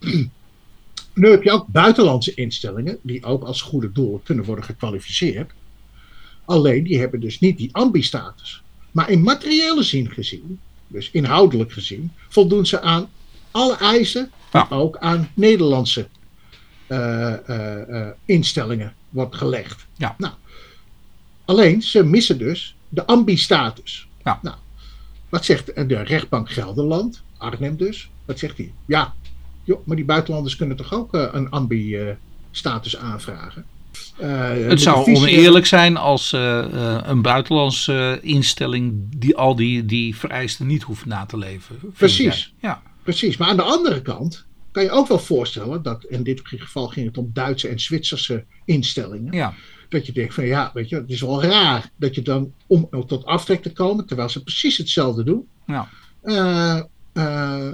Nu 1.18 1.30
heb 1.30 1.42
je 1.42 1.50
ook 1.50 1.66
buitenlandse 1.66 2.34
instellingen, 2.34 2.98
die 3.02 3.24
ook 3.24 3.44
als 3.44 3.62
goede 3.62 3.92
doel 3.92 4.20
kunnen 4.24 4.44
worden 4.44 4.64
gekwalificeerd. 4.64 5.50
Alleen 6.44 6.84
die 6.84 6.98
hebben 6.98 7.20
dus 7.20 7.40
niet 7.40 7.56
die 7.58 7.68
ambi-status. 7.72 8.62
Maar 8.90 9.10
in 9.10 9.22
materiële 9.22 9.82
zin 9.82 10.10
gezien, 10.10 10.60
dus 10.86 11.10
inhoudelijk 11.10 11.72
gezien, 11.72 12.12
voldoen 12.28 12.66
ze 12.66 12.80
aan 12.80 13.08
alle 13.50 13.76
eisen, 13.76 14.30
Ja. 14.52 14.66
die 14.68 14.78
ook 14.78 14.96
aan 14.96 15.30
Nederlandse 15.34 16.08
eh, 16.86 17.48
eh, 17.48 17.88
eh, 17.88 18.12
instellingen 18.24 18.94
wordt 19.08 19.36
gelegd. 19.36 19.86
Ja. 19.96 20.14
Nou, 20.18 20.34
alleen 21.44 21.82
ze 21.82 22.04
missen 22.04 22.38
dus 22.38 22.76
de 22.88 23.06
ambi-status. 23.06 24.08
Ja. 24.24 24.38
Nou, 24.42 24.56
wat 25.28 25.44
zegt 25.44 25.66
de 25.88 26.02
rechtbank 26.02 26.50
Gelderland, 26.50 27.22
Arnhem 27.36 27.76
dus? 27.76 28.10
Wat 28.24 28.38
zegt 28.38 28.56
hij? 28.56 28.72
Ja, 28.86 29.14
joh, 29.68 29.86
maar 29.86 29.96
die 29.96 30.04
buitenlanders 30.04 30.56
kunnen 30.56 30.76
toch 30.76 30.92
ook 30.94 31.14
eh, 31.14 31.28
een 31.32 31.50
ambi-status 31.50 32.96
aanvragen? 32.96 33.64
Eh, 34.16 34.50
Het 34.50 34.80
zou 34.80 35.04
visie- 35.04 35.22
oneerlijk 35.22 35.66
zijn 35.66 35.96
als 35.96 36.32
eh, 36.32 36.64
een 37.02 37.22
buitenlandse 37.22 38.18
instelling 38.22 39.06
die 39.16 39.36
al 39.36 39.56
die, 39.56 39.84
die 39.84 40.16
vereisten 40.16 40.66
niet 40.66 40.82
hoeft 40.82 41.06
na 41.06 41.26
te 41.26 41.38
leven. 41.38 41.76
Precies. 41.96 42.54
Ja, 42.60 42.82
Precies, 43.02 43.36
maar 43.36 43.48
aan 43.48 43.56
de 43.56 43.62
andere 43.62 44.02
kant 44.02 44.46
kan 44.70 44.82
je 44.82 44.90
ook 44.90 45.08
wel 45.08 45.18
voorstellen 45.18 45.82
dat, 45.82 46.04
in 46.04 46.22
dit 46.22 46.40
geval 46.44 46.86
ging 46.86 47.06
het 47.06 47.18
om 47.18 47.30
Duitse 47.32 47.68
en 47.68 47.80
Zwitserse 47.80 48.44
instellingen, 48.64 49.32
ja. 49.32 49.54
dat 49.88 50.06
je 50.06 50.12
denkt 50.12 50.34
van 50.34 50.46
ja, 50.46 50.70
weet 50.74 50.88
je, 50.88 50.96
het 50.96 51.10
is 51.10 51.20
wel 51.20 51.42
raar 51.42 51.90
dat 51.96 52.14
je 52.14 52.22
dan 52.22 52.52
om 52.66 52.88
tot 53.06 53.24
aftrek 53.24 53.62
te 53.62 53.72
komen, 53.72 54.06
terwijl 54.06 54.28
ze 54.28 54.42
precies 54.42 54.76
hetzelfde 54.78 55.24
doen, 55.24 55.46
ja. 55.66 55.88
Eh, 57.12 57.68
eh, 57.68 57.72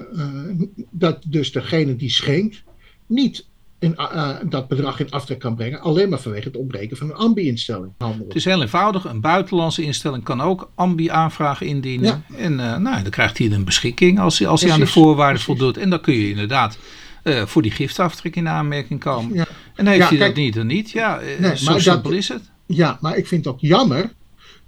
dat 0.91 1.19
dus 1.27 1.53
degene 1.53 1.97
die 1.97 2.11
schenkt 2.11 2.63
niet 3.07 3.47
in, 3.79 3.97
eh, 3.97 4.31
dat 4.49 4.69
bedrag 4.69 5.01
in 5.01 5.11
aftrek 5.11 5.39
kan 5.39 5.55
brengen, 5.55 5.81
alleen 5.81 6.09
maar 6.09 6.21
vanwege 6.21 6.47
het 6.49 6.57
ontbreken 6.57 6.97
van 6.97 7.07
een 7.11 7.17
ambi-instelling. 7.17 7.93
Het 7.99 8.35
is 8.35 8.45
heel 8.45 8.61
eenvoudig. 8.63 9.05
Een 9.05 9.21
buitenlandse 9.21 9.83
instelling 9.83 10.25
kan 10.25 10.41
ook 10.41 10.71
ambi-aanvragen 10.75 11.67
indienen. 11.67 12.25
En 12.37 12.55
nou, 12.55 12.83
dan 12.83 13.11
krijgt 13.11 13.39
hij 13.39 13.51
een 13.53 13.65
beschikking 13.65 14.19
als 14.21 14.39
hij, 14.39 14.49
als 14.49 14.63
hij 14.63 14.73
aan 14.73 14.81
de 14.81 14.87
voorwaarden 14.87 15.43
precies. 15.43 15.45
voldoet. 15.61 15.77
En 15.77 15.91
dan 15.91 16.01
kun 16.01 16.15
je 16.15 16.29
inderdaad 16.29 16.79
voor 17.25 17.63
die 17.63 17.71
giftaftrek 17.71 18.37
in 18.37 18.49
aanmerking 18.49 19.01
komen. 19.01 19.35
Ja. 19.35 19.47
En 19.75 19.87
heeft 19.87 19.99
Ja, 20.01 20.09
hij 20.09 20.17
kijk- 20.19 20.35
dat 20.35 20.45
niet, 20.45 20.55
dan 20.55 20.67
niet. 20.67 20.91
Ja, 20.91 21.21
Nee, 21.39 21.57
zo 21.57 21.65
maar 21.65 21.75
dat- 21.75 21.83
simpel 21.83 22.11
is 22.13 22.29
het. 22.29 22.43
Ja, 22.67 22.99
maar 23.01 23.17
ik 23.17 23.27
vind 23.27 23.45
het 23.45 23.55
ook 23.55 23.61
jammer 23.61 24.13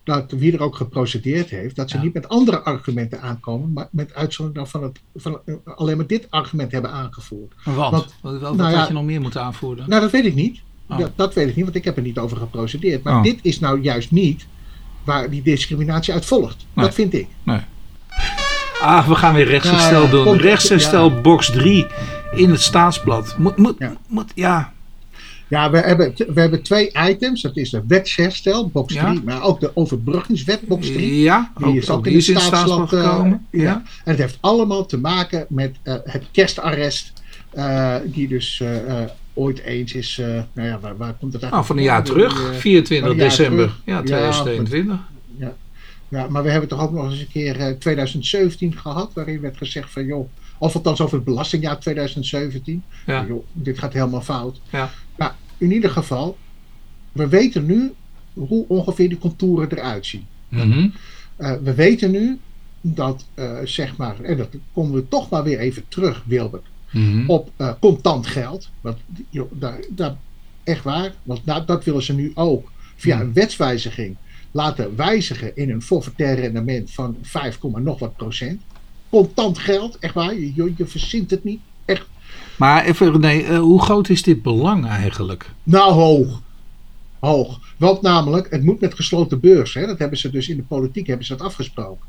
dat 0.06 0.32
wie 0.32 0.52
er 0.52 0.60
ook 0.62 0.76
geprocedeerd 0.76 1.50
heeft, 1.50 1.76
dat 1.76 1.90
ze 1.90 1.96
Ja. 1.96 2.02
niet 2.02 2.14
met 2.14 2.28
andere 2.28 2.60
argumenten 2.60 3.20
aankomen, 3.20 3.72
maar 3.72 3.88
met 3.90 4.14
uitzondering 4.14 4.68
van, 4.68 4.82
het, 4.82 5.00
van 5.16 5.38
eh, 5.46 5.54
alleen 5.64 5.96
maar 5.96 6.06
dit 6.06 6.26
argument 6.30 6.72
hebben 6.72 6.90
aangevoerd. 6.90 7.54
Want- 7.64 8.14
wat, 8.22 8.40
wat 8.40 8.56
nou 8.56 8.74
had 8.74 8.88
je 8.88 8.94
nog 8.94 9.04
meer 9.04 9.20
moeten 9.20 9.42
aanvoeren? 9.42 9.88
Nou, 9.88 10.00
dat 10.02 10.10
weet 10.10 10.24
ik 10.24 10.34
niet. 10.34 10.60
Oh. 10.88 10.98
Dat, 10.98 11.10
dat 11.16 11.34
weet 11.34 11.48
ik 11.48 11.54
niet, 11.56 11.64
want 11.64 11.76
ik 11.76 11.84
heb 11.84 11.96
er 11.96 12.02
niet 12.02 12.18
over 12.18 12.36
geprocedeerd. 12.36 13.02
Maar 13.02 13.16
Oh. 13.16 13.22
dit 13.22 13.38
is 13.42 13.60
nou 13.60 13.80
juist 13.80 14.10
niet 14.10 14.46
waar 15.04 15.30
die 15.30 15.42
discriminatie 15.42 16.12
uit 16.14 16.24
volgt. 16.24 16.66
Nee. 16.72 16.84
Dat 16.84 16.94
vind 16.94 17.14
ik. 17.14 17.26
Ah, 18.80 19.08
we 19.08 19.14
gaan 19.14 19.34
weer 19.34 19.46
rechtsherstel 19.46 19.98
Ja, 20.02 20.04
ja, 20.06 20.10
doen. 20.10 20.36
rechtsherstel 20.36 21.10
ja. 21.10 21.20
box 21.20 21.50
3 21.50 21.86
in 22.34 22.50
het 22.50 22.60
staatsblad. 22.60 23.38
Moet, 23.38 23.56
moet, 23.56 23.74
Ja. 23.78 23.96
moet, 24.08 24.32
ja. 24.34 24.72
Ja, 25.48 25.70
we 25.70 25.78
hebben, 25.78 26.12
we 26.34 26.40
hebben 26.40 26.62
twee 26.62 26.90
items. 27.08 27.42
Dat 27.42 27.56
is 27.56 27.70
de 27.70 27.82
wetsherstel, 27.88 28.68
box 28.68 28.94
Ja. 28.94 29.10
3, 29.10 29.22
maar 29.24 29.42
ook 29.42 29.60
de 29.60 29.70
overbruggingswet, 29.74 30.60
box 30.66 30.86
3. 30.86 31.20
Ja, 31.20 31.52
Die 31.56 31.66
ook, 31.66 31.74
is 31.74 31.90
ook 31.90 32.04
die 32.04 32.12
in 32.12 32.22
staatsblad 32.22 32.56
staatsblad 32.58 32.92
eh, 32.92 33.10
gekomen. 33.10 33.46
ja. 33.50 33.62
ja. 33.62 33.74
En 34.04 34.10
het 34.10 34.18
heeft 34.18 34.38
allemaal 34.40 34.86
te 34.86 34.98
maken 34.98 35.46
met 35.48 35.76
eh, 35.82 35.94
het 36.04 36.22
kerstarrest. 36.32 37.12
eh, 37.50 37.96
die 38.04 38.28
dus 38.28 38.62
ooit 39.34 39.58
eens 39.58 39.92
is. 39.92 40.16
nou 40.52 40.68
ja, 40.68 40.78
waar, 40.80 40.96
waar 40.96 41.14
komt 41.14 41.32
het 41.32 41.50
Nou, 41.50 41.64
van 41.64 41.76
een 41.76 41.82
jaar 41.82 42.04
terug, 42.04 42.34
Die, 42.38 42.48
eh, 42.48 42.54
24 42.54 43.08
van 43.08 43.16
een 43.16 43.22
jaar 43.22 43.28
december 43.36 43.64
terug. 43.66 43.80
ja, 43.84 43.96
Ja, 43.96 44.02
2021. 44.02 44.98
ja, 46.08 46.26
maar 46.28 46.42
we 46.42 46.50
hebben 46.50 46.68
toch 46.68 46.80
ook 46.82 46.92
nog 46.92 47.10
eens 47.10 47.20
een 47.20 47.28
keer 47.32 47.56
eh, 47.60 47.70
2017 47.78 48.76
gehad. 48.78 49.10
Waarin 49.14 49.40
werd 49.40 49.56
gezegd 49.56 49.92
van 49.92 50.04
joh. 50.04 50.28
Of 50.58 50.74
althans 50.74 51.00
over 51.00 51.16
het 51.16 51.24
belastingjaar 51.24 51.78
2017. 51.80 52.82
Ja. 53.06 53.26
Joh, 53.26 53.44
dit 53.52 53.78
gaat 53.78 53.92
helemaal 53.92 54.20
fout. 54.22 54.60
Ja. 54.70 54.90
Maar 55.16 55.34
in 55.58 55.72
ieder 55.72 55.90
geval. 55.90 56.36
We 57.12 57.28
weten 57.28 57.66
nu 57.66 57.92
hoe 58.32 58.64
ongeveer 58.68 59.08
die 59.08 59.18
contouren 59.18 59.70
eruit 59.70 60.06
zien. 60.06 60.26
Mhm. 60.48 60.88
Eh, 61.36 61.52
we 61.62 61.74
weten 61.74 62.10
nu 62.10 62.38
dat, 62.80 63.26
eh, 63.34 63.58
zeg 63.64 63.96
maar, 63.96 64.20
en 64.20 64.36
dat 64.36 64.48
komen 64.72 64.92
we 64.92 65.08
toch 65.08 65.30
maar 65.30 65.42
weer 65.42 65.58
even 65.58 65.84
terug, 65.88 66.22
Wilbert, 66.26 66.66
Mhm. 66.90 67.30
op 67.30 67.50
eh, 67.56 67.72
contant 67.80 68.26
geld. 68.26 68.70
Want 68.80 68.98
joh, 69.30 69.50
daar, 69.54 69.80
daar, 69.90 70.16
echt 70.64 70.84
waar, 70.84 71.12
want 71.22 71.44
nou, 71.44 71.64
dat 71.66 71.84
willen 71.84 72.02
ze 72.02 72.14
nu 72.14 72.32
ook 72.34 72.70
via 72.96 73.20
een 73.20 73.32
wetswijziging 73.32 74.16
laten 74.50 74.96
wijzigen 74.96 75.56
in 75.56 75.70
een 75.70 75.82
forfaitair 75.82 76.34
rendement 76.40 76.90
van 76.90 77.16
5, 77.22 77.58
nog 77.62 77.98
wat 77.98 78.16
procent. 78.16 78.60
Contant 79.10 79.58
geld, 79.58 79.98
echt 79.98 80.14
waar, 80.14 80.34
je, 80.34 80.52
je, 80.76 80.86
verzint 80.86 81.30
het 81.30 81.44
niet. 81.44 81.60
Echt, 81.84 82.06
Maar 82.56 82.84
even 82.84 83.12
René, 83.12 83.42
eh, 83.42 83.58
hoe 83.58 83.82
groot 83.82 84.08
is 84.08 84.22
dit 84.22 84.42
belang 84.42 84.86
eigenlijk? 84.86 85.50
nou 85.62 85.92
hoog. 85.92 86.40
Hoog. 87.18 87.60
Want 87.76 88.02
namelijk, 88.02 88.50
het 88.50 88.62
moet 88.62 88.80
met 88.80 88.94
gesloten 88.94 89.40
beurs. 89.40 89.74
Hè? 89.74 89.86
Dat 89.86 89.98
hebben 89.98 90.18
ze 90.18 90.30
dus 90.30 90.48
in 90.48 90.56
de 90.56 90.62
politiek 90.62 91.06
hebben 91.06 91.26
ze 91.26 91.36
dat 91.36 91.46
afgesproken. 91.46 92.06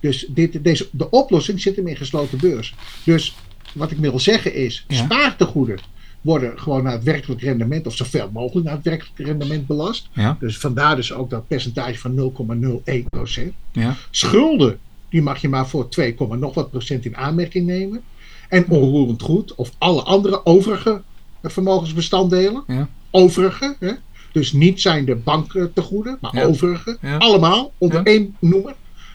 Dus 0.00 0.26
dit, 0.28 0.64
deze, 0.64 0.88
de 0.92 1.10
oplossing 1.10 1.60
zit 1.60 1.76
hem 1.76 1.86
in 1.86 1.96
gesloten 1.96 2.38
beurs. 2.38 2.74
Dus 3.04 3.36
wat 3.74 3.90
ik 3.90 3.98
wil 3.98 4.18
zeggen 4.20 4.54
is, 4.54 4.84
Ja. 4.88 4.96
spaartegoeden 4.96 5.78
worden 6.20 6.58
gewoon 6.60 6.82
naar 6.82 6.92
het 6.92 7.02
werkelijk 7.02 7.40
rendement, 7.40 7.86
of 7.86 7.96
zoveel 7.96 8.30
mogelijk 8.32 8.66
naar 8.66 8.74
het 8.74 8.84
werkelijk 8.84 9.18
rendement 9.18 9.66
belast. 9.66 10.08
Ja, 10.12 10.36
Dus 10.40 10.58
vandaar 10.58 10.96
dus 10.96 11.12
ook 11.12 11.30
dat 11.30 11.46
percentage 11.48 11.98
van 11.98 12.14
0,01%. 12.14 13.52
ja, 13.72 13.96
Schulden, 14.10 14.78
die 15.10 15.22
mag 15.22 15.38
je 15.40 15.48
maar 15.48 15.68
voor 15.68 15.88
2, 15.88 16.14
nog 16.38 16.54
wat 16.54 16.70
procent 16.70 17.04
in 17.04 17.16
aanmerking 17.16 17.66
nemen. 17.66 18.02
En 18.48 18.64
onroerend 18.68 19.22
goed, 19.22 19.54
of 19.54 19.70
alle 19.78 20.02
andere 20.02 20.46
overige 20.46 21.02
vermogensbestanddelen. 21.42 22.64
ja. 22.66 22.88
Overige, 23.10 23.76
hè? 23.80 23.92
dus 24.32 24.52
niet 24.52 24.80
zijn 24.80 25.04
de 25.04 25.14
banktegoeden, 25.16 26.18
maar 26.20 26.34
Ja. 26.36 26.42
overige. 26.44 26.98
Ja. 27.00 27.16
Allemaal 27.16 27.72
onder 27.78 27.98
Ja. 27.98 28.04
één 28.04 28.36
noemer. 28.38 28.74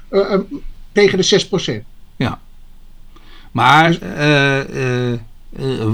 eh, 0.09 0.33
eh, 0.33 0.39
tegen 0.91 1.17
de 1.17 1.23
6%. 1.23 1.83
Maar 3.51 4.01
eh, 4.01 4.59
eh, 4.59 5.13
eh, 5.13 5.19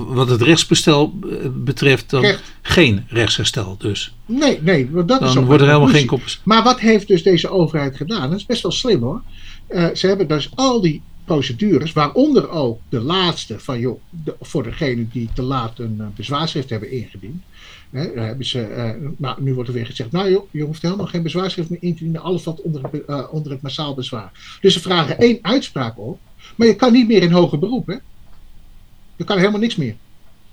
wat 0.08 0.30
het 0.30 0.42
rechtsbestel 0.42 1.14
eh, 1.24 1.30
betreft 1.54 2.10
dan 2.10 2.22
Recht. 2.22 2.44
geen 2.62 3.06
rechtsherstel 3.08 3.76
dus. 3.78 4.14
Nee, 4.26 4.62
nee, 4.62 4.90
want 4.92 5.08
dat 5.08 5.22
is 5.22 5.28
Dan 5.34 5.38
ook 5.38 5.46
wordt 5.46 5.62
er 5.62 5.68
helemaal 5.68 5.88
geen 5.90 6.06
koppers. 6.06 6.42
Maar 6.44 6.64
wat 6.64 6.80
heeft 6.80 7.08
dus 7.08 7.24
deze 7.24 7.50
overheid 7.50 7.96
gedaan? 7.96 8.30
Dat 8.30 8.40
is 8.40 8.46
best 8.46 8.62
wel 8.62 8.72
slim 8.72 9.02
hoor. 9.02 9.22
Eh, 9.68 9.88
ze 9.94 10.08
hebben 10.08 10.28
dus 10.28 10.56
al 10.56 10.82
die 10.82 11.02
procedures, 11.26 11.94
waaronder 11.94 12.50
ook 12.50 12.80
de 12.90 13.00
laatste 13.00 13.60
van 13.60 13.80
joh, 13.80 14.02
de, 14.10 14.36
voor 14.42 14.64
degene 14.64 15.08
die 15.08 15.30
te 15.34 15.42
laat 15.42 15.80
een 15.80 15.96
eh, 16.00 16.08
bezwaarschrift 16.16 16.70
hebben 16.70 16.92
ingediend. 16.92 17.44
Hè, 17.90 18.22
hebben 18.22 18.46
ze, 18.46 18.62
eh, 18.62 18.92
nou, 19.18 19.42
nu 19.44 19.54
wordt 19.54 19.70
er 19.70 19.76
weer 19.76 19.86
gezegd, 19.86 20.12
nou 20.12 20.32
joh, 20.32 20.48
je 20.52 20.64
hoeft 20.64 20.82
helemaal 20.82 21.06
geen 21.06 21.24
bezwaarschrift 21.24 21.70
meer 21.70 21.84
in 21.84 21.96
te 21.96 22.04
dienen, 22.04 22.22
alles 22.22 22.42
valt 22.42 22.62
onder, 22.62 23.30
onder 23.32 23.52
het 23.52 23.62
massaal 23.62 23.94
bezwaar. 23.94 24.58
Dus 24.62 24.74
ze 24.74 24.80
vragen 24.80 25.18
één 25.18 25.40
uitspraak 25.42 26.00
op, 26.00 26.20
maar 26.56 26.68
je 26.68 26.76
kan 26.76 26.92
niet 26.92 27.08
meer 27.08 27.22
in 27.22 27.32
hoger 27.32 27.60
beroep. 27.60 27.88
Hè? 27.88 27.96
Je 29.16 29.24
kan 29.24 29.38
helemaal 29.38 29.60
niks 29.60 29.76
meer. 29.76 29.96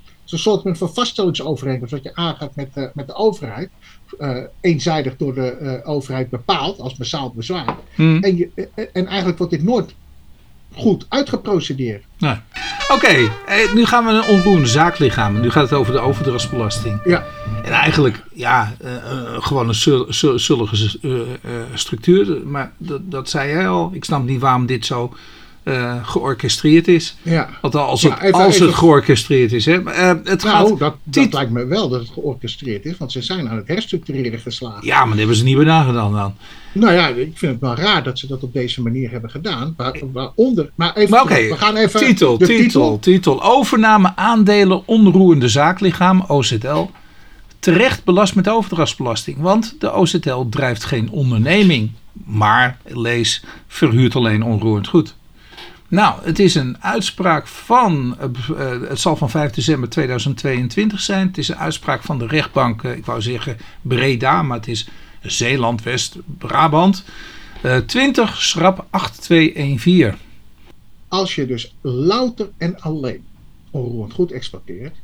Het 0.05 0.25
is 0.25 0.33
een 0.33 0.39
soort 0.39 0.79
van 0.79 0.95
vaststellingsovereenkomst 0.95 1.93
wat 1.93 2.03
je 2.03 2.15
aangaat 2.15 2.57
met, 2.57 2.91
met 2.95 3.07
de 3.07 3.15
overheid. 3.15 3.71
Eh, 4.19 4.37
eenzijdig 4.61 5.17
door 5.17 5.35
de 5.35 5.51
eh, 5.51 5.89
overheid 5.89 6.31
bepaald 6.31 6.81
als 6.81 6.97
massaal 6.97 7.33
bezwaar. 7.37 7.77
Hm. 7.95 8.19
En, 8.21 8.37
je, 8.37 8.51
eh, 8.55 8.85
en 8.93 9.07
eigenlijk 9.07 9.39
wordt 9.39 9.53
dit 9.53 9.63
nooit 9.63 9.95
goed 10.75 11.07
uitgeprocedeerd. 11.09 12.05
Oké, 12.93 13.07
eh, 13.47 13.75
nu 13.75 13.85
gaan 13.85 14.05
we 14.05 14.11
een 14.11 14.29
onroerende 14.29 14.69
zaaklichaam. 14.69 15.41
Nu 15.41 15.51
gaat 15.51 15.71
het 15.71 15.79
over 15.79 15.93
de 15.93 15.99
overdrachtsbelasting. 15.99 17.01
Ja, 17.05 17.25
En 17.65 17.73
eigenlijk, 17.73 18.23
ja, 18.33 18.75
gewoon 19.39 19.69
een 19.69 19.75
zullige 20.41 20.99
structuur. 21.75 22.47
Maar 22.47 22.73
dat, 22.79 23.01
dat 23.11 23.29
zei 23.29 23.49
jij 23.49 23.69
al. 23.69 23.91
Ik 23.93 24.05
snap 24.05 24.25
niet 24.25 24.41
waarom 24.41 24.67
dit 24.67 24.87
zo 24.87 25.15
eh, 25.65 26.09
georchestreerd 26.09 26.89
is. 26.89 27.17
ja. 27.23 27.49
Want 27.61 27.75
als, 27.75 28.01
Ja, 28.01 28.11
het, 28.11 28.23
even- 28.23 28.35
als 28.45 28.55
even- 28.55 28.67
het 28.67 28.75
georchestreerd 28.75 29.53
is. 29.53 29.67
Hè. 29.67 29.83
Eh, 29.91 30.07
het 30.25 30.25
Nou, 30.45 30.69
gaat, 30.69 30.79
dat, 30.79 30.95
dat 31.05 31.33
lijkt 31.33 31.51
me 31.51 31.65
wel 31.67 31.89
dat 31.89 32.01
het 32.01 32.11
georchestreerd 32.11 32.85
is, 32.85 32.97
want 32.97 33.13
ze 33.13 33.23
zijn 33.23 33.49
aan 33.49 33.57
het 33.57 33.69
herstructureren 33.69 34.39
geslagen. 34.41 34.87
ja, 34.87 34.99
maar 34.99 35.09
dat 35.09 35.19
hebben 35.19 35.37
ze 35.37 35.45
niet 35.45 35.57
bij 35.57 35.65
nagedaan 35.65 36.13
dan. 36.13 36.35
Nou 36.73 36.93
ja, 36.93 37.09
ik 37.09 37.31
vind 37.39 37.53
het 37.53 37.61
wel 37.61 37.75
raar 37.75 38.03
dat 38.03 38.19
ze 38.19 38.27
dat 38.27 38.43
op 38.43 38.53
deze 38.53 38.83
manier 38.83 39.11
hebben 39.11 39.31
gedaan. 39.31 39.75
Waar, 39.77 40.01
waaronder, 40.13 40.71
maar 40.75 40.97
even, 40.97 41.11
Maar 41.11 41.27
we 41.27 41.55
gaan 41.57 41.77
even 41.77 42.01
titel, 42.01 42.39
de 42.39 42.47
titel, 42.47 42.99
titel, 42.99 43.43
Overname 43.43 44.13
aandelen 44.17 44.83
onroerende 44.87 45.49
zaaklichaam, 45.49 46.25
OZL. 46.29 46.91
Terecht 47.59 48.05
belast 48.05 48.35
met 48.35 48.49
overdrachtsbelasting. 48.49 49.39
Want 49.41 49.75
de 49.79 49.93
OZL 49.93 50.49
drijft 50.51 50.85
geen 50.85 51.11
onderneming. 51.11 51.91
Maar, 52.25 52.79
lees, 52.85 53.45
verhuurt 53.67 54.17
alleen 54.17 54.43
onroerend 54.43 54.89
goed. 54.89 55.15
Nou, 55.95 56.25
het 56.25 56.39
is 56.39 56.55
een 56.55 56.77
uitspraak 56.83 57.47
van, 57.47 58.17
eh, 58.19 58.73
eh, 58.73 58.89
het 58.89 59.01
zal 59.01 59.17
van 59.17 59.31
5 59.31 59.51
december 59.51 59.89
2022 59.89 61.01
zijn. 61.01 61.27
Het 61.27 61.39
is 61.39 61.49
een 61.49 61.57
uitspraak 61.57 62.03
van 62.03 62.19
de 62.19 62.27
rechtbank, 62.27 62.83
eh, 62.83 62.97
ik 62.97 63.05
wou 63.05 63.23
zeggen 63.23 63.57
Breda, 63.83 64.43
maar 64.43 64.57
het 64.57 64.69
is 64.69 64.89
Zeeland, 65.23 65.83
West, 65.83 66.17
Brabant. 66.39 67.05
Eh 67.63 67.77
20 67.77 68.43
schrap 68.43 68.87
8214. 68.91 70.15
Als 71.09 71.35
je 71.35 71.47
dus 71.47 71.75
louter 71.81 72.51
en 72.57 72.81
alleen 72.81 73.25
onroerend 73.71 74.13
goed 74.13 74.33
exploiteert 74.33 74.97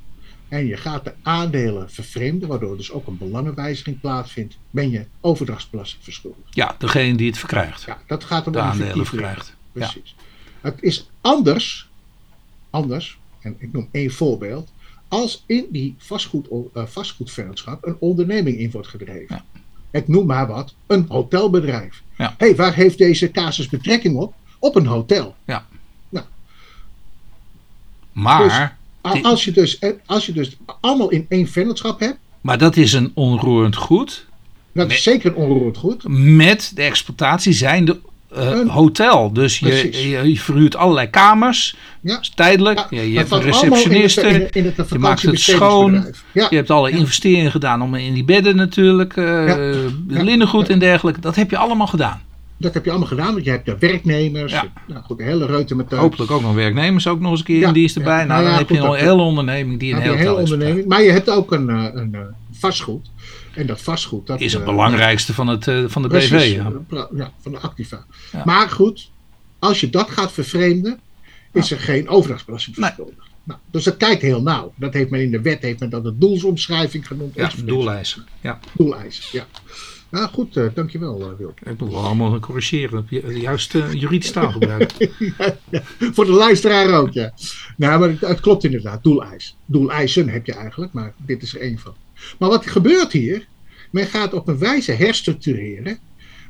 en 0.49 0.67
je 0.67 0.77
gaat 0.77 1.05
de 1.05 1.13
aandelen 1.23 1.91
vervreemden, 1.91 2.49
waardoor 2.49 2.77
dus 2.77 2.93
ook 2.93 3.07
een 3.07 3.19
belangenwijziging 3.19 4.01
plaatsvindt, 4.01 4.57
ben 4.71 4.91
je 4.91 5.05
overdrachtsbelasting 5.21 6.03
verschuldigd. 6.03 6.55
Ja, 6.55 6.75
degene 6.79 7.17
die 7.17 7.27
het 7.27 7.39
verkrijgt. 7.39 7.83
Ja, 7.83 7.99
dat 8.07 8.25
gaat 8.25 8.47
om 8.47 8.53
de 8.53 8.61
aandelen 8.61 9.07
verkrijgt. 9.07 9.55
Ja. 9.73 9.93
Het 10.61 10.77
is 10.81 11.11
anders, 11.21 11.89
anders, 12.71 13.19
en 13.41 13.57
ik 13.59 13.73
noem 13.73 13.89
één 13.93 14.11
voorbeeld, 14.11 14.73
als 15.09 15.45
in 15.47 15.67
die 15.71 15.95
vastgoed, 15.99 16.49
eh, 16.75 16.87
vastgoedvennootschap 16.87 17.87
een 17.87 17.97
onderneming 17.99 18.59
in 18.59 18.71
wordt 18.71 18.89
gedreven. 18.89 19.27
Ja. 19.29 19.45
Ik 19.99 20.09
noem 20.09 20.27
maar 20.27 20.47
wat, 20.47 20.75
een 20.87 21.05
hotelbedrijf. 21.09 22.03
Ja. 22.19 22.35
hey, 22.39 22.57
waar 22.57 22.75
heeft 22.75 22.99
deze 22.99 23.31
casus 23.31 23.69
betrekking 23.69 24.17
op? 24.17 24.35
Op 24.59 24.75
een 24.77 24.87
hotel. 24.87 25.35
Maar, 28.13 28.79
A- 29.07 29.13
Die- 29.13 29.25
Als 29.25 29.45
je, 29.45 29.53
dus, 29.53 29.79
eh, 29.79 29.91
als 30.07 30.27
je 30.27 30.33
dus 30.33 30.57
allemaal 30.81 31.11
in 31.11 31.27
één 31.29 31.47
vennootschap 31.49 32.01
hebt, 32.01 32.19
maar 32.41 32.59
dat 32.59 32.77
is 32.77 32.93
een 32.93 33.11
onroerend 33.15 33.77
goed. 33.77 34.27
dat 34.73 34.91
is 34.91 35.03
zeker 35.03 35.31
een 35.31 35.37
onroerend 35.37 35.77
goed. 35.77 36.09
Met 36.09 36.73
de 36.75 36.83
exploitatie 36.83 37.53
zijnde 37.53 37.93
eh, 37.93 38.10
Een- 38.31 38.69
hotel. 38.69 39.33
Dus 39.33 39.59
je, 39.59 40.09
je, 40.09 40.29
je 40.29 40.41
verhuurt 40.41 40.77
allerlei 40.77 41.11
kamers. 41.11 41.77
Ja. 42.01 42.21
Is 42.21 42.33
tijdelijk. 42.35 42.87
Ja, 42.91 43.01
je, 43.01 43.17
hebt 43.19 43.31
een 43.31 43.39
in 43.39 43.45
receptioniste. 43.45 44.29
in 44.29 44.49
in 44.53 44.73
je 44.91 44.99
maakt 44.99 45.23
het 45.23 45.41
schoon. 45.41 46.07
Ja. 46.33 46.47
Je 46.51 46.57
hebt 46.57 46.71
alle 46.71 46.91
investeringen 46.91 47.51
gedaan 47.51 47.83
om 47.83 47.95
in 47.95 48.15
die 48.15 48.25
bedden 48.25 48.57
natuurlijk. 48.57 49.17
eh. 49.17 49.47
Ja. 49.47 50.23
Linnengoed 50.23 50.69
en 50.69 50.79
dergelijke. 50.79 51.21
Dat 51.21 51.37
heb 51.37 51.51
je 51.51 51.57
allemaal 51.57 51.87
gedaan. 51.87 52.21
Dat 52.61 52.75
heb 52.75 52.85
je 52.85 52.91
allemaal 52.91 53.09
gedaan, 53.09 53.33
want 53.33 53.45
je 53.45 53.51
hebt 53.51 53.67
de 53.67 53.77
werknemers. 53.79 54.53
Nou 54.87 55.03
goed, 55.03 55.19
de 55.19 55.25
hele 55.25 55.47
reuten 55.47 55.77
met 55.77 55.91
Hopelijk 55.93 56.31
ook 56.31 56.43
nog 56.43 56.55
werknemers 56.55 57.07
ook 57.07 57.21
nog 57.21 57.31
eens 57.31 57.41
een 57.41 57.47
keer 57.47 57.67
in 57.67 57.73
dienst 57.73 57.97
erbij. 57.97 58.25
Nou, 58.25 58.29
Nou 58.29 58.45
dan 58.45 58.55
heb 58.55 58.69
je 58.69 58.79
een 58.79 58.95
hele 58.95 59.23
onderneming 59.23 59.81
die 59.81 59.95
een 59.95 60.01
hele 60.01 60.35
onderneming. 60.35 60.87
Maar 60.87 61.03
je 61.03 61.11
hebt 61.11 61.31
ook 61.31 61.53
een, 61.53 61.71
eh, 61.71 61.85
een, 61.93 62.15
eh, 62.15 62.21
vastgoed. 62.53 63.11
En 63.61 63.67
dat 63.67 63.81
vastgoed. 63.83 64.27
Dat, 64.27 64.41
is 64.41 64.53
het 64.53 64.63
eh, 64.63 64.69
belangrijkste 64.69 65.35
van, 65.35 65.47
het, 65.47 65.69
eh, 65.69 65.85
van 65.87 66.03
de 66.03 66.09
Precies, 66.09 66.31
BV. 66.31 66.55
Ja. 66.55 66.73
eh, 66.91 67.05
ja, 67.17 67.33
van 67.41 67.53
de 67.53 67.59
Activa. 67.59 68.05
Ja. 68.33 68.43
Maar 68.45 68.69
goed, 68.69 69.11
als 69.59 69.81
je 69.81 69.91
dat 69.91 70.11
gaat 70.11 70.33
vervreemden, 70.33 71.01
is 71.53 71.71
er 71.71 71.79
geen 71.79 72.09
overdrachtsbelasting 72.09 72.77
Nee. 72.77 72.85
verschuldigd. 72.87 73.29
Nou, 73.45 73.61
dus 73.71 73.85
dat 73.85 73.97
kijkt 73.97 74.23
heel 74.23 74.43
nauw. 74.43 74.73
Dat 74.77 74.93
heeft 74.95 75.11
men 75.11 75.21
in 75.21 75.31
de 75.31 75.41
wet 75.41 75.63
heeft 75.63 75.81
men 75.81 75.91
dat 75.91 76.05
de 76.05 76.19
doelsomschrijving 76.19 77.07
genoemd. 77.07 77.35
Ja, 77.35 77.51
doeleisen. 77.65 78.27
Ja. 78.41 78.59
Doeleisen, 78.73 79.25
ja. 79.33 79.47
Nou 80.09 80.29
goed, 80.29 80.57
eh, 80.57 80.65
dankjewel 80.75 81.21
uh, 81.21 81.27
Wil. 81.39 81.55
Ik 81.63 81.79
moet 81.81 81.91
wel 81.93 82.05
allemaal 82.05 82.39
corrigeren. 82.39 83.07
Ju- 83.09 83.37
Juist 83.41 83.75
uh, 83.75 83.93
juridisch 83.93 84.31
taalgebruik. 84.31 84.93
ja, 85.39 85.57
ja. 85.71 85.83
Voor 86.13 86.25
de 86.25 86.33
luisteraar 86.33 86.93
ook, 87.01 87.13
ja. 87.13 87.33
Nou, 87.77 88.01
maar 88.01 88.09
het, 88.09 88.21
het 88.21 88.41
klopt 88.41 88.65
inderdaad. 88.65 89.03
Doeleis. 89.03 89.57
Doeleisen 89.67 90.29
heb 90.29 90.47
je 90.47 90.55
eigenlijk, 90.55 90.93
maar 90.93 91.13
dit 91.17 91.43
is 91.43 91.55
er 91.55 91.61
één 91.61 91.79
van. 91.79 91.95
Maar 92.39 92.49
wat 92.49 92.67
gebeurt 92.67 93.13
hier? 93.13 93.47
Men 93.91 94.07
gaat 94.07 94.35
op 94.35 94.49
een 94.49 94.59
wijze 94.59 94.93
herstructureren, 94.93 95.99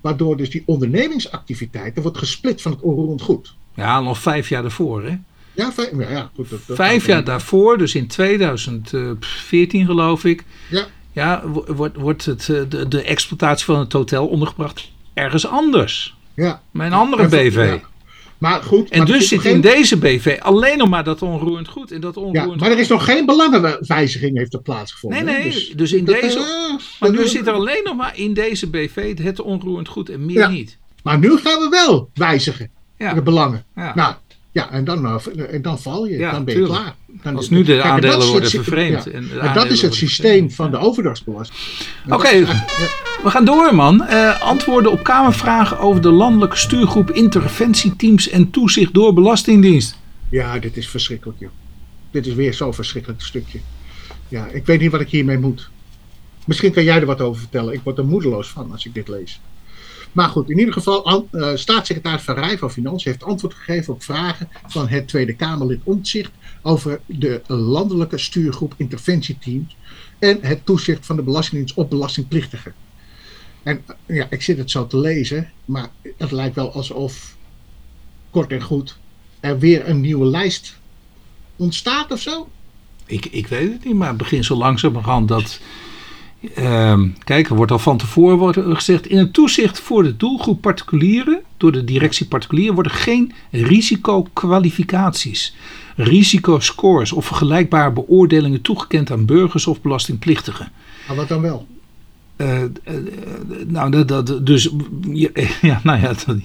waardoor 0.01 0.37
dus 0.37 0.51
die 0.51 0.63
ondernemingsactiviteiten 0.67 2.03
wordt 2.03 2.19
gesplit 2.19 2.63
van 2.63 2.73
het 2.73 2.81
onroerend 2.81 3.23
goed. 3.23 3.55
Ja, 3.75 4.01
nog 4.01 4.19
vijf 4.19 4.49
jaar 4.49 4.63
daarvoor. 4.63 5.03
Hè? 5.05 5.17
Ja, 5.53 5.73
vijf, 5.73 5.91
ja, 5.99 6.11
ja, 6.11 6.31
goed, 6.35 6.51
dat, 6.51 6.61
dat- 6.67 6.77
Vijf 6.77 7.07
jaar 7.07 7.25
daarvoor, 7.25 7.79
dus 7.79 7.95
in 7.95 8.07
2014 8.07 9.87
geloof 9.87 10.25
ik. 10.25 10.45
Ja. 10.71 10.87
Ja, 11.13 11.43
wo- 11.49 11.65
wordt, 11.75 11.97
wordt 11.97 12.25
het, 12.25 12.49
eh, 12.49 12.61
de, 12.69 12.89
de 12.89 13.03
exploitatie 13.03 13.65
van 13.65 13.79
het 13.79 13.93
hotel 13.93 14.27
ondergebracht 14.27 14.91
ergens 15.15 15.47
anders. 15.47 16.17
Ja. 16.35 16.63
Bij 16.71 16.87
een 16.87 16.93
andere 16.93 17.29
BV. 17.29 17.55
ja. 17.81 17.89
Maar 18.41 18.63
goed. 18.63 18.89
En 18.91 18.99
maar 18.99 19.07
dus 19.07 19.29
zit 19.29 19.45
in 19.45 19.61
deze 19.61 19.97
BV 19.97 20.37
alleen 20.41 20.79
nog 20.79 20.89
maar 20.89 21.05
dat 21.05 21.23
onroerend 21.23 21.69
goed. 21.69 21.91
En 21.93 22.01
dat 22.01 22.15
Ja, 22.15 22.21
onroerend 22.21 22.61
maar 22.61 22.71
er 22.71 22.79
is 22.79 22.89
nog 22.89 23.05
geen 23.05 23.27
belangenwijziging 23.27 24.37
heeft 24.39 24.55
er 24.55 24.63
plaatsgevonden. 24.63 25.25
Nee, 25.25 25.39
nee, 25.43 25.73
dus 25.77 25.93
in 25.93 26.05
dat, 26.05 26.21
deze- 26.21 26.39
eh, 26.39 26.79
Maar 27.01 27.11
nu 27.11 27.29
zit 27.29 27.47
er 27.47 27.53
alleen 27.53 27.81
nog 27.85 27.97
maar 27.97 28.19
in 28.19 28.35
deze 28.35 28.67
BV 28.71 29.19
het 29.23 29.41
onroerend 29.41 29.89
goed 29.89 30.09
en 30.09 30.25
meer 30.27 30.39
Ja. 30.39 30.49
niet. 30.49 30.79
Maar 31.03 31.19
nu 31.19 31.37
gaan 31.37 31.59
we 31.61 31.69
wel 31.71 32.11
wijzigen. 32.15 32.71
Ja. 32.99 33.15
De 33.15 33.23
belangen. 33.23 33.65
Ja. 33.77 33.95
Nou, 33.95 34.15
ja, 34.53 34.71
en 34.71 34.85
dan, 34.85 35.07
eh, 35.07 35.55
en 35.55 35.63
dan 35.63 35.79
val 35.81 36.07
je. 36.07 36.19
Ja, 36.19 36.31
dan 36.31 36.45
ben 36.45 36.55
je 36.55 36.61
tuurlijk. 36.61 36.83
klaar. 36.83 36.95
Dan, 37.23 37.37
Als 37.37 37.51
nu 37.51 37.63
de 37.63 37.65
Kijk, 37.65 37.77
en 37.77 37.83
dat 37.85 37.93
aandelen 37.95 38.17
is 38.19 38.23
het 38.23 38.33
worden 38.33 38.51
vervreemd 38.51 39.05
ja. 39.33 39.41
en 39.41 39.55
dat 39.55 39.67
is 39.71 39.83
het 39.83 39.95
systeem 39.95 40.51
van 40.51 40.71
de 40.71 40.79
overdrachtsbelasting. 40.79 41.59
Oké. 42.09 42.29
ja. 42.29 42.65
We 43.23 43.31
gaan 43.31 43.45
door, 43.45 43.75
man. 43.75 44.03
Eh, 44.03 44.41
antwoorden 44.41 44.93
op 44.93 45.03
Kamervragen 45.03 45.79
over 45.79 46.03
de 46.03 46.11
landelijke 46.11 46.57
stuurgroep 46.57 47.11
interventieteams 47.11 48.29
en 48.29 48.51
toezicht 48.51 48.95
door 48.95 49.15
Belastingdienst. 49.15 49.99
Ja, 50.29 50.59
dit 50.59 50.77
is 50.77 50.89
verschrikkelijk, 50.89 51.39
joh. 51.39 51.51
Dit 52.11 52.27
is 52.27 52.35
weer 52.35 52.55
zo'n 52.55 52.75
verschrikkelijk 52.75 53.21
stukje. 53.21 53.61
Ja, 54.29 54.47
ik 54.47 54.67
weet 54.67 54.81
niet 54.81 54.91
wat 54.91 55.01
ik 55.01 55.09
hiermee 55.09 55.39
moet. 55.39 55.71
Misschien 56.47 56.73
kan 56.73 56.85
jij 56.85 57.01
er 57.01 57.07
wat 57.07 57.21
over 57.21 57.41
vertellen. 57.41 57.75
Ik 57.75 57.81
word 57.85 57.99
er 57.99 58.05
moedeloos 58.05 58.49
van 58.49 58.73
als 58.73 58.87
ik 58.87 58.95
dit 58.95 59.09
lees. 59.09 59.41
Maar 60.13 60.29
goed, 60.29 60.51
in 60.51 60.59
ieder 60.59 60.75
geval, 60.75 61.29
eh, 61.31 61.51
staatssecretaris 61.55 62.23
Van 62.23 62.35
Rij 62.35 62.59
van 62.59 62.71
Financiën 62.71 63.11
heeft 63.11 63.25
antwoord 63.25 63.55
gegeven 63.55 63.95
op 63.95 64.03
vragen 64.03 64.49
van 64.67 64.89
het 64.89 65.09
Tweede 65.09 65.35
Kamerlid 65.35 65.81
Omtzigt 65.85 66.33
over 66.63 67.01
de 67.07 67.43
landelijke 67.47 68.19
stuurgroep 68.19 68.75
interventieteams 68.77 69.77
en 70.19 70.39
het 70.43 70.67
toezicht 70.67 71.07
van 71.07 71.17
de 71.17 71.23
Belastingdienst 71.23 71.75
op 71.77 71.91
belastingplichtigen. 71.91 72.75
En 73.63 73.85
ja, 74.07 74.27
ik 74.31 74.43
zit 74.43 74.59
het 74.59 74.71
zo 74.71 74.87
te 74.87 74.99
lezen, 74.99 75.51
maar 75.65 75.89
het 76.17 76.31
lijkt 76.31 76.55
wel 76.55 76.73
alsof, 76.73 77.37
kort 78.31 78.53
en 78.53 78.63
goed, 78.63 78.99
er 79.41 79.59
weer 79.59 79.89
een 79.89 80.01
nieuwe 80.01 80.27
lijst 80.27 80.79
ontstaat 81.57 82.13
of 82.13 82.21
zo. 82.21 82.49
Ik, 83.07 83.27
ik 83.27 83.47
weet 83.47 83.73
het 83.73 83.85
niet, 83.85 83.95
maar 83.95 84.09
het 84.09 84.17
begint 84.17 84.45
zo 84.45 84.57
langzamerhand 84.57 85.29
dat 85.29 85.61
Ehm, 86.55 87.09
kijk, 87.25 87.49
er 87.49 87.57
wordt 87.57 87.73
al 87.73 87.79
van 87.79 87.97
tevoren 87.97 88.39
wordt 88.39 88.59
gezegd. 88.63 89.07
In 89.07 89.19
het 89.19 89.33
toezicht 89.33 89.81
voor 89.81 90.03
de 90.03 90.17
doelgroep 90.17 90.61
particulieren, 90.61 91.41
door 91.57 91.73
de 91.73 91.85
directie 91.85 92.27
particulieren, 92.27 92.75
worden 92.75 92.93
geen 92.93 93.33
risicokwalificaties, 93.51 95.55
risicoscores 95.97 97.13
of 97.13 97.27
vergelijkbare 97.27 97.93
beoordelingen 97.93 98.63
toegekend 98.63 99.11
aan 99.11 99.27
burgers 99.27 99.67
of 99.67 99.81
belastingplichtigen. 99.81 100.73
Maar 101.07 101.17
wat 101.17 101.29
dan 101.29 101.41
wel? 101.41 101.67
Eh, 102.41 102.63
eh, 102.63 102.69
eh, 102.85 102.97
nou, 103.67 103.91
dat, 103.91 104.09
dat, 104.09 104.47
dus 104.47 104.71
ja, 105.61 105.81
nou 105.83 106.01
ja, 106.01 106.13
dat, 106.27 106.37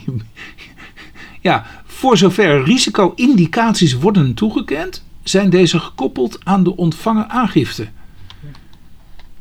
ja, 1.41 1.65
voor 1.85 2.17
zover 2.17 2.63
risico-indicaties 2.63 3.93
worden 3.93 4.33
toegekend, 4.33 5.03
zijn 5.23 5.49
deze 5.49 5.79
gekoppeld 5.79 6.39
aan 6.43 6.63
de 6.63 6.75
ontvangen 6.75 7.29
aangifte. 7.29 7.87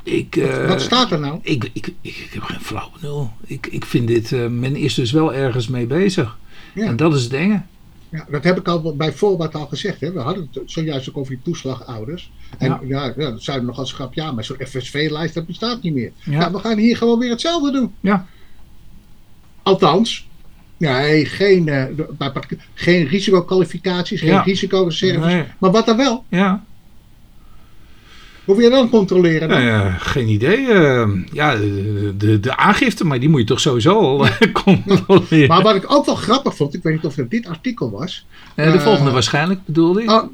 Ik, 0.03 0.35
wat, 0.35 0.67
wat 0.67 0.81
staat 0.81 1.11
er 1.11 1.21
nou? 1.21 1.39
Ik, 1.43 1.71
ik, 1.73 1.87
ik, 1.87 1.95
ik 2.01 2.31
heb 2.33 2.43
geen 2.43 2.61
flauw 2.61 2.91
nul. 3.01 3.33
Ik, 3.47 3.67
ik 3.67 3.85
vind 3.85 4.09
dit, 4.09 4.31
men 4.31 4.77
is 4.77 4.95
dus 4.95 5.13
wel 5.13 5.35
ergens 5.35 5.69
mee 5.69 5.87
bezig. 5.87 6.39
Ja. 6.75 6.87
En 6.87 6.97
dat 6.97 7.15
is 7.15 7.23
het 7.23 7.33
enge. 7.33 7.63
Ja, 8.15 8.27
dat 8.31 8.45
heb 8.45 8.59
ik 8.59 8.69
al 8.69 8.97
bij 8.97 9.13
voorbaat 9.13 9.55
al 9.55 9.67
gezegd. 9.67 10.01
Hè. 10.01 10.13
We 10.13 10.21
hadden 10.21 10.49
het 10.53 10.71
zojuist 10.71 11.09
ook 11.09 11.17
over 11.17 11.33
die 11.33 11.43
toeslagouders. 11.45 12.33
En 12.59 12.69
ja, 12.69 12.81
ja, 12.85 13.13
ja 13.17 13.31
dat 13.31 13.43
zouden 13.43 13.67
nog 13.67 13.79
als 13.79 13.93
grap, 13.93 14.15
ja, 14.15 14.33
maar 14.33 14.45
zo'n 14.45 14.57
FSV-lijst 14.67 15.35
dat 15.35 15.47
bestaat 15.47 15.83
niet 15.83 15.95
meer. 15.95 16.13
Ja. 16.25 16.53
we 16.53 16.59
gaan 16.59 16.79
hier 16.79 16.97
gewoon 16.97 17.19
weer 17.19 17.31
hetzelfde 17.31 17.73
doen. 17.73 17.95
Ja. 18.01 18.27
Althans, 19.63 20.29
nee, 20.77 21.25
geen, 21.25 21.67
uh, 21.67 21.85
geen 22.75 23.07
risicokwalificaties, 23.07 24.21
geen 24.21 24.43
risicoreserves. 24.43 25.33
Nee. 25.33 25.45
Maar 25.59 25.71
wat 25.71 25.87
dan 25.87 25.97
wel? 25.97 26.25
Ja. 26.29 26.65
Hoe 28.45 28.57
wil 28.57 28.65
je 28.65 28.71
dan 28.71 28.91
controleren? 28.91 29.49
Dan? 29.49 29.59
Nou 29.59 29.71
ja, 29.71 29.91
geen 29.91 30.29
idee. 30.29 30.59
Uh, 30.59 31.09
ja, 31.33 31.57
de, 32.17 32.41
de, 32.41 32.57
aangifte, 32.57 33.05
maar 33.05 33.21
die 33.21 33.29
moet 33.29 33.41
je 33.41 33.47
toch 33.47 33.61
sowieso 33.61 33.99
al 33.99 34.27
controleren. 34.65 35.49
Maar 35.49 35.63
wat 35.63 35.75
ik 35.75 35.93
ook 35.93 36.07
wel 36.07 36.15
grappig 36.15 36.57
vond, 36.57 36.75
ik 36.75 36.83
weet 36.83 36.95
niet 36.95 37.05
of 37.05 37.17
het 37.17 37.31
dit 37.31 37.47
artikel 37.47 37.91
was. 37.91 38.27
Uh, 38.57 38.73
de 38.73 38.81
volgende 38.81 39.11
waarschijnlijk 39.11 39.61
bedoelde 39.65 40.03
ik. 40.03 40.11
Oh, 40.11 40.25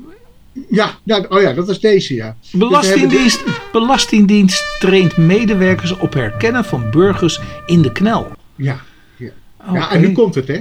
ja, 0.68 0.98
ja, 1.04 1.24
oh 1.28 1.40
ja, 1.40 1.52
dat 1.52 1.66
was 1.66 1.80
deze, 1.80 2.14
ja. 2.14 2.36
Belastingdienst, 2.52 3.44
Belastingdienst 3.72 4.76
traint 4.78 5.16
medewerkers 5.16 5.98
op 5.98 6.12
herkennen 6.12 6.64
van 6.64 6.90
burgers 6.90 7.40
in 7.66 7.82
de 7.82 7.92
knel. 7.92 8.32
Ja, 8.56 8.80
ja. 9.16 9.30
Okay. 9.60 9.74
ja 9.74 9.90
en 9.92 10.00
nu 10.00 10.12
komt 10.12 10.34
het, 10.34 10.48
hè. 10.48 10.60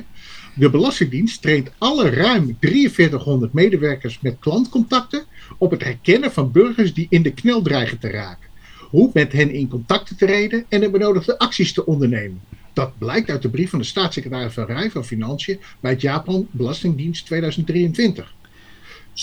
De 0.54 0.70
Belastingdienst 0.70 1.41
traint 1.41 1.72
alle 1.78 2.10
ruim 2.10 2.58
4300 2.60 3.54
medewerkers 3.54 4.20
met 4.22 4.36
klantcontacten 4.39 5.24
op 5.58 5.72
het 5.72 5.84
herkennen 5.84 6.32
van 6.32 6.52
burgers 6.52 6.93
die 6.93 7.08
in 7.10 7.22
de 7.22 7.34
knel 7.34 7.62
dreigen 7.62 8.00
te 8.00 8.10
raken. 8.10 8.47
Hoe 8.80 9.10
met 9.14 9.32
hen 9.32 9.52
in 9.52 9.68
contact 9.68 10.08
te 10.08 10.16
treden 10.16 10.66
en 10.70 10.80
de 10.80 10.89
benodigde 10.89 11.38
acties 11.38 11.74
te 11.74 11.86
ondernemen. 11.86 12.41
Dat 12.74 12.97
blijkt 12.97 13.30
uit 13.30 13.41
de 13.41 13.50
brief 13.50 13.70
van 13.70 13.80
de 13.80 13.86
staatssecretaris 13.86 14.54
van 14.54 14.66
Rij 14.66 14.91
van 14.91 15.06
Financiën 15.06 15.60
bij 15.80 15.91
het 15.91 16.02
Japan 16.02 16.47
Belastingdienst 16.52 17.26
2023. 17.26 18.34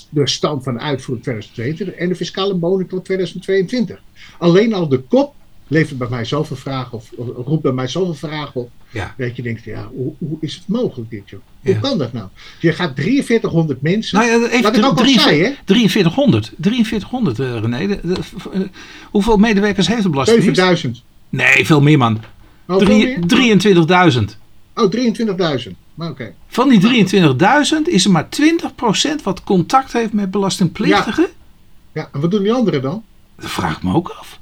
De 0.08 0.28
stand 0.28 0.62
van 0.62 0.74
de 0.74 0.80
uitvoering 0.80 1.24
2022 1.24 2.00
en 2.00 2.08
de 2.08 2.16
fiscale 2.16 2.54
monitor 2.54 3.02
2022. 3.02 4.02
Alleen 4.38 4.74
al 4.74 4.88
de 4.88 4.98
kop 4.98 5.34
levert 5.66 5.98
bij 5.98 6.08
mij 6.08 6.24
zoveel 6.24 6.56
vragen 6.56 6.92
of, 6.92 7.12
of 7.12 7.46
roept 7.46 7.62
bij 7.62 7.72
mij 7.72 7.88
zoveel 7.88 8.14
vragen 8.14 8.60
op. 8.60 8.70
Ja. 8.90 9.14
Dat 9.18 9.36
je 9.36 9.42
denkt, 9.42 9.64
ja, 9.64 9.88
hoe, 9.88 10.14
hoe 10.18 10.38
is 10.40 10.54
het 10.54 10.68
mogelijk 10.68 11.10
dit, 11.10 11.30
joh? 11.30 11.40
Hoe 11.66 11.74
ja. 11.74 11.80
kan 11.80 11.98
dat 11.98 12.12
nou? 12.12 12.28
Je 12.60 12.72
gaat 12.72 12.92
4300 12.94 13.82
mensen. 13.82 14.18
Nou 14.18 14.30
ja, 14.30 14.48
even 14.48 14.62
wat 14.62 14.76
ik 14.76 14.84
ook 14.84 14.98
al 14.98 15.08
zei, 15.08 15.42
hè? 15.42 15.52
4300. 15.64 16.52
4300, 16.60 17.38
uh, 17.38 17.58
René. 17.60 17.86
De, 17.86 18.00
de, 18.02 18.16
uh, 18.54 18.60
hoeveel 19.10 19.36
medewerkers 19.36 19.86
heeft 19.86 20.02
de 20.02 20.08
Belastingdienst? 20.08 20.56
7000. 20.56 21.02
Nee, 21.28 21.66
veel 21.66 21.80
meer, 21.80 21.98
man. 21.98 22.20
Oh, 22.66 22.82
23.000. 22.82 22.86
Oh, 24.74 24.90
23.000. 24.90 25.72
Maar 25.94 26.10
oké. 26.10 26.22
Okay. 26.22 26.34
Van 26.48 26.68
die 26.68 27.06
23.000 27.08 27.82
is 27.84 28.04
er 28.04 28.10
maar 28.10 28.28
20% 29.18 29.22
wat 29.22 29.44
contact 29.44 29.92
heeft 29.92 30.12
met 30.12 30.30
belastingplichtigen. 30.30 31.26
Ja. 31.92 32.00
ja, 32.02 32.08
en 32.12 32.20
wat 32.20 32.30
doen 32.30 32.42
die 32.42 32.52
anderen 32.52 32.82
dan? 32.82 33.04
Dat 33.40 33.50
vraag 33.50 33.76
ik 33.76 33.82
me 33.82 33.94
ook 33.94 34.08
af. 34.08 34.40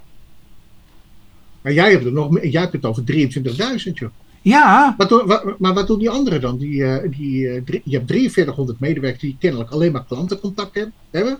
Maar 1.62 1.72
jij 1.72 1.90
hebt, 1.90 2.04
er 2.04 2.12
nog, 2.12 2.42
jij 2.42 2.60
hebt 2.60 2.72
het 2.72 2.84
over 2.84 3.02
23.000, 3.12 3.92
joh. 3.92 4.10
Ja. 4.44 4.94
Maar, 4.98 5.08
wat, 5.08 5.58
maar 5.58 5.74
wat 5.74 5.86
doen 5.86 5.98
die 5.98 6.10
anderen 6.10 6.40
dan? 6.40 6.58
Die, 6.58 6.74
uh, 6.74 6.96
die, 7.10 7.46
uh, 7.46 7.62
drie, 7.64 7.82
je 7.84 7.96
hebt 7.96 8.10
4300 8.10 8.80
medewerkers 8.80 9.22
die 9.22 9.36
kennelijk 9.40 9.70
alleen 9.70 9.92
maar 9.92 10.04
klantencontact 10.04 10.86
hebben. 11.10 11.38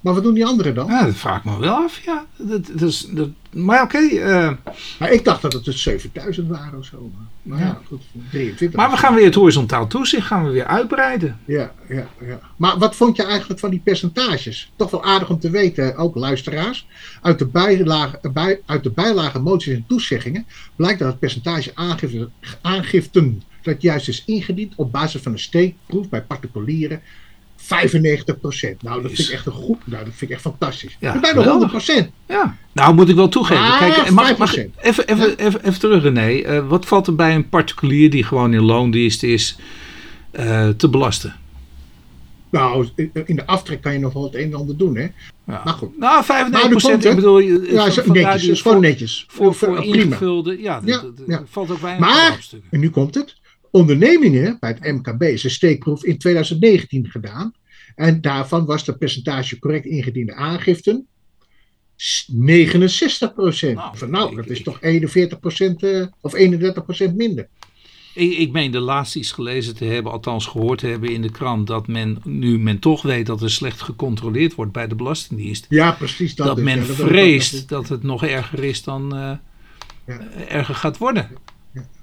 Maar 0.00 0.14
wat 0.14 0.22
doen 0.22 0.34
die 0.34 0.46
anderen 0.46 0.74
dan? 0.74 0.86
Ja, 0.86 1.04
dat 1.04 1.14
vraag 1.14 1.38
ik 1.38 1.44
me 1.44 1.58
wel 1.58 1.74
af, 1.74 2.04
ja. 2.04 2.26
Dat, 2.36 2.66
dat 2.66 2.88
is, 2.88 3.06
dat, 3.10 3.28
maar 3.52 3.82
oké. 3.82 3.96
Okay, 3.96 4.44
uh... 4.44 4.52
Maar 4.98 5.12
ik 5.12 5.24
dacht 5.24 5.42
dat 5.42 5.52
het 5.52 5.64
dus 5.64 5.82
7000 5.82 6.48
waren 6.48 6.78
of 6.78 6.84
zo. 6.84 7.10
Maar 7.42 7.58
ja, 7.58 7.64
ja 7.64 7.80
goed, 7.86 8.02
23. 8.30 8.78
Maar 8.78 8.90
we 8.90 8.96
gaan 8.96 9.14
weer 9.14 9.24
het 9.24 9.34
horizontaal 9.34 9.86
toezicht 9.86 10.26
gaan 10.26 10.44
we 10.44 10.50
weer 10.50 10.64
uitbreiden. 10.64 11.38
Ja, 11.44 11.72
ja, 11.88 12.06
ja. 12.20 12.40
Maar 12.56 12.78
wat 12.78 12.96
vond 12.96 13.16
je 13.16 13.24
eigenlijk 13.24 13.60
van 13.60 13.70
die 13.70 13.80
percentages? 13.84 14.72
Toch 14.76 14.90
wel 14.90 15.04
aardig 15.04 15.30
om 15.30 15.38
te 15.38 15.50
weten, 15.50 15.96
ook 15.96 16.14
luisteraars. 16.14 16.86
Uit 17.22 17.38
de, 17.38 17.46
bijlage, 17.46 18.30
bij, 18.32 18.60
uit 18.66 18.82
de 18.82 18.90
bijlage 18.90 19.38
moties 19.38 19.74
en 19.74 19.84
toezeggingen 19.88 20.46
blijkt 20.76 20.98
dat 20.98 21.08
het 21.08 21.18
percentage 21.18 21.70
aangifte, 21.74 22.28
aangiften 22.60 23.42
dat 23.62 23.82
juist 23.82 24.08
is 24.08 24.24
ingediend 24.24 24.74
op 24.76 24.92
basis 24.92 25.22
van 25.22 25.32
een 25.32 25.38
steekproef 25.38 26.08
bij 26.08 26.22
particulieren 26.22 27.00
95% 27.60 28.76
Nou, 28.80 29.02
dat 29.02 29.12
vind 29.12 29.28
ik 29.28 29.34
echt 29.34 29.46
een 29.46 29.52
goed. 29.52 29.86
Nou, 29.86 30.04
dat 30.04 30.14
vind 30.14 30.30
ik 30.30 30.36
echt 30.36 30.40
fantastisch. 30.40 30.96
Ja, 31.00 31.20
bijna 31.20 31.70
100% 32.06 32.10
Ja. 32.26 32.56
Nou, 32.72 32.94
moet 32.94 33.08
ik 33.08 33.14
wel 33.14 33.28
toegeven. 33.28 33.64
Ah, 33.64 33.78
Kijk, 33.78 34.10
mag, 34.10 34.36
mag, 34.36 34.56
even, 34.56 34.72
even, 35.08 35.28
ja. 35.28 35.34
even, 35.36 35.64
even, 35.64 35.80
terug, 35.80 36.02
René. 36.02 36.30
Uh, 36.30 36.68
wat 36.68 36.86
valt 36.86 37.06
er 37.06 37.14
bij 37.14 37.34
een 37.34 37.48
particulier 37.48 38.10
die 38.10 38.24
gewoon 38.24 38.54
in 38.54 38.62
loondienst 38.62 39.22
is 39.22 39.58
uh, 40.32 40.68
te 40.68 40.88
belasten? 40.88 41.36
Nou, 42.50 42.88
in 43.24 43.36
de 43.36 43.46
aftrek 43.46 43.80
kan 43.82 43.92
je 43.92 43.98
nog 43.98 44.12
wel 44.12 44.22
het 44.22 44.34
een 44.34 44.52
en 44.52 44.54
ander 44.54 44.76
doen, 44.76 44.96
hè? 44.96 45.02
Ja. 45.46 45.60
Maar 45.64 45.74
goed. 45.74 45.98
Nou, 45.98 46.24
95 46.24 46.70
procent, 46.70 47.04
ik 47.04 47.14
bedoel... 47.14 47.38
Ja, 47.38 47.90
van, 47.90 48.12
netjes, 48.12 48.48
is 48.48 48.62
gewoon 48.62 48.80
netjes. 48.80 49.24
Voor, 49.28 49.54
voor, 49.54 49.76
voor 49.76 49.84
ingevulde, 49.84 50.60
ja, 50.60 50.80
ja, 50.84 51.00
dat, 51.00 51.26
dat 51.26 51.42
valt 51.44 51.70
ook 51.70 51.78
weinig 51.78 52.08
Maar, 52.08 52.48
en 52.70 52.80
nu 52.80 52.90
komt 52.90 53.14
het. 53.14 53.39
Ondernemingen 53.70 54.56
bij 54.60 54.76
het 54.78 54.92
MKB 54.92 55.22
is 55.22 55.44
een 55.44 55.50
steekproef 55.50 56.04
in 56.04 56.18
2019 56.18 57.10
gedaan. 57.10 57.52
En 57.94 58.20
daarvan 58.20 58.64
was 58.64 58.86
het 58.86 58.98
percentage 58.98 59.58
correct 59.58 59.84
ingediende 59.84 60.34
aangiften 60.34 61.08
69 62.26 63.34
procent. 63.34 63.76
Nou, 63.76 64.10
nou, 64.10 64.36
dat 64.36 64.46
is 64.46 64.62
toch 64.62 64.80
41 64.80 65.40
procent 65.40 65.82
uh, 65.82 66.06
of 66.20 66.34
31 66.34 66.84
procent 66.84 67.16
minder. 67.16 67.48
Ik, 68.14 68.38
ik 68.38 68.52
meen 68.52 68.70
de 68.70 68.80
laatste 68.80 69.18
iets 69.18 69.32
gelezen 69.32 69.76
te 69.76 69.84
hebben, 69.84 70.12
althans 70.12 70.46
gehoord 70.46 70.78
te 70.78 70.86
hebben 70.86 71.10
in 71.10 71.22
de 71.22 71.30
krant, 71.30 71.66
dat 71.66 71.86
men 71.86 72.18
nu 72.24 72.58
men 72.58 72.78
toch 72.78 73.02
weet 73.02 73.26
dat 73.26 73.42
er 73.42 73.50
slecht 73.50 73.80
gecontroleerd 73.80 74.54
wordt 74.54 74.72
bij 74.72 74.86
de 74.86 74.94
Belastingdienst. 74.94 75.66
Ja, 75.68 75.92
precies. 75.92 76.34
Dat, 76.34 76.46
dat 76.46 76.58
men 76.58 76.80
ja, 76.80 76.86
dat 76.86 76.96
vreest 76.96 77.52
dat, 77.52 77.68
dat, 77.68 77.88
het 77.88 78.02
nog 78.02 78.24
erger 78.24 78.64
is 78.64 78.82
dan 78.82 79.16
uh, 79.16 79.32
ja. 80.06 80.20
erger 80.48 80.74
gaat 80.74 80.98
worden. 80.98 81.28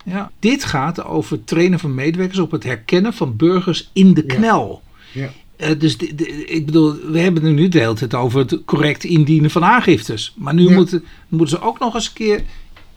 Ja. 0.07 0.31
Dit 0.39 0.63
gaat 0.63 1.03
over 1.03 1.31
het 1.31 1.47
trainen 1.47 1.79
van 1.79 1.95
medewerkers 1.95 2.39
op 2.39 2.51
het 2.51 2.63
herkennen 2.63 3.13
van 3.13 3.35
burgers 3.35 3.89
in 3.93 4.13
de 4.13 4.23
knel. 4.23 4.81
Ja. 5.13 5.29
Uh, 5.57 5.79
dus 5.79 5.97
de, 5.97 6.15
de, 6.15 6.45
ik 6.45 6.65
bedoel, 6.65 6.95
we 7.11 7.19
hebben 7.19 7.43
het 7.43 7.53
nu 7.53 7.67
de 7.67 7.79
hele 7.79 7.93
tijd 7.93 8.13
over 8.13 8.39
het 8.39 8.59
correct 8.65 9.03
indienen 9.03 9.49
van 9.49 9.63
aangiftes. 9.63 10.33
Maar 10.35 10.53
nu 10.53 10.69
moeten, 10.73 11.03
moeten 11.27 11.57
ze 11.57 11.63
ook 11.63 11.79
nog 11.79 11.93
eens 11.93 12.07
een 12.07 12.13
keer 12.13 12.43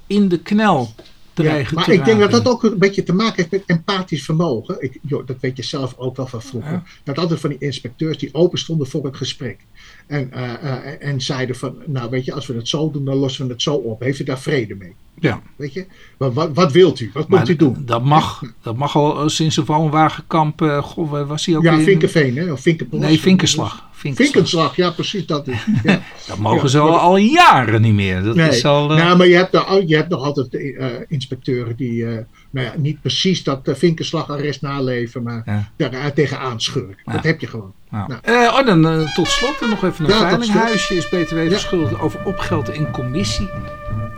in 0.06 0.28
de 0.28 0.38
knel 0.38 0.94
dreigen 1.33 1.78
ja, 1.78 1.85
maar 1.87 1.95
ik 1.95 2.05
denk 2.05 2.20
dat 2.20 2.31
dat 2.31 2.49
ook 2.49 2.62
een 2.62 2.78
beetje 2.78 3.03
te 3.03 3.12
maken 3.12 3.37
heeft 3.37 3.51
met 3.51 3.62
empathisch 3.66 4.24
vermogen. 4.24 4.76
Ik, 4.83 4.99
joh, 5.03 5.26
dat 5.26 5.37
weet 5.41 5.57
je 5.57 5.62
zelf 5.62 5.95
ook 5.97 6.16
wel 6.16 6.26
van 6.26 6.43
vroeger. 6.43 6.72
Ja. 6.72 6.83
Dat 7.05 7.18
altijd 7.18 7.41
van 7.41 7.51
die 7.51 7.59
inspecteurs 7.59 8.18
die 8.18 8.35
open 8.35 8.59
stonden 8.59 8.87
voor 8.87 9.05
het 9.05 9.16
gesprek. 9.16 9.59
En, 10.07 10.31
uh, 10.35 10.43
uh, 10.64 11.07
en 11.07 11.20
zeiden 11.20 11.57
van, 11.57 11.74
nou 11.87 12.11
weet 12.11 12.24
je, 12.24 12.33
als 12.33 12.47
we 12.47 12.55
het 12.55 12.68
zo 12.68 12.91
doen, 12.91 13.05
dan 13.05 13.16
lossen 13.16 13.47
we 13.47 13.53
het 13.53 13.62
zo 13.62 13.74
op. 13.74 14.01
Heeft 14.01 14.20
u 14.20 14.24
daar 14.24 14.41
vrede 14.41 14.74
mee? 14.74 14.95
Ja. 15.20 15.43
Weet 15.57 15.72
je, 15.72 15.87
wat, 16.16 16.35
wat, 16.35 16.51
wat 16.55 16.72
wilt 16.72 17.01
u? 17.01 17.11
Wat 17.12 17.28
maar 17.28 17.39
moet 17.39 17.49
u 17.49 17.57
doen? 17.57 17.83
Dat 17.85 18.05
mag, 18.05 18.43
dat 18.62 18.76
mag 18.76 18.97
al 18.97 19.28
sinds 19.28 19.57
een 19.57 19.64
Woonwagenkamp, 19.64 20.62
uh, 20.62 20.83
goh, 20.83 21.28
was 21.28 21.47
hij 21.47 21.57
ook 21.57 21.62
Ja, 21.62 21.78
Vinkenveen, 21.78 22.37
hè? 22.37 22.53
Of. 22.53 22.64
Nee, 22.91 23.20
Vinkenslag. 23.20 23.89
Vinkenslag, 24.01 24.76
ja 24.76 24.90
precies, 24.90 25.26
dat 25.26 25.48
is. 25.48 25.66
Ja. 25.82 26.03
dat 26.28 26.38
mogen 26.38 26.62
ja, 26.62 26.68
ze 26.68 26.78
al, 26.78 26.98
al 26.98 27.16
jaren 27.16 27.82
niet 27.82 27.94
meer. 27.94 28.22
Dat 28.22 28.34
nee. 28.34 28.48
is 28.48 28.64
al, 28.64 28.92
uh... 28.92 28.96
Nou, 28.96 29.16
maar 29.16 29.26
je 29.26 29.36
hebt, 29.36 29.55
er, 29.55 29.82
je 29.86 29.96
hebt 29.96 30.09
nog 30.09 30.22
altijd 30.22 30.55
uh, 30.55 30.86
inspecteuren 31.09 31.76
die 31.76 31.92
uh, 31.92 32.18
nou 32.51 32.66
ja, 32.66 32.72
niet 32.76 33.01
precies 33.01 33.42
dat 33.42 33.68
uh, 33.68 33.74
vinkenslagarrest 33.74 34.62
naleven, 34.62 35.22
maar 35.22 35.42
ja. 35.76 35.90
daar 35.90 36.12
tegenaan 36.12 36.61
schurken. 36.61 37.12
Dat 37.12 37.24
heb 37.24 37.40
je 37.40 37.46
gewoon. 37.46 37.72
Nou. 37.90 38.12
oh, 38.24 38.66
dan 38.66 39.09
tot 39.14 39.28
slot 39.28 39.61
nog 39.61 39.84
even 39.84 40.05
een 40.05 40.11
veilinghuisje 40.11 40.94
is 40.94 41.09
BTW 41.09 41.38
verschuldigd 41.38 42.01
over 42.01 42.24
opgelden 42.24 42.74
en 42.74 42.90
commissie. 42.90 43.48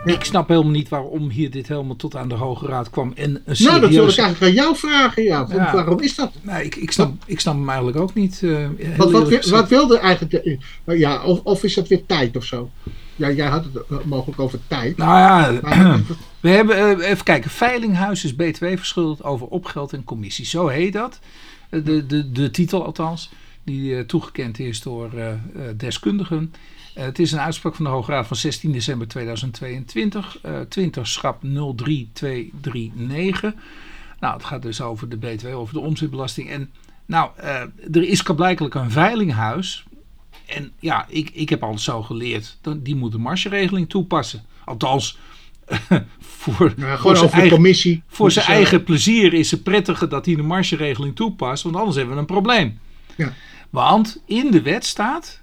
Ik 0.04 0.24
snap 0.24 0.48
helemaal 0.48 0.70
niet 0.72 0.88
waarom 0.88 1.28
hier 1.30 1.50
dit 1.50 1.68
helemaal 1.68 1.96
tot 1.96 2.16
aan 2.16 2.28
de 2.28 2.34
Hoge 2.34 2.66
Raad 2.66 2.90
kwam. 2.90 3.12
En 3.14 3.42
een 3.44 3.56
serieuze... 3.56 3.64
Nou, 3.64 3.80
dat 3.80 3.90
wil 3.90 4.08
ik 4.08 4.16
eigenlijk 4.18 4.42
aan 4.58 4.64
jou 4.64 4.76
vragen. 4.76 5.22
Ja. 5.22 5.46
ja. 5.50 5.72
Waarom 5.72 6.00
is 6.00 6.14
dat? 6.14 6.32
Nee, 6.40 6.64
ik, 6.64 6.76
ik, 6.76 6.90
snap, 6.92 7.12
ik 7.26 7.40
snap 7.40 7.54
hem 7.54 7.68
eigenlijk 7.68 7.98
ook 7.98 8.14
niet. 8.14 8.40
Uh, 8.42 8.66
wat, 8.96 9.10
wat, 9.10 9.44
wat, 9.48 9.68
wilde 9.68 9.98
eigenlijk... 9.98 10.44
De, 10.84 10.98
ja, 10.98 11.24
of, 11.24 11.40
of 11.42 11.64
is 11.64 11.74
dat 11.74 11.88
weer 11.88 12.06
tijd 12.06 12.36
of 12.36 12.44
zo? 12.44 12.70
Ja, 13.16 13.30
jij 13.30 13.46
had 13.46 13.64
het 13.64 13.82
eh, 13.90 13.96
mogelijk 14.04 14.40
over 14.40 14.58
tijd. 14.66 14.96
Nou 14.96 15.10
ja, 15.18 15.60
Maar- 15.62 16.00
we 16.40 16.48
hebben, 16.48 16.76
eh, 17.00 17.10
even 17.10 17.24
kijken, 17.24 17.50
Veilinghuis 17.50 18.24
is 18.24 18.34
BTW 18.34 18.64
verschuldigd 18.64 19.22
over 19.24 19.46
opgeld 19.46 19.92
en 19.92 20.04
commissie. 20.04 20.46
Zo 20.46 20.66
heet 20.68 20.92
dat. 20.92 21.18
Eh, 21.70 21.84
De, 21.84 22.06
de, 22.06 22.32
de 22.32 22.50
titel 22.50 22.84
althans, 22.84 23.30
die 23.64 23.96
eh, 23.96 24.04
toegekend 24.04 24.58
is 24.58 24.80
door 24.82 25.10
eh, 25.14 25.28
eh, 25.30 25.36
deskundigen. 25.76 26.52
Eh, 26.94 27.04
het 27.04 27.18
is 27.18 27.32
een 27.32 27.40
uitspraak 27.40 27.74
van 27.74 27.84
de 27.84 27.90
Hoge 27.90 28.10
Raad 28.10 28.26
van 28.26 28.36
16 28.36 28.72
december 28.72 29.08
2022, 29.08 30.38
eh 30.42 30.60
20 30.60 31.08
schap 31.08 31.42
03239. 31.42 33.54
Nou, 34.20 34.34
het 34.34 34.44
gaat 34.44 34.62
dus 34.62 34.80
over 34.80 35.08
de 35.08 35.16
BTW, 35.16 35.46
over 35.46 35.74
de 35.74 35.80
omzetbelasting. 35.80 36.50
En 36.50 36.70
nou, 37.06 37.30
eh, 37.36 37.60
er 37.92 38.02
is 38.02 38.22
blijkbaar 38.22 38.82
een 38.82 38.90
veilinghuis. 38.90 39.84
En 40.46 40.72
ja, 40.78 41.06
ik, 41.08 41.30
ik 41.30 41.48
heb 41.48 41.62
altijd 41.62 41.80
zo 41.80 42.02
geleerd, 42.02 42.58
die 42.76 42.96
moet 42.96 43.12
de 43.12 43.18
margeregeling 43.18 43.88
toepassen. 43.88 44.44
Althans, 44.64 45.18
voor, 46.18 46.74
voor 46.98 47.16
zijn 47.16 47.30
eigen, 47.30 47.50
commissie. 47.50 48.02
voor 48.06 48.30
zijn 48.30 48.46
eigen 48.46 48.84
plezier 48.84 49.34
is 49.34 49.50
het 49.50 49.62
prettiger 49.62 50.08
dat 50.08 50.26
hij 50.26 50.34
de 50.34 50.42
margeregeling 50.42 51.16
toepast, 51.16 51.62
want 51.62 51.76
anders 51.76 51.96
hebben 51.96 52.14
we 52.14 52.20
een 52.20 52.26
probleem. 52.26 52.78
Ja. 53.16 53.32
Want 53.70 54.22
in 54.26 54.50
de 54.50 54.62
wet 54.62 54.84
staat 54.84 55.41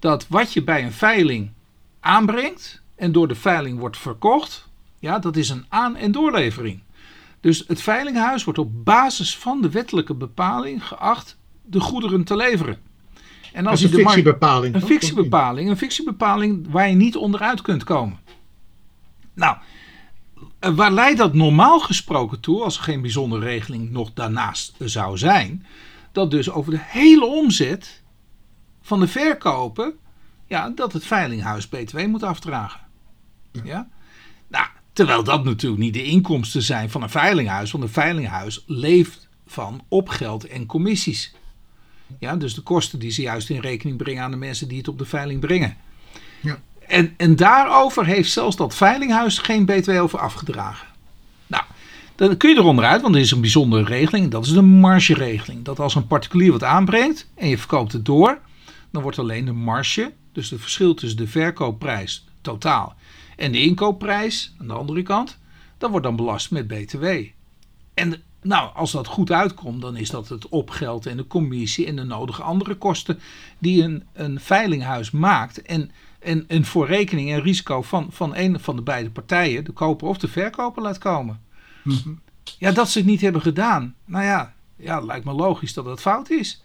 dat 0.00 0.26
wat 0.28 0.52
je 0.52 0.62
bij 0.62 0.84
een 0.84 0.92
veiling 0.92 1.50
aanbrengt 2.00 2.82
en 2.96 3.12
door 3.12 3.28
de 3.28 3.34
veiling 3.34 3.78
wordt 3.78 3.98
verkocht, 3.98 4.68
ja, 4.98 5.18
dat 5.18 5.36
is 5.36 5.48
een 5.48 5.64
aan- 5.68 5.96
en 5.96 6.12
doorlevering. 6.12 6.80
Dus 7.40 7.64
het 7.66 7.82
veilinghuis 7.82 8.44
wordt 8.44 8.58
op 8.58 8.84
basis 8.84 9.36
van 9.36 9.60
de 9.62 9.70
wettelijke 9.70 10.14
bepaling 10.14 10.86
geacht 10.86 11.38
de 11.62 11.80
goederen 11.80 12.24
te 12.24 12.36
leveren. 12.36 12.78
En 13.52 13.62
Dat 13.62 13.72
als 13.72 13.82
is 13.82 13.92
een 13.92 13.98
fictiebepaling. 13.98 14.74
een 14.74 14.80
fictiebepaling, 14.80 15.70
een 15.70 15.76
fictiebepaling 15.76 16.66
waar 16.70 16.88
je 16.88 16.94
niet 16.94 17.16
onderuit 17.16 17.62
kunt 17.62 17.84
komen. 17.84 18.18
Nou, 19.34 19.56
eh, 20.58 20.70
waar 20.74 20.92
leidt 20.92 21.18
dat 21.18 21.34
normaal 21.34 21.80
gesproken 21.80 22.40
toe, 22.40 22.62
als 22.62 22.76
er 22.76 22.82
geen 22.82 23.00
bijzondere 23.00 23.44
regeling 23.44 23.90
nog 23.90 24.10
daarnaast 24.14 24.74
zou 24.78 25.18
zijn, 25.18 25.66
dat 26.12 26.30
dus 26.30 26.50
over 26.50 26.72
de 26.72 26.80
hele 26.80 27.24
omzet 27.26 27.99
van 28.90 29.00
de 29.00 29.08
verkopen, 29.08 29.94
ja, 30.46 30.68
dat 30.68 30.92
het 30.92 31.04
veilinghuis 31.04 31.68
BTW 31.68 32.06
moet 32.06 32.22
afdragen. 32.22 32.80
Ja? 33.64 33.88
Nou, 34.48 34.66
terwijl 34.92 35.24
dat 35.24 35.44
natuurlijk 35.44 35.82
niet 35.82 35.94
de 35.94 36.04
inkomsten 36.04 36.62
zijn 36.62 36.90
van 36.90 37.02
een 37.02 37.10
veilinghuis, 37.10 37.70
want 37.70 37.84
een 37.84 37.90
veilinghuis 37.90 38.64
leeft 38.66 39.28
van 39.46 39.82
opgeld 39.88 40.46
en 40.46 40.66
commissies. 40.66 41.34
Ja, 42.18 42.36
dus 42.36 42.54
de 42.54 42.60
kosten 42.60 42.98
die 42.98 43.10
ze 43.10 43.22
juist 43.22 43.50
in 43.50 43.60
rekening 43.60 43.96
brengen 43.96 44.22
aan 44.22 44.30
de 44.30 44.36
mensen 44.36 44.68
die 44.68 44.78
het 44.78 44.88
op 44.88 44.98
de 44.98 45.04
veiling 45.04 45.40
brengen. 45.40 45.76
Ja. 46.40 46.58
En, 46.86 47.14
en 47.16 47.36
daarover 47.36 48.06
heeft 48.06 48.32
zelfs 48.32 48.56
dat 48.56 48.74
veilinghuis 48.74 49.38
geen 49.38 49.64
BTW 49.64 49.90
over 49.90 50.18
afgedragen. 50.18 50.86
Nou, 51.46 51.64
dan 52.16 52.36
kun 52.36 52.50
je 52.50 52.56
eronder 52.56 52.84
uit, 52.84 53.02
want 53.02 53.14
er 53.14 53.20
is 53.20 53.30
een 53.30 53.40
bijzondere 53.40 53.84
regeling. 53.84 54.30
Dat 54.30 54.46
is 54.46 54.52
de 54.52 54.62
margeregeling. 54.62 55.64
Dat 55.64 55.78
als 55.78 55.94
een 55.94 56.06
particulier 56.06 56.52
wat 56.52 56.64
aanbrengt 56.64 57.28
en 57.34 57.48
je 57.48 57.58
verkoopt 57.58 57.92
het 57.92 58.04
door, 58.04 58.38
dan 58.90 59.02
wordt 59.02 59.18
alleen 59.18 59.44
de 59.44 59.52
marge, 59.52 60.12
dus 60.32 60.50
het 60.50 60.60
verschil 60.60 60.94
tussen 60.94 61.18
de 61.18 61.26
verkoopprijs 61.26 62.24
totaal 62.40 62.96
en 63.40 63.52
de 63.52 63.60
inkoopprijs 63.60 64.54
aan 64.58 64.66
de 64.66 64.72
andere 64.72 65.02
kant, 65.02 65.38
dat 65.78 65.90
wordt 65.90 66.06
dan 66.06 66.16
belast 66.16 66.50
met 66.50 66.66
BTW. 66.66 67.04
En 67.94 68.22
nou, 68.42 68.74
als 68.74 68.92
dat 68.92 69.06
goed 69.06 69.30
uitkomt, 69.30 69.80
dan 69.80 69.96
is 69.96 70.10
dat 70.10 70.28
het 70.28 70.48
opgeld 70.48 71.06
en 71.06 71.16
de 71.16 71.26
commissie 71.26 71.86
en 71.86 71.96
de 71.96 72.02
nodige 72.02 72.42
andere 72.42 72.74
kosten 72.74 73.18
die 73.58 73.82
een, 73.82 74.04
een 74.12 74.40
veilinghuis 74.40 75.10
maakt. 75.10 75.62
En, 75.62 75.90
en, 76.18 76.44
en 76.48 76.64
voor 76.64 76.86
rekening 76.86 77.30
en 77.32 77.42
risico 77.42 77.82
van, 77.82 78.06
van 78.10 78.36
een 78.36 78.60
van 78.60 78.76
de 78.76 78.82
beide 78.82 79.10
partijen, 79.10 79.64
de 79.64 79.72
koper 79.72 80.08
of 80.08 80.18
de 80.18 80.28
verkoper, 80.28 80.82
laat 80.82 80.98
komen. 80.98 81.40
Mhm. 81.84 82.12
Ja, 82.58 82.72
dat 82.72 82.90
ze 82.90 82.98
het 82.98 83.06
niet 83.06 83.20
hebben 83.20 83.42
gedaan. 83.42 83.94
Nou 84.04 84.24
ja, 84.24 84.54
ja 84.76 85.00
lijkt 85.00 85.24
me 85.24 85.32
logisch 85.32 85.72
dat 85.74 85.84
dat 85.84 86.00
fout 86.00 86.30
is. 86.30 86.62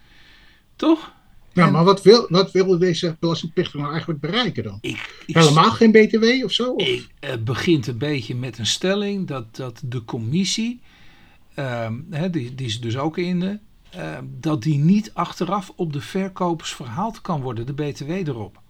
Toch? 0.76 1.14
Nou, 1.56 1.68
En- 1.68 1.74
maar 1.74 1.84
wat 1.84 2.02
wil, 2.02 2.28
wat 2.30 2.80
deze 2.80 3.16
belastingplichtige 3.20 3.78
nou 3.78 3.90
eigenlijk 3.90 4.20
bereiken 4.20 4.64
dan? 4.64 4.78
Ik, 4.82 5.24
ik, 5.26 5.36
Helemaal 5.36 5.72
geen 5.72 5.92
BTW 5.92 6.44
of 6.44 6.52
zo? 6.52 6.72
Of? 6.72 6.88
Ik, 6.88 7.08
het 7.20 7.44
begint 7.44 7.88
een 7.88 7.98
beetje 7.98 8.36
met 8.36 8.58
een 8.58 8.66
stelling 8.66 9.28
dat, 9.28 9.56
dat 9.56 9.82
de 9.86 10.06
commissie, 10.06 10.82
ehm, 11.54 11.94
hè, 12.10 12.30
die, 12.30 12.56
die 12.56 12.66
is 12.68 12.82
dus 12.82 12.98
ook 12.98 13.18
in 13.18 13.40
de, 13.40 13.60
ehm, 13.90 14.24
dat 14.40 14.64
die 14.64 14.78
niet 14.78 15.12
achteraf 15.14 15.72
op 15.76 15.94
de 15.94 16.02
verkopers 16.02 16.74
verhaald 16.74 17.22
kan 17.22 17.42
worden, 17.42 17.66
de 17.66 17.74
BTW 17.74 18.10
erop. 18.10 18.62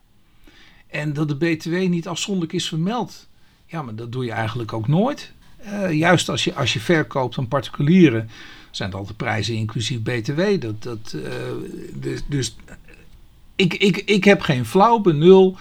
En 0.88 1.13
dat 1.13 1.27
de 1.27 1.36
BTW 1.36 1.73
niet 1.88 2.07
afzonderlijk 2.07 2.53
is 2.53 2.67
vermeld. 2.67 3.27
Ja, 3.65 3.81
maar 3.81 3.95
dat 3.95 4.11
doe 4.11 4.25
je 4.25 4.31
eigenlijk 4.31 4.73
ook 4.73 4.88
nooit. 4.88 5.33
Eh, 5.57 5.91
juist 5.91 6.29
als 6.29 6.43
je, 6.43 6.53
als 6.53 6.73
je 6.73 6.79
verkoopt 6.79 7.38
aan 7.38 7.47
particulieren, 7.47 8.29
zijn 8.76 8.89
het 8.89 8.97
altijd 8.97 9.17
prijzen 9.17 9.55
inclusief 9.55 10.01
BTW. 10.01 10.41
Dat, 10.61 10.84
dat, 10.84 11.15
eh, 11.23 11.32
dus 11.93 12.21
dus 12.28 12.55
ik, 13.55 13.73
ik, 13.73 13.97
ik 13.97 14.23
heb 14.23 14.41
geen 14.41 14.65
flauw 14.65 14.99
benul 14.99 15.57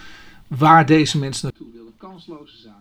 waar 0.47 0.85
deze 0.85 1.17
mensen 1.17 1.43
naartoe 1.51 1.67
willen. 1.73 1.93
Kansloze 1.97 2.57
zaak. 2.57 2.73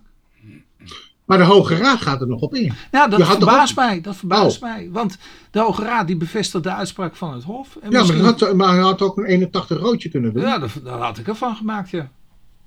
Maar 1.24 1.39
de 1.39 1.45
Hoge 1.45 1.76
Raad 1.76 2.01
gaat 2.01 2.20
er 2.20 2.26
nog 2.26 2.41
op 2.41 2.55
in. 2.55 2.72
Nou, 2.91 3.11
dat 3.11 3.20
had 3.20 3.37
verbaast 3.37 3.76
mij. 3.76 4.01
Dat 4.01 4.16
verbaast 4.16 4.57
Oh. 4.57 4.62
mij. 4.62 4.89
Want 4.93 5.18
de 5.51 5.61
Hoge 5.61 5.82
Raad 5.85 6.07
die 6.07 6.16
bevestigt 6.16 6.64
de 6.64 6.70
uitspraak 6.72 7.16
van 7.16 7.32
het 7.35 7.43
Hof. 7.43 7.76
En 7.76 7.91
Ja, 7.91 7.99
maar, 8.05 8.14
misschien- 8.16 8.47
had, 8.47 8.55
maar 8.55 8.68
hij 8.68 8.82
had 8.82 9.03
ook 9.03 9.16
een 9.16 9.24
81 9.24 9.78
roodje 9.78 10.09
kunnen 10.09 10.32
doen. 10.32 10.43
ja, 10.43 10.59
daar, 10.59 10.99
had 10.99 11.18
ik 11.18 11.28
ervan 11.28 11.57
gemaakt, 11.57 11.91
ja. 11.91 12.11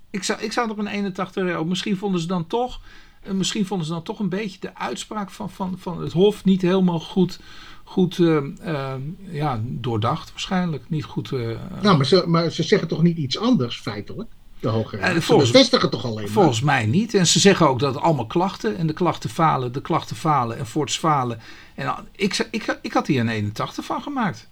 Ik 0.09 0.23
zou, 0.23 0.41
ik 0.41 0.51
zou 0.51 0.71
er 0.71 0.79
een 0.79 0.87
81 0.87 1.43
euro. 1.43 1.65
Misschien 1.65 1.97
vonden 1.97 2.21
ze 2.21 2.27
dan 2.27 2.47
toch. 2.47 2.81
Eh, 3.27 3.33
Misschien 3.33 3.65
vonden 3.65 3.87
ze 3.87 3.93
dan 3.93 4.03
toch 4.03 4.19
een 4.19 4.29
beetje 4.29 4.59
de 4.59 4.75
uitspraak 4.75 5.29
van, 5.29 5.49
van, 5.49 5.75
van 5.79 6.01
het 6.01 6.11
Hof 6.13 6.43
niet 6.45 6.61
helemaal 6.61 6.99
goed, 6.99 7.39
goed 7.83 8.19
eh, 8.19 8.37
eh, 8.61 8.93
ja, 9.31 9.59
doordacht, 9.63 10.29
waarschijnlijk. 10.31 10.83
Niet 10.87 11.03
goed. 11.03 11.31
eh, 11.31 11.39
Nou, 11.81 11.97
maar 11.97 12.05
ze, 12.05 12.23
maar 12.27 12.49
ze 12.51 12.63
zeggen 12.63 12.87
toch 12.87 13.01
niet 13.03 13.17
iets 13.17 13.37
anders, 13.39 13.79
feitelijk? 13.79 14.29
De 14.59 14.67
Hoge 14.67 14.97
Raad. 14.97 15.13
Ze 15.13 15.21
volgens- 15.21 15.51
bevestigen 15.51 15.89
toch 15.89 16.05
alleen 16.05 16.15
maar? 16.23 16.27
Volgens 16.31 16.61
mij 16.61 16.85
niet. 16.85 17.13
En 17.13 17.27
ze 17.27 17.39
zeggen 17.39 17.67
ook 17.69 17.79
dat 17.79 17.97
allemaal 17.97 18.25
klachten. 18.27 18.77
En 18.77 18.87
de 18.87 18.93
klachten 18.93 19.29
falen, 19.29 19.71
de 19.71 19.81
klachten 19.81 20.15
falen 20.15 20.57
en 20.57 20.65
voorts 20.67 20.97
falen. 20.97 21.39
En 21.75 21.95
ik, 22.15 22.47
ik, 22.51 22.79
ik 22.81 22.93
had 22.93 23.07
hier 23.07 23.19
een 23.19 23.29
81 23.29 23.85
van 23.85 24.01
gemaakt. 24.01 24.49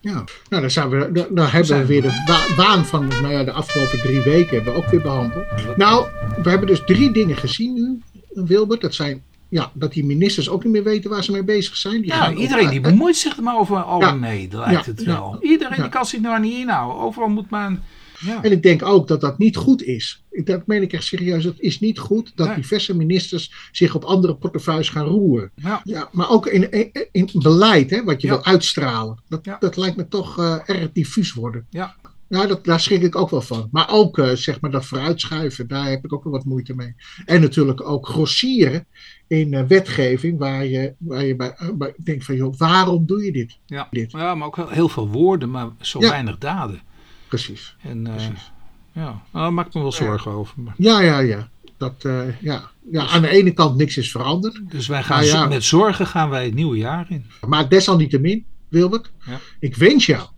Ja. 0.00 0.24
Nou, 0.48 0.62
dan, 0.62 0.70
zijn 0.70 0.88
we, 0.88 1.12
dan, 1.12 1.26
dan 1.30 1.46
hebben 1.46 1.78
we 1.78 1.86
weer 1.86 2.02
de 2.02 2.52
waan 2.56 2.84
van 2.86 3.06
nou 3.08 3.28
ja, 3.28 3.44
de 3.44 3.52
afgelopen 3.52 3.98
drie 4.00 4.20
weken 4.20 4.54
hebben 4.56 4.72
we 4.72 4.78
ook 4.78 4.90
weer 4.90 5.00
behandeld. 5.02 5.76
Nou, 5.76 6.06
we 6.42 6.50
hebben 6.50 6.66
dus 6.68 6.82
drie 6.86 7.12
dingen 7.12 7.36
gezien 7.36 7.74
nu, 7.74 8.00
Wilbert. 8.44 8.80
Dat 8.80 8.94
zijn 8.94 9.22
ja, 9.48 9.70
dat 9.74 9.92
die 9.92 10.04
ministers 10.04 10.48
ook 10.48 10.64
niet 10.64 10.72
meer 10.72 10.82
weten 10.84 11.10
waar 11.10 11.24
ze 11.24 11.32
mee 11.32 11.44
bezig 11.44 11.76
zijn. 11.76 12.00
Die 12.02 12.10
Ja, 12.10 12.32
iedereen 12.32 12.70
die 12.70 12.80
bemoeit 12.80 13.16
zich 13.16 13.36
er 13.36 13.42
maar 13.42 13.58
over 13.58 13.82
al 13.82 14.00
Ja. 14.00 14.12
mee, 14.12 14.48
lijkt 14.52 14.84
Ja, 14.84 14.90
het 14.90 15.00
ja. 15.00 15.06
wel. 15.06 15.38
Iedereen 15.42 15.80
die 15.80 15.88
kan 15.88 16.06
zich 16.06 16.20
nou 16.20 16.40
niet 16.40 16.54
inhouden. 16.58 17.02
Overal 17.02 17.28
moet 17.28 17.50
men... 17.50 17.82
Ja. 18.26 18.42
En 18.42 18.52
ik 18.52 18.62
denk 18.62 18.82
ook 18.84 19.08
dat 19.08 19.20
dat 19.20 19.38
niet 19.38 19.56
goed 19.56 19.82
is. 19.82 20.24
Dat 20.30 20.66
meen 20.66 20.82
ik 20.82 20.92
echt 20.92 21.04
serieus. 21.04 21.44
Het 21.44 21.60
is 21.60 21.80
niet 21.80 21.98
goed 21.98 22.32
dat 22.34 22.46
Nee. 22.46 22.56
diverse 22.56 22.96
ministers 22.96 23.52
zich 23.72 23.94
op 23.94 24.04
andere 24.04 24.34
portefeuilles 24.34 24.88
gaan 24.88 25.06
roeren. 25.06 25.50
Ja. 25.54 25.80
Ja, 25.84 26.08
maar 26.12 26.30
ook 26.30 26.46
in, 26.46 26.92
in, 27.12 27.28
beleid, 27.32 27.90
hè, 27.90 28.04
wat 28.04 28.20
je 28.22 28.28
wil 28.28 28.44
uitstralen. 28.44 29.22
Dat, 29.28 29.44
dat 29.60 29.76
lijkt 29.76 29.96
me 29.96 30.08
toch 30.08 30.38
eh, 30.38 30.56
erg 30.66 30.92
diffuus 30.92 31.32
worden. 31.32 31.66
Ja. 31.70 31.94
Nou, 32.32 32.46
dat, 32.46 32.64
daar 32.64 32.80
schrik 32.80 33.02
ik 33.02 33.16
ook 33.16 33.30
wel 33.30 33.40
van. 33.40 33.68
Maar 33.70 33.90
ook 33.90 34.18
eh, 34.18 34.30
zeg 34.30 34.60
maar 34.60 34.70
dat 34.70 34.84
vooruitschuiven, 34.84 35.68
daar 35.68 35.88
heb 35.88 36.04
ik 36.04 36.12
ook 36.12 36.24
wel 36.24 36.32
wat 36.32 36.44
moeite 36.44 36.74
mee. 36.74 36.94
En 37.24 37.40
natuurlijk 37.40 37.88
ook 37.88 38.06
grossieren 38.06 38.86
in 39.26 39.54
eh, 39.54 39.64
wetgeving, 39.64 40.38
waar 40.38 40.66
je, 40.66 40.94
waar 40.98 41.24
je 41.24 41.36
bij, 41.36 41.50
eh, 41.56 41.68
bij 41.74 41.94
denkt 42.04 42.24
van, 42.24 42.34
joh, 42.34 42.54
waarom 42.56 43.06
doe 43.06 43.24
je 43.24 43.32
dit? 43.32 43.58
Ja. 43.66 43.88
Dit. 43.90 44.12
ja, 44.12 44.34
maar 44.34 44.46
ook 44.46 44.70
heel 44.70 44.88
veel 44.88 45.08
woorden, 45.08 45.50
maar 45.50 45.68
zo 45.80 46.00
Ja. 46.00 46.08
weinig 46.08 46.38
daden. 46.38 46.80
Precies. 47.28 47.76
En, 47.82 48.02
Precies. 48.02 48.52
ja, 48.92 49.02
nou, 49.02 49.16
daar 49.32 49.52
maak 49.52 49.66
ik 49.66 49.74
me 49.74 49.80
wel 49.80 49.92
zorgen 49.92 50.30
over. 50.30 50.56
Ja, 50.76 51.00
ja, 51.00 51.18
ja. 51.18 51.48
Dat, 51.76 51.94
ja. 52.40 52.70
ja. 52.90 53.06
Aan 53.06 53.22
de 53.22 53.28
ene 53.28 53.50
kant 53.52 53.76
niks 53.76 53.96
is 53.96 54.10
veranderd. 54.10 54.60
Dus 54.70 54.86
wij 54.86 55.02
gaan 55.02 55.24
ja. 55.24 55.46
met 55.46 55.64
zorgen 55.64 56.06
gaan 56.06 56.28
wij 56.30 56.44
het 56.44 56.54
nieuwe 56.54 56.76
jaar 56.76 57.06
in. 57.08 57.24
Maar 57.46 57.68
desalniettemin, 57.68 58.44
Wilbert, 58.68 59.12
Ja. 59.26 59.40
ik 59.60 59.76
wens 59.76 60.06
jou. 60.06 60.28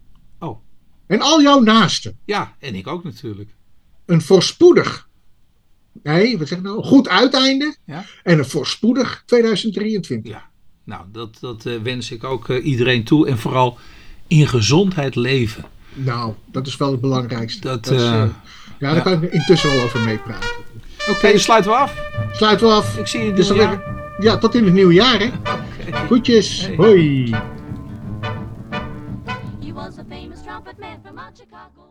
En 1.14 1.20
al 1.20 1.42
jouw 1.42 1.60
naasten 1.60 2.18
Ja, 2.24 2.56
en 2.58 2.74
ik 2.74 2.86
ook 2.86 3.04
natuurlijk. 3.04 3.50
een 4.06 4.22
voorspoedig, 4.22 5.08
nee, 6.02 6.38
wat 6.38 6.48
zeg 6.48 6.58
ik 6.58 6.64
nou, 6.64 6.82
goed 6.82 7.08
uiteinde 7.08 7.76
Ja. 7.84 8.04
en 8.22 8.38
een 8.38 8.44
voorspoedig 8.44 9.22
2023. 9.26 10.32
Ja, 10.32 10.50
nou, 10.84 11.04
dat, 11.12 11.36
dat 11.40 11.66
eh, 11.66 11.74
wens 11.82 12.10
ik 12.10 12.24
ook 12.24 12.48
eh, 12.48 12.64
iedereen 12.64 13.04
toe. 13.04 13.28
En 13.28 13.38
vooral 13.38 13.78
in 14.26 14.48
gezondheid 14.48 15.14
leven. 15.14 15.64
Nou, 15.94 16.34
dat 16.50 16.66
is 16.66 16.76
wel 16.76 16.90
het 16.90 17.00
belangrijkste. 17.00 17.60
Dat, 17.60 17.90
is, 17.90 18.02
eh, 18.02 18.06
ja, 18.08 18.32
daar 18.78 18.94
ja. 18.94 19.00
kan 19.00 19.22
ik 19.22 19.32
intussen 19.32 19.70
wel 19.70 19.82
over 19.82 20.00
meepraten. 20.00 20.48
Oké, 21.10 21.38
sluiten 21.38 21.70
we 21.70 21.76
af. 21.76 21.94
sluiten 22.32 22.66
we 22.66 22.72
af. 22.72 22.98
Ik 22.98 23.06
zie 23.06 23.20
je 23.20 23.32
Dus 23.32 23.52
ja, 24.18 24.38
tot 24.38 24.54
in 24.54 24.64
het 24.64 24.72
nieuwe 24.74 24.92
jaar, 24.92 25.18
hè. 25.18 25.26
Oké. 25.26 25.96
Groetjes. 26.06 26.66
Hey. 26.66 26.76
Hoi. 26.76 27.34
Man 30.84 31.00
from 31.02 31.18
out 31.18 31.34
Chicago. 31.36 31.83